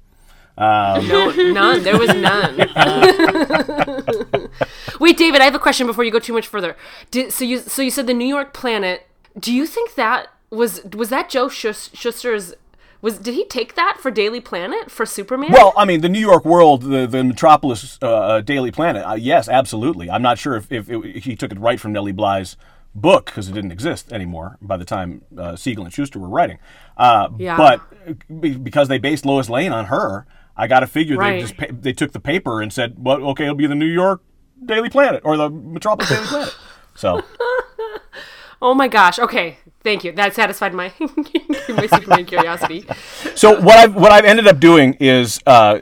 No, 0.58 1.30
none. 1.32 1.84
There 1.84 1.98
was 2.00 2.10
none. 2.10 2.58
Wait, 5.00 5.18
David, 5.18 5.42
I 5.42 5.46
have 5.46 5.56
a 5.56 5.60
question 5.60 5.88
before 5.88 6.04
you 6.04 6.12
go 6.12 6.20
too 6.20 6.34
much 6.34 6.48
further. 6.48 6.76
Did, 7.12 7.32
so 7.32 7.44
you 7.46 7.60
so 7.60 7.82
you 7.82 7.92
said 7.92 8.08
the 8.08 8.14
New 8.14 8.28
York 8.28 8.54
Planet. 8.54 9.08
Do 9.40 9.54
you 9.54 9.66
think 9.68 9.96
that 9.96 10.28
was 10.50 10.84
was 10.86 11.10
that 11.10 11.30
Joe 11.30 11.48
Schus- 11.48 11.96
Schuster's? 11.96 12.54
Was 13.02 13.20
did 13.20 13.36
he 13.36 13.46
take 13.46 13.76
that 13.76 13.98
for 14.00 14.10
Daily 14.10 14.42
Planet 14.42 14.90
for 14.90 15.06
Superman? 15.06 15.52
Well, 15.52 15.72
I 15.78 15.86
mean, 15.86 16.02
the 16.02 16.10
New 16.10 16.20
York 16.20 16.44
World, 16.46 16.82
the 16.82 17.06
the 17.06 17.24
Metropolis 17.24 18.00
uh, 18.02 18.08
uh, 18.08 18.42
Daily 18.42 18.72
Planet. 18.72 19.06
Uh, 19.08 19.14
yes, 19.14 19.48
absolutely. 19.48 20.10
I'm 20.10 20.24
not 20.24 20.40
sure 20.40 20.56
if 20.56 20.72
if, 20.72 20.90
it, 20.90 21.18
he 21.24 21.36
took 21.36 21.52
it 21.52 21.60
right 21.60 21.80
from 21.80 21.94
Nellie 21.94 22.12
Bly's 22.12 22.58
book 22.96 23.28
because 23.28 23.48
it 23.48 23.54
didn't 23.54 23.72
exist 23.72 24.12
anymore 24.12 24.58
by 24.60 24.76
the 24.78 24.86
time 24.86 25.22
uh, 25.38 25.56
Siegel 25.56 25.84
and 25.86 25.94
Schuster 25.94 26.18
were 26.18 26.28
writing. 26.30 26.58
Uh, 26.98 27.30
Yeah. 27.38 27.56
But 27.56 28.42
be- 28.42 28.56
because 28.56 28.88
they 28.88 28.98
based 28.98 29.24
Lois 29.24 29.52
Lane 29.52 29.72
on 29.72 29.86
her, 29.86 30.26
I 30.58 30.68
got 30.68 30.80
to 30.82 30.88
figure 30.88 31.16
Right. 31.18 31.34
they 31.34 31.42
just 31.42 31.58
pa- 31.58 31.66
they 31.72 31.94
took 31.94 32.12
the 32.14 32.20
paper 32.20 32.62
and 32.62 32.74
said, 32.74 32.96
"Well, 32.98 33.24
okay, 33.32 33.44
it'll 33.44 33.56
be 33.56 33.68
the 33.68 33.76
New 33.76 33.86
York 33.86 34.22
Daily 34.66 34.90
Planet 34.90 35.22
or 35.24 35.38
the 35.38 35.50
Metropolis 35.50 36.10
Daily 36.10 36.26
Planet." 36.26 36.56
So. 36.96 37.24
oh 38.62 38.74
my 38.74 38.88
gosh. 38.88 39.20
Okay, 39.20 39.58
thank 39.84 40.04
you. 40.04 40.12
That 40.14 40.34
satisfied 40.34 40.74
my 40.74 40.92
my 41.70 41.86
Superman 41.88 42.26
curiosity. 42.26 42.86
So 43.36 43.60
what 43.62 43.78
I've 43.78 43.96
what 43.96 44.12
I've 44.12 44.26
ended 44.26 44.48
up 44.48 44.60
doing 44.60 44.96
is 45.00 45.40
uh, 45.46 45.80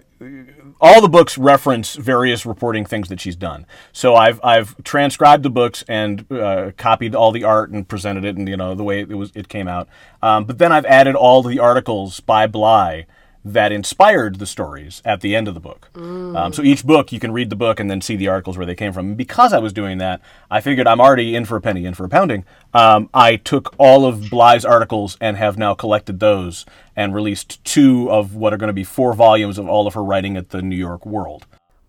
all 0.81 0.99
the 1.01 1.07
books 1.07 1.38
reference 1.38 1.95
various 1.95 2.45
reporting 2.45 2.85
things 2.85 3.07
that 3.07 3.21
she's 3.21 3.38
done. 3.38 3.65
So 3.93 4.15
I've 4.15 4.41
I've 4.43 4.75
transcribed 4.83 5.43
the 5.43 5.49
books 5.49 5.85
and 5.88 6.29
uh, 6.31 6.71
copied 6.77 7.15
all 7.15 7.31
the 7.31 7.45
art 7.45 7.69
and 7.71 7.88
presented 7.88 8.25
it, 8.25 8.35
and 8.35 8.49
you 8.49 8.57
know 8.57 8.75
the 8.75 8.83
way 8.83 8.99
it 8.99 9.09
was 9.17 9.31
it 9.35 9.47
came 9.47 9.67
out. 9.69 9.88
Um, 10.21 10.43
but 10.43 10.57
then 10.57 10.71
I've 10.73 10.85
added 10.85 11.15
all 11.15 11.41
the 11.43 11.59
articles 11.59 12.19
by 12.19 12.45
Bly 12.47 13.05
that 13.45 13.71
inspired 13.71 14.39
the 14.39 14.47
stories 14.47 15.03
at 15.05 15.21
the 15.21 15.36
end 15.36 15.47
of 15.47 15.53
the 15.53 15.60
book. 15.60 15.89
Um, 16.36 16.51
so 16.51 16.63
each 16.63 16.84
book, 16.84 17.12
you 17.12 17.19
can 17.19 17.31
read 17.31 17.51
the 17.51 17.55
book 17.55 17.79
and 17.79 17.91
then 17.91 18.01
see 18.01 18.15
the 18.15 18.27
articles 18.27 18.58
where 18.58 18.65
they 18.65 18.73
came 18.73 18.91
from. 18.91 19.10
And 19.10 19.17
because 19.17 19.53
I 19.53 19.60
was 19.60 19.71
doing 19.71 19.99
that, 19.99 20.19
I 20.49 20.62
figured 20.62 20.88
I'm 20.88 20.99
already 20.99 21.36
in 21.36 21.45
for 21.45 21.55
a 21.55 21.62
penny, 21.62 21.86
in 21.86 21.93
for 21.93 22.05
a 22.05 22.10
pounding. 22.10 22.43
Um, 22.73 23.08
I 23.13 23.36
took 23.36 23.75
all 23.77 24.08
of 24.08 24.31
Bly's 24.31 24.65
articles 24.65 25.15
and 25.21 25.38
have 25.38 25.60
now 25.60 25.75
collected 25.75 26.19
those 26.19 26.65
and 26.95 27.13
released 27.13 27.63
two 27.63 28.10
of 28.10 28.36
what 28.36 28.51
are 28.51 28.58
going 28.58 28.69
to 28.69 28.73
be 28.73 28.84
four 28.84 29.13
volumes 29.13 29.60
of 29.60 29.69
all 29.69 29.86
of 29.86 29.93
her 29.93 30.03
writing 30.03 30.38
at 30.38 30.49
the 30.49 30.63
New 30.63 30.75
York 30.75 31.05
World. 31.05 31.45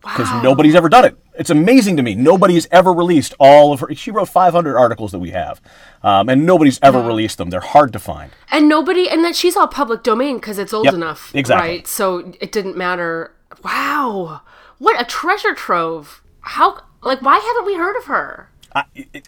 Because 0.07 0.43
nobody's 0.43 0.75
ever 0.75 0.89
done 0.89 1.05
it. 1.05 1.17
It's 1.39 1.51
amazing 1.51 1.97
to 1.97 2.03
me. 2.03 2.15
Nobody's 2.15 2.67
ever 2.71 2.93
released 2.93 3.35
all 3.39 3.73
of 3.73 3.81
her. 3.81 3.95
She 3.95 4.11
wrote 4.11 4.29
500 4.29 4.77
articles 4.77 5.13
that 5.13 5.19
we 5.19 5.31
have, 5.31 5.61
um, 6.03 6.29
and 6.29 6.47
nobody's 6.47 6.79
ever 6.83 7.01
released 7.03 7.39
them. 7.39 7.51
They're 7.51 7.61
hard 7.61 7.93
to 7.93 7.99
find. 7.99 8.31
And 8.51 8.69
nobody, 8.69 9.09
and 9.09 9.25
that 9.25 9.37
she's 9.37 9.57
all 9.57 9.67
public 9.69 10.03
domain 10.03 10.37
because 10.37 10.59
it's 10.59 10.73
old 10.73 10.85
Yep, 10.87 10.95
enough, 10.95 11.35
exactly. 11.35 11.69
right? 11.69 11.87
So 11.87 12.33
it 12.41 12.53
didn't 12.53 12.77
matter. 12.77 13.35
Wow, 13.65 14.43
what 14.79 15.01
a 15.01 15.05
treasure 15.05 15.55
trove! 15.55 16.23
How, 16.41 16.83
like, 17.03 17.21
why 17.23 17.39
haven't 17.39 17.67
we 17.67 17.77
heard 17.77 17.97
of 17.97 18.05
her? 18.05 18.51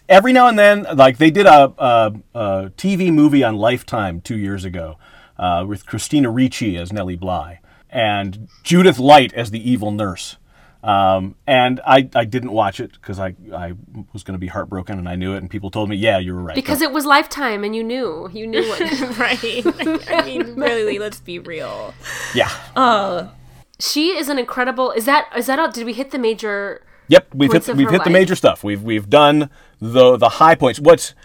every 0.07 0.31
now 0.31 0.47
and 0.47 0.59
then, 0.59 0.85
like 0.95 1.17
they 1.17 1.31
did 1.31 1.45
a, 1.47 1.73
a, 1.77 2.13
a 2.35 2.69
TV 2.77 3.11
movie 3.11 3.43
on 3.43 3.55
Lifetime 3.55 4.21
two 4.21 4.37
years 4.37 4.63
ago 4.63 4.97
uh, 5.39 5.65
with 5.67 5.85
Christina 5.87 6.29
Ricci 6.29 6.77
as 6.77 6.93
Nellie 6.93 7.15
Bly 7.15 7.59
and 7.89 8.47
Judith 8.63 8.99
Light 8.99 9.33
as 9.33 9.49
the 9.51 9.69
evil 9.71 9.89
nurse. 9.91 10.37
Um, 10.81 11.35
and 11.45 11.81
I, 11.85 12.09
I 12.15 12.23
didn't 12.23 12.51
watch 12.51 12.79
it 12.79 12.93
because 12.93 13.19
I, 13.19 13.35
I 13.53 13.73
was 14.13 14.23
going 14.23 14.35
to 14.35 14.39
be 14.39 14.47
heartbroken 14.47 14.97
and 14.97 15.09
I 15.09 15.15
knew 15.15 15.33
it. 15.33 15.37
And 15.37 15.49
people 15.49 15.69
told 15.69 15.89
me, 15.89 15.97
yeah, 15.97 16.19
you 16.19 16.33
were 16.33 16.41
right. 16.41 16.55
Because 16.55 16.81
it 16.81 16.91
was 16.91 17.05
Lifetime, 17.05 17.63
and 17.63 17.75
you 17.75 17.83
knew, 17.83 18.29
you 18.33 18.47
knew 18.47 18.67
what. 18.67 18.79
right. 19.17 20.09
I 20.09 20.23
mean, 20.25 20.55
really, 20.55 20.97
let's 20.97 21.19
be 21.19 21.39
real. 21.39 21.93
yeah. 22.33 22.51
Uh, 22.75 23.29
she 23.79 24.09
is 24.17 24.29
an 24.29 24.37
incredible. 24.37 24.91
Is 24.91 25.05
that 25.05 25.29
is 25.35 25.47
that 25.47 25.59
all? 25.59 25.71
Did 25.71 25.85
we 25.85 25.93
hit 25.93 26.11
the 26.11 26.19
major? 26.19 26.83
Yep, 27.07 27.33
we've 27.33 27.51
hit 27.51 27.67
of 27.67 27.77
we've 27.77 27.87
her 27.87 27.93
hit 27.93 28.03
the 28.03 28.09
major 28.09 28.35
stuff. 28.35 28.63
We've 28.63 28.83
we've 28.83 29.09
done 29.09 29.49
the 29.79 30.17
the 30.17 30.29
high 30.29 30.55
points. 30.55 30.79
What's 30.79 31.15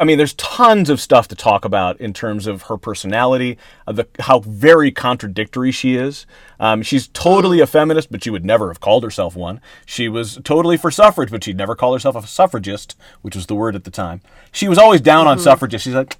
I 0.00 0.04
mean, 0.04 0.18
there's 0.18 0.34
tons 0.34 0.90
of 0.90 1.00
stuff 1.00 1.28
to 1.28 1.36
talk 1.36 1.64
about 1.64 2.00
in 2.00 2.12
terms 2.12 2.46
of 2.46 2.62
her 2.62 2.76
personality, 2.76 3.58
uh, 3.86 3.92
the 3.92 4.08
how 4.20 4.40
very 4.40 4.90
contradictory 4.90 5.70
she 5.70 5.94
is. 5.94 6.26
Um, 6.58 6.82
she's 6.82 7.08
totally 7.08 7.60
a 7.60 7.66
feminist, 7.66 8.10
but 8.10 8.24
she 8.24 8.30
would 8.30 8.44
never 8.44 8.68
have 8.68 8.80
called 8.80 9.04
herself 9.04 9.36
one. 9.36 9.60
She 9.86 10.08
was 10.08 10.40
totally 10.42 10.76
for 10.76 10.90
suffrage, 10.90 11.30
but 11.30 11.44
she'd 11.44 11.56
never 11.56 11.76
call 11.76 11.92
herself 11.92 12.16
a 12.16 12.26
suffragist, 12.26 12.96
which 13.22 13.36
was 13.36 13.46
the 13.46 13.54
word 13.54 13.76
at 13.76 13.84
the 13.84 13.90
time. 13.90 14.20
She 14.50 14.68
was 14.68 14.78
always 14.78 15.00
down 15.00 15.28
on 15.28 15.38
suffragists. 15.38 15.84
She's 15.84 15.94
like, 15.94 16.16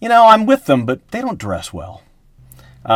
you 0.00 0.08
know, 0.08 0.26
I'm 0.26 0.44
with 0.44 0.66
them, 0.66 0.84
but 0.84 1.08
they 1.12 1.20
don't 1.20 1.38
dress 1.38 1.72
well. 1.72 2.02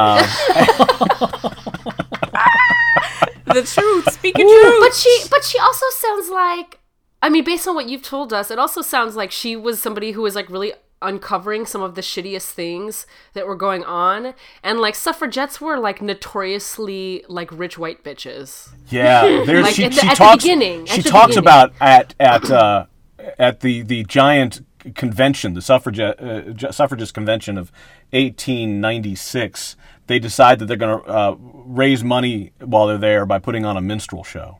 The 3.54 3.62
truth. 3.62 4.12
Speaking 4.12 4.46
truth. 4.46 4.80
But 4.80 4.94
she 4.94 5.24
but 5.28 5.44
she 5.44 5.58
also 5.58 5.86
sounds 5.90 6.28
like 6.30 6.78
I 7.22 7.28
mean, 7.28 7.44
based 7.44 7.68
on 7.68 7.74
what 7.74 7.88
you've 7.88 8.02
told 8.02 8.32
us, 8.32 8.50
it 8.50 8.58
also 8.58 8.80
sounds 8.82 9.14
like 9.16 9.30
she 9.30 9.54
was 9.56 9.78
somebody 9.80 10.12
who 10.12 10.22
was 10.22 10.34
like 10.34 10.48
really 10.48 10.72
uncovering 11.02 11.64
some 11.64 11.80
of 11.82 11.94
the 11.94 12.00
shittiest 12.02 12.50
things 12.50 13.06
that 13.32 13.46
were 13.46 13.56
going 13.56 13.82
on 13.84 14.34
and 14.62 14.78
like 14.80 14.94
suffragettes 14.94 15.58
were 15.58 15.78
like 15.78 16.02
notoriously 16.02 17.24
like 17.26 17.50
rich 17.52 17.78
white 17.78 18.04
bitches 18.04 18.68
Yeah, 18.90 19.22
there's 19.46 19.64
Like 19.64 19.74
she, 19.74 19.84
at 19.84 19.92
the- 19.92 20.00
she 20.00 20.06
at 20.06 20.10
the 20.10 20.16
talks. 20.16 20.44
beginning, 20.44 20.84
she 20.84 21.00
talks 21.02 21.28
beginning. 21.36 21.38
about 21.38 21.72
at 21.80 22.14
at 22.20 22.50
uh, 22.50 22.84
at 23.38 23.60
the 23.60 23.80
the 23.80 24.04
giant 24.04 24.62
convention, 24.94 25.54
the 25.54 25.62
suffragette 25.62 26.20
uh, 26.20 26.70
suffragist 26.70 27.14
convention 27.14 27.56
of 27.56 27.72
1896. 28.12 29.76
They 30.06 30.18
decide 30.18 30.58
that 30.58 30.66
they're 30.66 30.76
going 30.76 31.02
to 31.02 31.08
uh, 31.08 31.36
raise 31.38 32.02
money 32.02 32.52
while 32.60 32.86
they're 32.88 32.98
there 32.98 33.24
by 33.26 33.38
putting 33.38 33.64
on 33.64 33.76
a 33.76 33.80
minstrel 33.80 34.24
show, 34.24 34.58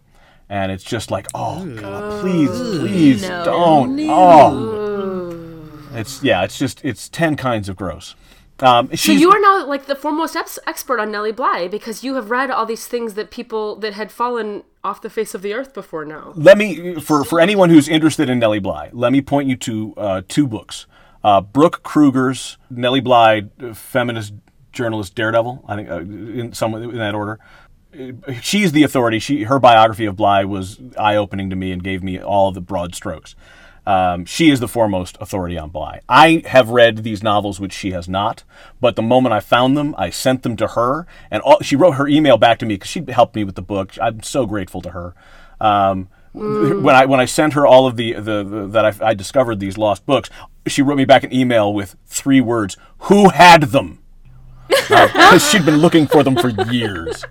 and 0.51 0.73
it's 0.73 0.85
just 0.85 1.11
like, 1.11 1.29
oh 1.33 1.65
god, 1.77 2.21
please, 2.21 2.51
please 2.51 3.23
don't. 3.23 3.99
Oh, 4.11 5.69
it's 5.93 6.23
yeah, 6.23 6.43
it's 6.43 6.59
just 6.59 6.85
it's 6.85 7.09
ten 7.09 7.37
kinds 7.37 7.69
of 7.69 7.77
gross. 7.77 8.17
Um, 8.59 8.95
so 8.95 9.13
you 9.13 9.31
are 9.31 9.41
now 9.41 9.67
like 9.67 9.87
the 9.87 9.95
foremost 9.97 10.37
ex- 10.37 10.59
expert 10.67 11.01
on 11.01 11.11
Nellie 11.11 11.33
Bly 11.33 11.67
because 11.69 12.05
you 12.05 12.17
have 12.17 12.31
read 12.31 12.51
all 12.51 12.67
these 12.67 12.87
things 12.87 13.15
that 13.15 13.31
people 13.31 13.77
that 13.77 13.95
had 13.95 14.13
fallen 14.13 14.65
off 14.85 15.01
the 15.01 15.09
face 15.09 15.35
of 15.35 15.41
the 15.41 15.55
earth 15.55 15.73
before 15.73 16.05
now. 16.05 16.33
let 16.37 16.59
me 16.59 17.01
for 17.01 17.25
for 17.25 17.41
anyone 17.41 17.71
who's 17.71 17.89
interested 17.89 18.29
in 18.29 18.39
Nellie 18.39 18.59
Bly, 18.59 18.91
let 18.93 19.13
me 19.13 19.23
point 19.23 19.49
you 19.49 19.57
to 19.57 19.95
uh, 19.97 20.23
two 20.29 20.47
books. 20.47 20.87
Uh, 21.23 21.41
Brooke 21.41 21.83
Kroeger's 21.83 22.59
Nellie 22.71 23.01
Bly, 23.01 23.45
uh, 23.63 23.73
feminist 23.73 24.35
journalist 24.73 25.15
Daredevil. 25.15 25.65
I 25.67 25.77
think 25.77 25.89
uh, 25.89 26.01
in 26.01 26.53
some 26.53 26.75
in 26.75 26.97
that 26.99 27.15
order. 27.15 27.39
Uh, 27.99 28.33
She's 28.41 28.73
the 28.73 28.83
authority. 28.83 29.19
She 29.19 29.45
her 29.45 29.59
biography 29.59 30.07
of 30.07 30.17
Bly 30.17 30.45
was 30.45 30.79
eye 30.99 31.17
opening 31.17 31.51
to 31.51 31.57
me 31.57 31.73
and 31.73 31.83
gave 31.83 32.03
me 32.03 32.19
all 32.21 32.49
of 32.49 32.55
the 32.55 32.61
broad 32.61 32.95
strokes. 32.95 33.35
Um, 33.87 34.25
she 34.27 34.51
is 34.51 34.61
the 34.61 34.69
foremost 34.69 35.17
authority 35.21 35.59
on 35.59 35.71
Bly. 35.71 36.01
I 36.09 36.43
have 36.47 36.69
read 36.69 36.99
these 36.99 37.23
novels, 37.23 37.59
which 37.59 37.73
she 37.73 37.91
has 37.93 38.09
not. 38.09 38.45
But 38.81 38.95
the 38.95 39.03
moment 39.03 39.33
I 39.33 39.41
found 39.41 39.77
them, 39.77 39.95
I 39.99 40.11
sent 40.11 40.43
them 40.43 40.55
to 40.59 40.69
her, 40.69 41.07
and 41.31 41.43
all, 41.43 41.59
she 41.63 41.77
wrote 41.77 41.93
her 41.93 42.07
email 42.07 42.37
back 42.37 42.59
to 42.59 42.67
me 42.67 42.75
because 42.75 42.91
she 42.91 43.03
helped 43.09 43.35
me 43.35 43.43
with 43.43 43.55
the 43.57 43.63
book. 43.63 43.95
I'm 44.01 44.23
so 44.23 44.47
grateful 44.47 44.83
to 44.83 44.91
her. 44.91 45.15
Um, 45.61 46.09
When 46.33 46.95
I 46.95 47.07
when 47.07 47.19
I 47.19 47.25
sent 47.25 47.55
her 47.55 47.67
all 47.67 47.89
of 47.89 47.97
the, 47.97 48.13
the, 48.13 48.45
the 48.45 48.67
that 48.69 48.85
I, 48.85 49.09
I 49.09 49.15
discovered 49.15 49.59
these 49.59 49.77
lost 49.77 50.07
books, 50.07 50.31
she 50.69 50.81
wrote 50.83 50.97
me 50.97 51.05
back 51.05 51.25
an 51.25 51.35
email 51.35 51.75
with 51.75 51.97
three 52.07 52.41
words: 52.41 52.77
"Who 53.09 53.31
had 53.31 53.63
them?" 53.73 53.99
Because 54.69 55.45
she'd 55.51 55.65
been 55.65 55.79
looking 55.79 56.07
for 56.07 56.23
them 56.23 56.37
for 56.37 56.51
years, 56.71 57.25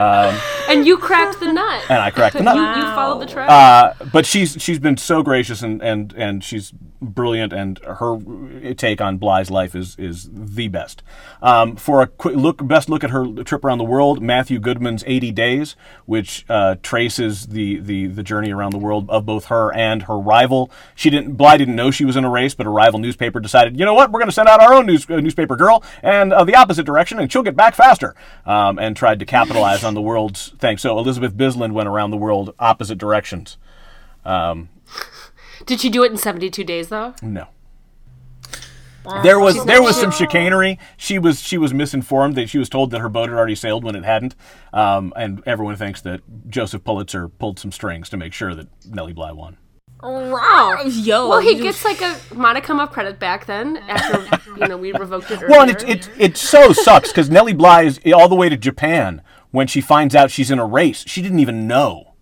And 0.00 0.86
you 0.86 0.98
cracked 0.98 1.40
the 1.40 1.52
nut. 1.52 1.82
and 1.88 2.00
I 2.00 2.10
cracked 2.10 2.36
the 2.36 2.42
nut. 2.42 2.56
You, 2.56 2.82
you 2.82 2.88
followed 2.94 3.20
the 3.20 3.26
track. 3.26 3.48
Uh, 3.50 4.04
but 4.12 4.26
she's 4.26 4.60
she's 4.60 4.78
been 4.78 4.96
so 4.96 5.22
gracious 5.22 5.62
and, 5.62 5.82
and, 5.82 6.12
and 6.14 6.42
she's 6.42 6.72
brilliant 7.04 7.52
and 7.52 7.78
her 7.80 8.74
take 8.74 9.00
on 9.00 9.18
Bly's 9.18 9.50
life 9.50 9.74
is 9.74 9.96
is 9.98 10.28
the 10.32 10.68
best. 10.68 11.02
Um, 11.42 11.76
for 11.76 12.02
a 12.02 12.06
quick 12.06 12.36
look, 12.36 12.66
best 12.66 12.88
look 12.88 13.04
at 13.04 13.10
her 13.10 13.26
trip 13.42 13.64
around 13.64 13.78
the 13.78 13.84
world, 13.84 14.22
Matthew 14.22 14.58
Goodman's 14.58 15.04
80 15.06 15.32
Days, 15.32 15.76
which 16.06 16.44
uh, 16.48 16.76
traces 16.82 17.48
the, 17.48 17.80
the 17.80 18.06
the 18.06 18.22
journey 18.22 18.52
around 18.52 18.70
the 18.70 18.78
world 18.78 19.08
of 19.10 19.26
both 19.26 19.46
her 19.46 19.72
and 19.74 20.04
her 20.04 20.18
rival. 20.18 20.70
She 20.94 21.10
didn't 21.10 21.34
Bly 21.34 21.56
didn't 21.56 21.76
know 21.76 21.90
she 21.90 22.04
was 22.04 22.16
in 22.16 22.24
a 22.24 22.30
race, 22.30 22.54
but 22.54 22.66
a 22.66 22.70
rival 22.70 22.98
newspaper 22.98 23.40
decided, 23.40 23.78
you 23.78 23.84
know 23.84 23.94
what, 23.94 24.10
we're 24.10 24.20
going 24.20 24.28
to 24.28 24.34
send 24.34 24.48
out 24.48 24.60
our 24.60 24.72
own 24.74 24.86
news, 24.86 25.08
uh, 25.10 25.20
newspaper 25.20 25.56
girl 25.56 25.82
and 26.02 26.32
uh, 26.32 26.44
the 26.44 26.54
opposite 26.54 26.84
direction, 26.84 27.18
and 27.18 27.30
she'll 27.30 27.42
get 27.42 27.56
back 27.56 27.74
faster. 27.74 28.14
Um, 28.46 28.78
and 28.78 28.96
tried 28.96 29.18
to 29.20 29.26
capitalize 29.26 29.84
on 29.84 29.94
the 29.94 30.02
world's 30.02 30.50
thing. 30.58 30.78
So 30.78 30.98
Elizabeth 30.98 31.34
Bisland 31.34 31.72
went 31.72 31.88
around 31.88 32.10
the 32.10 32.16
world 32.16 32.54
opposite 32.58 32.98
directions. 32.98 33.56
Did 35.66 35.80
she 35.80 35.90
do 35.90 36.04
it 36.04 36.10
in 36.10 36.16
72 36.16 36.62
days 36.64 36.88
though? 36.88 37.14
No. 37.22 37.48
There 39.22 39.38
was 39.38 39.64
there 39.66 39.82
was 39.82 40.00
some 40.00 40.10
chicanery. 40.10 40.78
She 40.96 41.18
was 41.18 41.42
she 41.42 41.58
was 41.58 41.74
misinformed 41.74 42.36
that 42.36 42.48
she 42.48 42.58
was 42.58 42.68
told 42.68 42.90
that 42.92 43.00
her 43.00 43.10
boat 43.10 43.28
had 43.28 43.36
already 43.36 43.54
sailed 43.54 43.84
when 43.84 43.94
it 43.94 44.04
hadn't, 44.04 44.34
um, 44.72 45.12
and 45.14 45.42
everyone 45.46 45.76
thinks 45.76 46.00
that 46.02 46.22
Joseph 46.48 46.84
Pulitzer 46.84 47.28
pulled 47.28 47.58
some 47.58 47.70
strings 47.70 48.08
to 48.08 48.16
make 48.16 48.32
sure 48.32 48.54
that 48.54 48.66
Nellie 48.86 49.12
Bly 49.12 49.32
won. 49.32 49.58
Oh. 50.02 50.82
Yo. 50.86 51.28
Well, 51.28 51.40
he 51.40 51.58
gets 51.60 51.84
like 51.84 52.00
a 52.02 52.18
modicum 52.34 52.80
of 52.80 52.90
credit 52.92 53.18
back 53.18 53.46
then 53.46 53.76
after 53.76 54.50
you 54.60 54.68
know 54.68 54.76
we 54.76 54.92
revoked 54.92 55.30
it. 55.30 55.48
Well, 55.48 55.62
and 55.62 55.70
it 55.70 55.88
it, 55.88 56.10
it 56.18 56.36
so 56.36 56.72
sucks 56.72 57.10
because 57.10 57.28
Nellie 57.28 57.54
Bly 57.54 57.82
is 57.82 58.00
all 58.14 58.28
the 58.28 58.34
way 58.34 58.48
to 58.48 58.56
Japan 58.56 59.22
when 59.50 59.66
she 59.66 59.80
finds 59.80 60.14
out 60.14 60.30
she's 60.30 60.50
in 60.50 60.58
a 60.58 60.66
race. 60.66 61.04
She 61.06 61.20
didn't 61.20 61.40
even 61.40 61.66
know. 61.66 62.13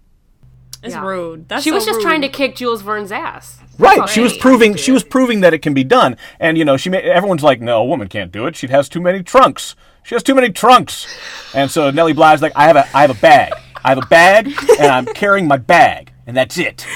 It's 0.82 0.94
Yeah. 0.94 1.04
rude. 1.06 1.48
That's 1.48 1.62
she 1.62 1.70
was 1.70 1.84
so 1.84 1.90
just 1.92 2.02
trying 2.02 2.22
to 2.22 2.28
kick 2.28 2.56
Jules 2.56 2.82
Verne's 2.82 3.12
ass. 3.12 3.58
Right, 3.78 4.08
she 4.08 4.20
was 4.20 4.36
proving 4.36 4.74
she 4.76 4.92
was 4.92 5.02
proving 5.04 5.40
that 5.40 5.54
it 5.54 5.58
can 5.58 5.74
be 5.74 5.84
done, 5.84 6.16
and 6.40 6.58
you 6.58 6.64
know 6.64 6.76
she 6.76 6.90
may, 6.90 7.00
everyone's 7.02 7.42
like, 7.42 7.60
no, 7.60 7.78
a 7.80 7.84
woman 7.84 8.08
can't 8.08 8.30
do 8.32 8.46
it. 8.46 8.56
She 8.56 8.66
has 8.68 8.88
too 8.88 9.00
many 9.00 9.22
trunks. 9.22 9.74
She 10.02 10.14
has 10.14 10.22
too 10.22 10.34
many 10.34 10.50
trunks, 10.50 11.06
and 11.54 11.70
so 11.70 11.90
Nellie 11.90 12.12
Bly's 12.12 12.42
like, 12.42 12.52
I 12.56 12.66
have 12.66 12.76
a 12.76 12.86
I 12.96 13.02
have 13.02 13.10
a 13.10 13.20
bag. 13.20 13.52
I 13.84 13.88
have 13.88 13.98
a 13.98 14.06
bag, 14.06 14.52
and 14.78 14.88
I'm 14.92 15.06
carrying 15.14 15.48
my 15.48 15.56
bag, 15.56 16.12
and 16.26 16.36
that's 16.36 16.58
it. 16.58 16.86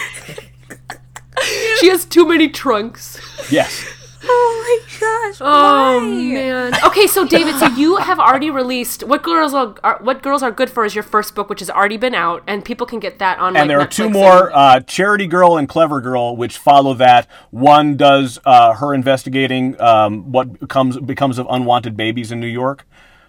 She 1.80 1.88
has 1.88 2.04
too 2.04 2.26
many 2.26 2.48
trunks. 2.48 3.20
Yes. 3.50 3.84
Oh 4.28 4.80
my 4.88 4.98
gosh. 4.98 5.38
Oh 5.40 5.98
why? 6.00 6.06
man. 6.10 6.72
Okay, 6.84 7.06
so 7.06 7.26
David, 7.26 7.54
so 7.56 7.66
you 7.66 7.96
have 7.96 8.18
already 8.18 8.50
released 8.50 9.02
what 9.04 9.22
girls 9.22 9.54
are, 9.54 9.74
are 9.84 9.98
what 10.02 10.22
girls 10.22 10.42
are 10.42 10.50
good 10.50 10.70
for 10.70 10.84
is 10.84 10.94
your 10.94 11.04
first 11.04 11.34
book, 11.34 11.48
which 11.48 11.60
has 11.60 11.70
already 11.70 11.96
been 11.96 12.14
out, 12.14 12.42
and 12.46 12.64
people 12.64 12.86
can 12.86 12.98
get 12.98 13.18
that 13.18 13.38
on. 13.38 13.48
And 13.48 13.56
like, 13.56 13.68
there 13.68 13.80
are 13.80 13.86
Netflix 13.86 13.90
two 13.92 14.04
and- 14.04 14.12
more, 14.12 14.50
uh, 14.56 14.80
Charity 14.80 15.26
Girl 15.26 15.56
and 15.56 15.68
Clever 15.68 16.00
Girl, 16.00 16.36
which 16.36 16.58
follow 16.58 16.94
that. 16.94 17.28
One 17.50 17.96
does 17.96 18.38
uh, 18.44 18.74
her 18.74 18.92
investigating 18.94 19.80
um, 19.80 20.32
what 20.32 20.68
comes 20.68 20.98
becomes 20.98 21.38
of 21.38 21.46
unwanted 21.50 21.96
babies 21.96 22.32
in 22.32 22.40
New 22.40 22.46
York, 22.46 22.86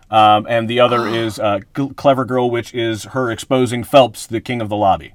um, 0.09 0.45
and 0.49 0.69
the 0.69 0.79
other 0.79 1.07
is 1.23 1.37
uh, 1.39 1.59
G- 1.75 1.89
Clever 1.95 2.25
Girl, 2.25 2.49
which 2.49 2.73
is 2.73 3.03
her 3.05 3.29
exposing 3.31 3.83
Phelps, 3.83 4.25
the 4.25 4.41
king 4.41 4.61
of 4.61 4.69
the 4.69 4.75
lobby. 4.77 5.13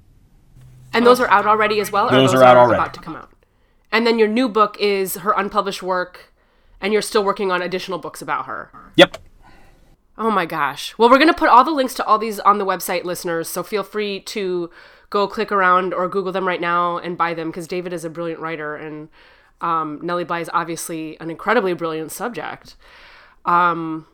and 0.92 1.06
those 1.06 1.20
are 1.20 1.28
out 1.30 1.46
already 1.46 1.80
as 1.80 1.90
well. 1.90 2.06
Or 2.08 2.10
Those 2.10 2.32
those 2.32 2.40
are 2.40 2.44
out 2.44 2.56
already. 2.56 2.80
about 2.80 2.94
to 2.94 3.00
come 3.00 3.16
out. 3.16 3.30
And 3.92 4.06
then 4.06 4.18
your 4.18 4.28
new 4.28 4.48
book 4.48 4.76
is 4.80 5.16
her 5.16 5.32
unpublished 5.36 5.82
work, 5.82 6.32
and 6.80 6.92
you're 6.92 7.02
still 7.02 7.22
working 7.22 7.52
on 7.52 7.62
additional 7.62 7.98
books 7.98 8.22
about 8.22 8.46
her. 8.46 8.70
Yep. 8.96 9.18
Oh 10.18 10.30
my 10.30 10.46
gosh. 10.46 10.96
Well, 10.98 11.10
we're 11.10 11.18
going 11.18 11.28
to 11.28 11.34
put 11.34 11.48
all 11.48 11.62
the 11.62 11.70
links 11.70 11.94
to 11.94 12.04
all 12.04 12.18
these 12.18 12.40
on 12.40 12.58
the 12.58 12.66
website, 12.66 13.04
listeners. 13.04 13.48
So 13.48 13.62
feel 13.62 13.82
free 13.82 14.20
to 14.20 14.70
go 15.10 15.28
click 15.28 15.52
around 15.52 15.92
or 15.92 16.08
Google 16.08 16.32
them 16.32 16.46
right 16.48 16.60
now 16.60 16.98
and 16.98 17.18
buy 17.18 17.34
them 17.34 17.50
because 17.50 17.68
David 17.68 17.92
is 17.92 18.04
a 18.04 18.10
brilliant 18.10 18.40
writer 18.40 18.74
and 18.76 19.08
um, 19.60 20.00
Nellie 20.02 20.24
Bly 20.24 20.40
is 20.40 20.50
obviously 20.52 21.18
an 21.20 21.30
incredibly 21.30 21.74
brilliant 21.74 22.12
subject. 22.12 22.76
Um, 23.44 24.06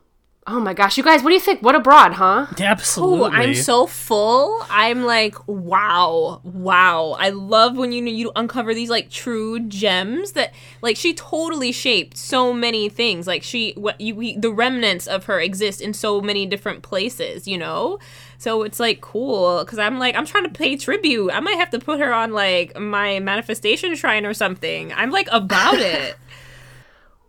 oh 0.49 0.59
my 0.61 0.73
gosh. 0.73 0.97
You 0.97 1.05
guys, 1.05 1.23
what 1.23 1.31
do 1.31 1.35
you 1.35 1.41
think? 1.41 1.63
What 1.63 1.75
a 1.75 1.81
broad, 1.81 2.15
huh? 2.15 2.47
Absolutely. 2.59 3.21
Ooh, 3.21 3.25
I'm 3.25 3.55
so 3.55 3.87
full. 3.87 4.65
I'm 4.71 5.05
like, 5.05 5.37
wow, 5.47 6.41
wow. 6.43 7.17
I 7.19 7.29
love 7.29 7.77
when 7.77 7.93
you 7.93 8.05
you 8.05 8.33
uncover 8.35 8.75
these 8.75 8.89
like 8.89 9.11
true 9.11 9.61
gems 9.61 10.33
that 10.33 10.55
like 10.81 10.97
she 10.97 11.13
totally 11.15 11.71
shaped 11.71 12.17
so 12.17 12.53
many 12.53 12.89
things. 12.89 13.27
Like 13.27 13.43
she, 13.43 13.75
what 13.77 14.01
you, 14.01 14.15
we, 14.15 14.37
the 14.37 14.53
remnants 14.53 15.07
of 15.07 15.25
her 15.27 15.39
exist 15.39 15.81
in 15.81 15.93
so 15.93 16.21
many 16.21 16.47
different 16.47 16.83
places. 16.83 17.47
You 17.47 17.59
know, 17.59 17.99
so 18.39 18.63
it's 18.63 18.81
like 18.81 19.01
cool 19.01 19.65
because 19.65 19.79
I'm 19.79 19.99
like 19.99 20.17
I'm 20.17 20.27
trying 20.27 20.45
to 20.45 20.51
pay 20.51 20.77
tribute. 20.77 21.31
I 21.31 21.41
might 21.41 21.59
have 21.59 21.71
to 21.71 21.79
put 21.79 22.01
her 22.01 22.13
on 22.13 22.33
like 22.33 22.79
my 22.79 23.21
manifestation 23.21 23.95
shrine 23.95 24.25
or 24.25 24.33
something. 24.35 24.93
I'm 24.95 25.11
like 25.11 25.29
about 25.31 25.75
it. 25.79 26.17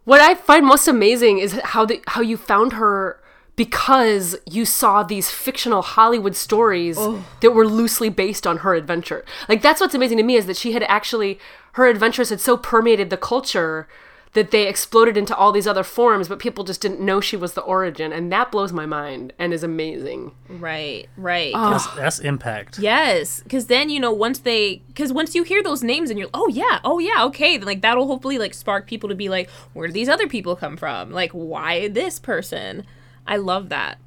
What 0.10 0.22
I 0.22 0.34
find 0.34 0.66
most 0.66 0.88
amazing 0.88 1.38
is 1.38 1.52
how 1.64 1.86
the 1.86 2.02
how 2.08 2.22
you 2.22 2.36
found 2.36 2.74
her 2.74 3.22
because 3.56 4.36
you 4.50 4.66
saw 4.66 5.04
these 5.04 5.30
fictional 5.30 5.84
Hollywood 5.84 6.36
stories 6.36 6.96
oh. 6.98 7.24
that 7.42 7.52
were 7.52 7.68
loosely 7.68 8.10
based 8.10 8.48
on 8.48 8.58
her 8.66 8.74
adventure. 8.74 9.24
Like 9.48 9.62
that's 9.62 9.80
what's 9.80 9.94
amazing 9.94 10.18
to 10.18 10.24
me 10.24 10.36
is 10.36 10.48
that 10.48 10.58
she 10.58 10.72
had 10.72 10.82
actually 10.88 11.38
her 11.74 11.86
adventures 11.86 12.32
had 12.32 12.42
so 12.42 12.58
permeated 12.58 13.12
the 13.12 13.18
culture 13.18 13.88
that 14.34 14.52
they 14.52 14.68
exploded 14.68 15.18
into 15.18 15.36
all 15.36 15.52
these 15.52 15.66
other 15.66 15.84
forms, 15.84 16.28
but 16.28 16.38
people 16.38 16.64
just 16.64 16.82
didn't 16.82 17.00
know 17.00 17.20
she 17.20 17.36
was 17.36 17.54
the 17.54 17.62
origin, 17.62 18.14
and 18.14 18.32
that 18.32 18.52
blows 18.52 18.72
my 18.72 18.86
mind 18.86 19.34
and 19.40 19.54
is 19.54 19.64
amazing. 19.64 20.32
right, 20.48 21.08
right. 21.18 21.52
Oh. 21.56 21.72
That's, 21.72 21.88
that's 21.96 22.20
impact. 22.20 22.78
Yes, 22.78 23.42
because 23.42 23.66
then 23.66 23.90
you 23.90 24.00
know 24.00 24.12
once 24.12 24.40
they, 24.40 24.84
because 24.88 25.12
once 25.12 25.34
you 25.34 25.42
hear 25.44 25.64
those 25.64 25.82
names 25.84 26.10
and 26.12 26.20
you're, 26.20 26.30
oh 26.34 26.48
yeah, 26.50 26.80
oh 26.84 27.00
yeah, 27.00 27.24
okay, 27.26 27.58
then 27.58 27.66
like 27.66 27.82
that'll 27.82 28.06
hopefully 28.08 28.38
like 28.38 28.54
spark 28.54 28.86
people 28.86 29.10
to 29.10 29.16
be 29.16 29.30
like, 29.30 29.50
where 29.74 29.88
do 29.88 29.94
these 29.94 30.10
other 30.10 30.28
people 30.28 30.56
come 30.56 30.78
from? 30.78 31.12
Like, 31.12 31.32
why 31.32 31.88
this 31.88 32.20
person? 32.20 32.86
I 33.26 33.38
love 33.38 33.70
that. 33.70 33.98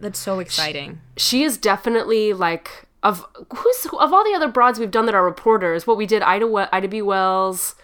That's 0.00 0.18
so 0.18 0.38
exciting. 0.38 1.00
she 1.16 1.42
is 1.42 1.56
definitely 1.58 2.32
like 2.32 2.86
of 3.02 3.24
who's 3.56 3.86
of 3.86 4.12
all 4.12 4.24
the 4.24 4.34
other 4.34 4.48
broads 4.48 4.78
we've 4.80 4.90
done 4.90 5.06
that 5.06 5.14
are 5.14 5.24
reporters. 5.24 5.86
What 5.86 5.96
we 5.96 6.06
did, 6.06 6.22
Ida 6.22 6.46
we- 6.48 6.62
Ida 6.72 6.88
B. 6.88 7.00
Wells, 7.02 7.74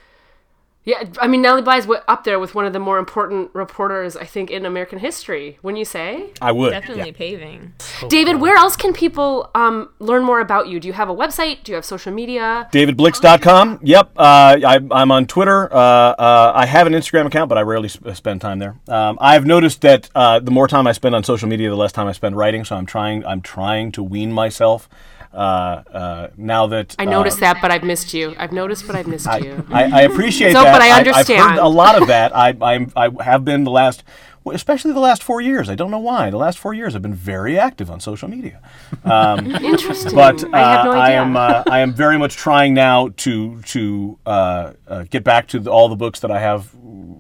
Yeah, 0.85 1.05
I 1.19 1.29
mean 1.29 1.41
Nellie 1.41 1.63
Bly's 1.63 1.87
wa- 1.87 2.03
up 2.09 2.25
there 2.25 2.39
with 2.39 2.55
one 2.55 2.67
of 2.67 2.75
the 2.75 2.79
more 2.79 2.99
important 2.99 3.51
reporters 3.55 4.17
I 4.17 4.25
think 4.25 4.51
in 4.51 4.67
American 4.67 4.99
history. 4.99 5.59
Wouldn't 5.63 5.79
you 5.79 5.85
say? 5.87 6.31
I 6.43 6.53
would. 6.53 6.71
Definitely 6.71 7.07
yeah. 7.07 7.13
paving. 7.17 7.73
David, 8.09 8.41
where 8.41 8.57
else 8.57 8.77
can 8.77 8.93
people 8.93 9.51
um, 9.55 9.89
learn 9.99 10.25
more 10.25 10.41
about 10.41 10.69
you? 10.69 10.79
Do 10.81 10.87
you 10.87 10.93
have 10.93 11.09
a 11.09 11.15
website? 11.15 11.65
Do 11.65 11.73
you 11.73 11.77
have 11.77 11.85
social 11.87 12.13
media? 12.13 12.69
DavidBlixt.com. 12.73 13.81
Yep. 13.83 14.13
Uh, 14.17 14.21
I, 14.67 14.81
I'm 14.91 15.11
on 15.11 15.27
Twitter. 15.27 15.73
Uh, 15.73 15.79
uh, 15.79 16.53
I 16.55 16.67
have 16.67 16.87
an 16.87 16.93
Instagram 16.93 17.27
account, 17.27 17.49
but 17.49 17.57
I 17.57 17.63
rarely 17.63 17.89
sp- 17.89 18.13
spend 18.15 18.43
time 18.43 18.59
there. 18.59 18.77
Um, 18.89 19.17
I've 19.21 19.47
noticed 19.47 19.81
that 19.83 20.11
uh, 20.15 20.41
the 20.41 20.51
more 20.51 20.69
time 20.69 20.87
I 20.87 20.93
spend 20.93 21.15
on 21.15 21.25
social 21.25 21.49
media, 21.49 21.71
the 21.71 21.77
less 21.77 21.93
time 21.93 22.09
I 22.09 22.13
spend 22.13 22.37
writing. 22.37 22.65
So 22.65 22.77
I'm 22.77 22.87
trying. 22.87 23.25
I'm 23.25 23.41
trying 23.41 23.93
to 23.93 24.03
wean 24.03 24.33
myself. 24.33 24.89
Uh, 25.35 25.83
uh, 25.93 26.29
now 26.37 26.67
that 26.69 26.95
I 26.99 27.05
noticed 27.05 27.41
that, 27.41 27.59
but 27.61 27.71
I've 27.73 27.83
missed 27.83 28.15
you. 28.15 28.35
I've 28.39 28.53
noticed, 28.53 28.87
but 28.87 28.95
I've 28.95 29.09
missed 29.09 29.27
you. 29.43 29.67
I, 29.71 29.85
I 29.85 30.01
appreciate 30.03 30.53
So, 30.53 30.63
that. 30.63 30.73
but 30.73 30.81
I 30.83 30.91
I've 30.91 31.07
understand. 31.09 31.43
heard 31.43 31.59
a 31.59 31.69
lot 31.69 32.01
of 32.01 32.07
that. 32.09 32.35
I, 32.37 32.57
I'm, 32.63 32.93
I 32.95 33.11
have 33.23 33.45
been 33.45 33.65
the 33.65 33.71
last, 33.73 34.05
especially 34.47 34.93
the 34.93 35.01
last 35.01 35.25
four 35.25 35.41
years. 35.41 35.69
I 35.69 35.75
don't 35.75 35.91
know 35.91 35.99
why. 35.99 36.31
The 36.31 36.37
last 36.37 36.59
four 36.59 36.73
years, 36.73 36.95
I've 36.95 37.03
been 37.03 37.15
very 37.15 37.59
active 37.59 37.91
on 37.91 37.99
social 37.99 38.29
media. 38.29 38.61
Interesting. 39.05 40.15
But 40.15 40.45
uh, 40.45 40.49
I 40.53 40.85
no 40.85 40.91
I 40.93 41.11
am, 41.11 41.37
uh, 41.37 41.63
I 41.69 41.81
am 41.81 41.93
very 41.93 42.19
much 42.19 42.37
trying 42.37 42.75
now 42.75 43.09
to 43.17 43.61
to 43.63 44.19
uh, 44.27 44.73
uh, 44.87 45.05
get 45.11 45.25
back 45.25 45.49
to 45.49 45.59
the, 45.59 45.71
all 45.71 45.89
the 45.89 45.97
books 45.97 46.21
that 46.21 46.31
I 46.31 46.41
have 46.41 46.75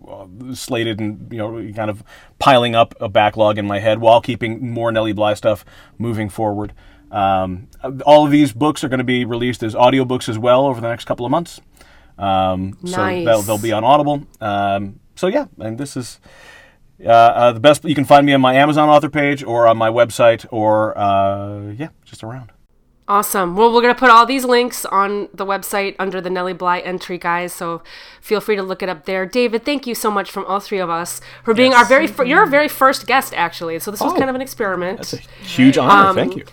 uh, 0.08 0.26
slated 0.54 1.00
and 1.00 1.32
you 1.32 1.38
know 1.38 1.72
kind 1.74 1.90
of 1.90 2.04
piling 2.38 2.74
up 2.74 2.94
a 3.00 3.08
backlog 3.08 3.58
in 3.58 3.66
my 3.66 3.78
head 3.80 4.00
while 4.00 4.20
keeping 4.20 4.70
more 4.70 4.92
Nellie 4.92 5.12
Bly 5.12 5.34
stuff 5.34 5.64
moving 5.98 6.28
forward. 6.28 6.72
Um, 7.14 7.68
all 8.04 8.24
of 8.24 8.30
these 8.32 8.52
books 8.52 8.82
are 8.82 8.88
going 8.88 8.98
to 8.98 9.04
be 9.04 9.24
released 9.24 9.62
as 9.62 9.74
audiobooks 9.74 10.28
as 10.28 10.38
well 10.38 10.66
over 10.66 10.80
the 10.80 10.88
next 10.88 11.04
couple 11.04 11.24
of 11.24 11.30
months. 11.30 11.60
Um, 12.18 12.76
So 12.84 12.96
they'll, 13.24 13.42
they'll 13.42 13.58
be 13.58 13.72
on 13.72 13.84
Audible. 13.84 14.26
Um, 14.40 15.00
so 15.14 15.28
yeah, 15.28 15.46
and 15.58 15.78
this 15.78 15.96
is 15.96 16.18
uh, 17.04 17.08
uh, 17.08 17.52
the 17.52 17.60
best. 17.60 17.84
You 17.84 17.94
can 17.94 18.04
find 18.04 18.26
me 18.26 18.32
on 18.32 18.40
my 18.40 18.54
Amazon 18.54 18.88
author 18.88 19.08
page 19.10 19.44
or 19.44 19.66
on 19.68 19.76
my 19.76 19.88
website 19.90 20.44
or 20.50 20.96
uh, 20.98 21.70
yeah, 21.78 21.88
just 22.04 22.24
around. 22.24 22.50
Awesome. 23.06 23.54
Well, 23.54 23.70
we're 23.72 23.82
going 23.82 23.94
to 23.94 23.98
put 24.00 24.08
all 24.08 24.24
these 24.24 24.46
links 24.46 24.86
on 24.86 25.28
the 25.34 25.44
website 25.44 25.94
under 25.98 26.22
the 26.22 26.30
Nellie 26.30 26.54
Bly 26.54 26.78
entry, 26.80 27.18
guys. 27.18 27.52
So 27.52 27.82
feel 28.22 28.40
free 28.40 28.56
to 28.56 28.62
look 28.62 28.82
it 28.82 28.88
up 28.88 29.04
there. 29.04 29.26
David, 29.26 29.64
thank 29.64 29.86
you 29.86 29.94
so 29.94 30.10
much 30.10 30.30
from 30.30 30.46
all 30.46 30.58
three 30.58 30.78
of 30.78 30.88
us 30.88 31.20
for 31.44 31.52
being 31.52 31.74
our 31.74 31.84
very 31.84 32.06
fir- 32.06 32.24
you're 32.24 32.40
our 32.40 32.46
very 32.46 32.66
first 32.68 33.06
guest, 33.06 33.34
actually. 33.36 33.78
So 33.78 33.90
this 33.90 34.00
was 34.00 34.14
Oh. 34.14 34.16
kind 34.16 34.30
of 34.30 34.34
an 34.34 34.40
experiment. 34.40 34.96
That's 34.98 35.12
a 35.12 35.18
Huge 35.44 35.76
honor. 35.76 36.08
Um, 36.08 36.16
Thank 36.16 36.36
you. 36.36 36.44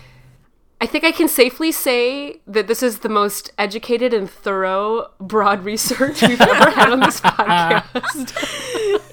I 0.82 0.86
think 0.86 1.04
I 1.04 1.12
can 1.12 1.28
safely 1.28 1.70
say 1.70 2.40
that 2.48 2.66
this 2.66 2.82
is 2.82 2.98
the 2.98 3.08
most 3.08 3.52
educated 3.56 4.12
and 4.12 4.28
thorough 4.28 5.10
broad 5.20 5.64
research 5.64 6.20
we've 6.22 6.40
ever 6.40 6.70
had 6.70 6.90
on 6.90 6.98
this 6.98 7.20
podcast. 7.30 8.32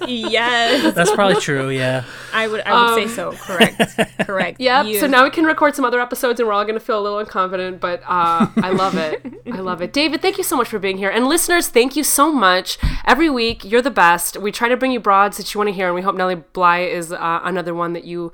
yes, 0.07 0.95
That's 0.95 1.11
probably 1.11 1.39
true. 1.39 1.69
Yeah. 1.69 2.05
I 2.33 2.47
would. 2.47 2.61
I 2.61 2.95
would 2.95 3.07
say 3.07 3.07
so. 3.15 3.33
Correct. 3.33 3.81
Correct. 4.25 4.59
Yep. 4.59 4.85
You- 4.87 4.99
So 4.99 5.05
now 5.05 5.23
we 5.23 5.29
can 5.29 5.45
record 5.45 5.75
some 5.75 5.85
other 5.85 5.99
episodes, 6.01 6.39
and 6.39 6.47
we're 6.47 6.53
all 6.55 6.63
going 6.63 6.73
to 6.73 6.79
feel 6.79 6.99
a 6.99 7.03
little 7.03 7.23
unconfident. 7.23 7.79
But 7.79 8.01
uh, 8.07 8.47
I 8.57 8.71
love 8.71 8.95
it. 8.97 9.23
I 9.51 9.59
love 9.59 9.81
it. 9.83 9.93
David, 9.93 10.23
thank 10.23 10.39
you 10.39 10.43
so 10.43 10.55
much 10.57 10.69
for 10.69 10.79
being 10.79 10.97
here, 10.97 11.11
and 11.11 11.27
listeners, 11.27 11.67
thank 11.67 11.95
you 11.95 12.03
so 12.03 12.31
much. 12.33 12.79
Every 13.05 13.29
week, 13.29 13.63
you're 13.63 13.81
the 13.83 13.91
best. 13.91 14.37
We 14.37 14.51
try 14.51 14.69
to 14.69 14.77
bring 14.77 14.91
you 14.91 14.99
broads 14.99 15.37
that 15.37 15.53
you 15.53 15.59
want 15.59 15.67
to 15.67 15.73
hear, 15.73 15.85
and 15.85 15.93
we 15.95 16.01
hope 16.01 16.15
Nellie 16.15 16.33
Bly 16.35 16.79
is 16.79 17.11
uh, 17.11 17.41
another 17.43 17.75
one 17.75 17.93
that 17.93 18.05
you 18.05 18.31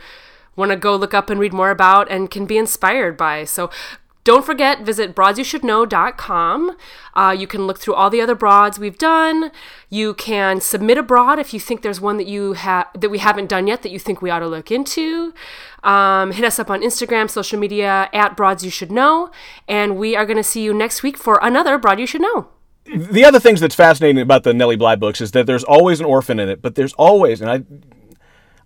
want 0.55 0.71
to 0.71 0.77
go 0.77 0.95
look 0.95 1.13
up 1.13 1.29
and 1.29 1.39
read 1.39 1.53
more 1.53 1.71
about 1.71 2.09
and 2.09 2.29
can 2.31 2.45
be 2.45 2.57
inspired 2.57 3.17
by. 3.17 3.45
So. 3.45 3.69
Don't 4.25 4.43
forget, 4.43 4.81
visit 4.81 5.13
broadsyoushouldknow.com. 5.15 6.75
Uh, 7.13 7.35
you 7.37 7.45
can 7.45 7.67
look 7.67 7.77
through 7.77 7.93
all 7.93 8.09
the 8.09 8.21
other 8.21 8.33
broads 8.33 8.79
we've 8.79 8.97
done. 8.97 9.51
You 9.87 10.15
can 10.15 10.59
submit 10.61 10.97
a 10.97 11.03
broad 11.03 11.37
if 11.37 11.53
you 11.53 11.59
think 11.59 11.83
there's 11.83 12.01
one 12.01 12.17
that 12.17 12.25
you 12.25 12.53
have 12.53 12.87
that 12.95 13.11
we 13.11 13.19
haven't 13.19 13.49
done 13.49 13.67
yet 13.67 13.83
that 13.83 13.91
you 13.91 13.99
think 13.99 14.23
we 14.23 14.31
ought 14.31 14.39
to 14.39 14.47
look 14.47 14.71
into. 14.71 15.31
Um, 15.83 16.31
hit 16.31 16.43
us 16.43 16.57
up 16.57 16.71
on 16.71 16.81
Instagram, 16.81 17.29
social 17.29 17.59
media 17.59 18.09
at 18.13 18.35
Broads 18.35 18.65
You 18.65 18.71
Should 18.71 18.91
Know, 18.91 19.29
and 19.67 19.95
we 19.95 20.15
are 20.15 20.25
going 20.25 20.37
to 20.37 20.43
see 20.43 20.63
you 20.63 20.73
next 20.73 21.03
week 21.03 21.17
for 21.17 21.37
another 21.43 21.77
Broad 21.77 21.99
You 21.99 22.07
Should 22.07 22.21
Know. 22.21 22.47
the 22.95 23.23
other 23.23 23.39
things 23.39 23.59
that's 23.59 23.75
fascinating 23.75 24.23
about 24.23 24.41
the 24.43 24.55
Nellie 24.55 24.75
Bly 24.75 24.95
books 24.95 25.21
is 25.21 25.33
that 25.33 25.45
there's 25.45 25.63
always 25.63 25.99
an 25.99 26.07
orphan 26.07 26.39
in 26.39 26.49
it, 26.49 26.63
but 26.63 26.73
there's 26.73 26.93
always, 26.93 27.41
and 27.41 27.51
I, 27.51 27.63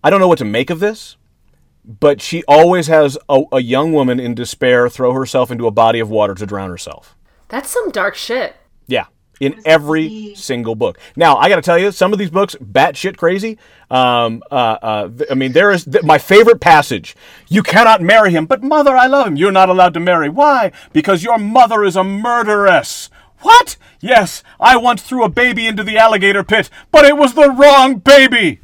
I 0.02 0.10
don't 0.10 0.22
know 0.22 0.30
what 0.30 0.38
to 0.38 0.46
make 0.46 0.70
of 0.70 0.80
this, 0.80 1.18
but 1.90 2.22
she 2.22 2.44
always 2.48 2.88
has 2.88 3.18
a, 3.28 3.42
a 3.52 3.62
young 3.62 3.92
woman 3.94 4.20
in 4.20 4.36
despair 4.36 4.90
throw 4.90 5.14
herself 5.14 5.50
into 5.50 5.66
a 5.66 5.72
body 5.72 6.00
of 6.00 6.10
water 6.10 6.36
to 6.36 6.46
drown 6.46 6.70
herself. 6.70 7.16
That's 7.48 7.70
some 7.70 7.90
dark 7.90 8.14
shit. 8.14 8.56
Yeah, 8.86 9.08
in 9.40 9.60
every 9.66 10.36
single 10.36 10.76
book. 10.76 11.00
Now 11.16 11.38
I 11.38 11.50
got 11.50 11.56
to 11.56 11.64
tell 11.64 11.80
you, 11.80 11.92
some 11.92 12.14
of 12.14 12.20
these 12.20 12.30
books, 12.30 12.56
batshit 12.56 13.18
crazy. 13.18 13.58
Um, 13.90 14.44
uh, 14.52 14.78
uh, 14.82 15.10
I 15.32 15.34
mean, 15.34 15.54
there 15.54 15.72
is 15.72 15.86
th- 15.86 16.04
my 16.04 16.20
favorite 16.20 16.62
passage. 16.62 17.16
You 17.48 17.64
cannot 17.64 18.04
marry 18.04 18.32
him, 18.32 18.46
but 18.46 18.62
mother, 18.62 18.96
I 18.96 19.08
love 19.08 19.26
him. 19.26 19.36
You're 19.36 19.52
not 19.52 19.70
allowed 19.70 19.96
to 19.96 20.00
marry. 20.00 20.30
Why? 20.30 20.72
Because 20.94 21.24
your 21.24 21.40
mother 21.40 21.84
is 21.84 21.96
a 21.96 22.04
murderess. 22.04 23.10
What? 23.40 23.78
Yes, 24.00 24.44
I 24.60 24.78
once 24.78 25.02
threw 25.02 25.24
a 25.24 25.30
baby 25.30 25.66
into 25.66 25.84
the 25.84 25.98
alligator 25.98 26.44
pit, 26.44 26.70
but 26.92 27.06
it 27.06 27.18
was 27.18 27.34
the 27.34 27.50
wrong 27.50 27.96
baby. 27.96 28.60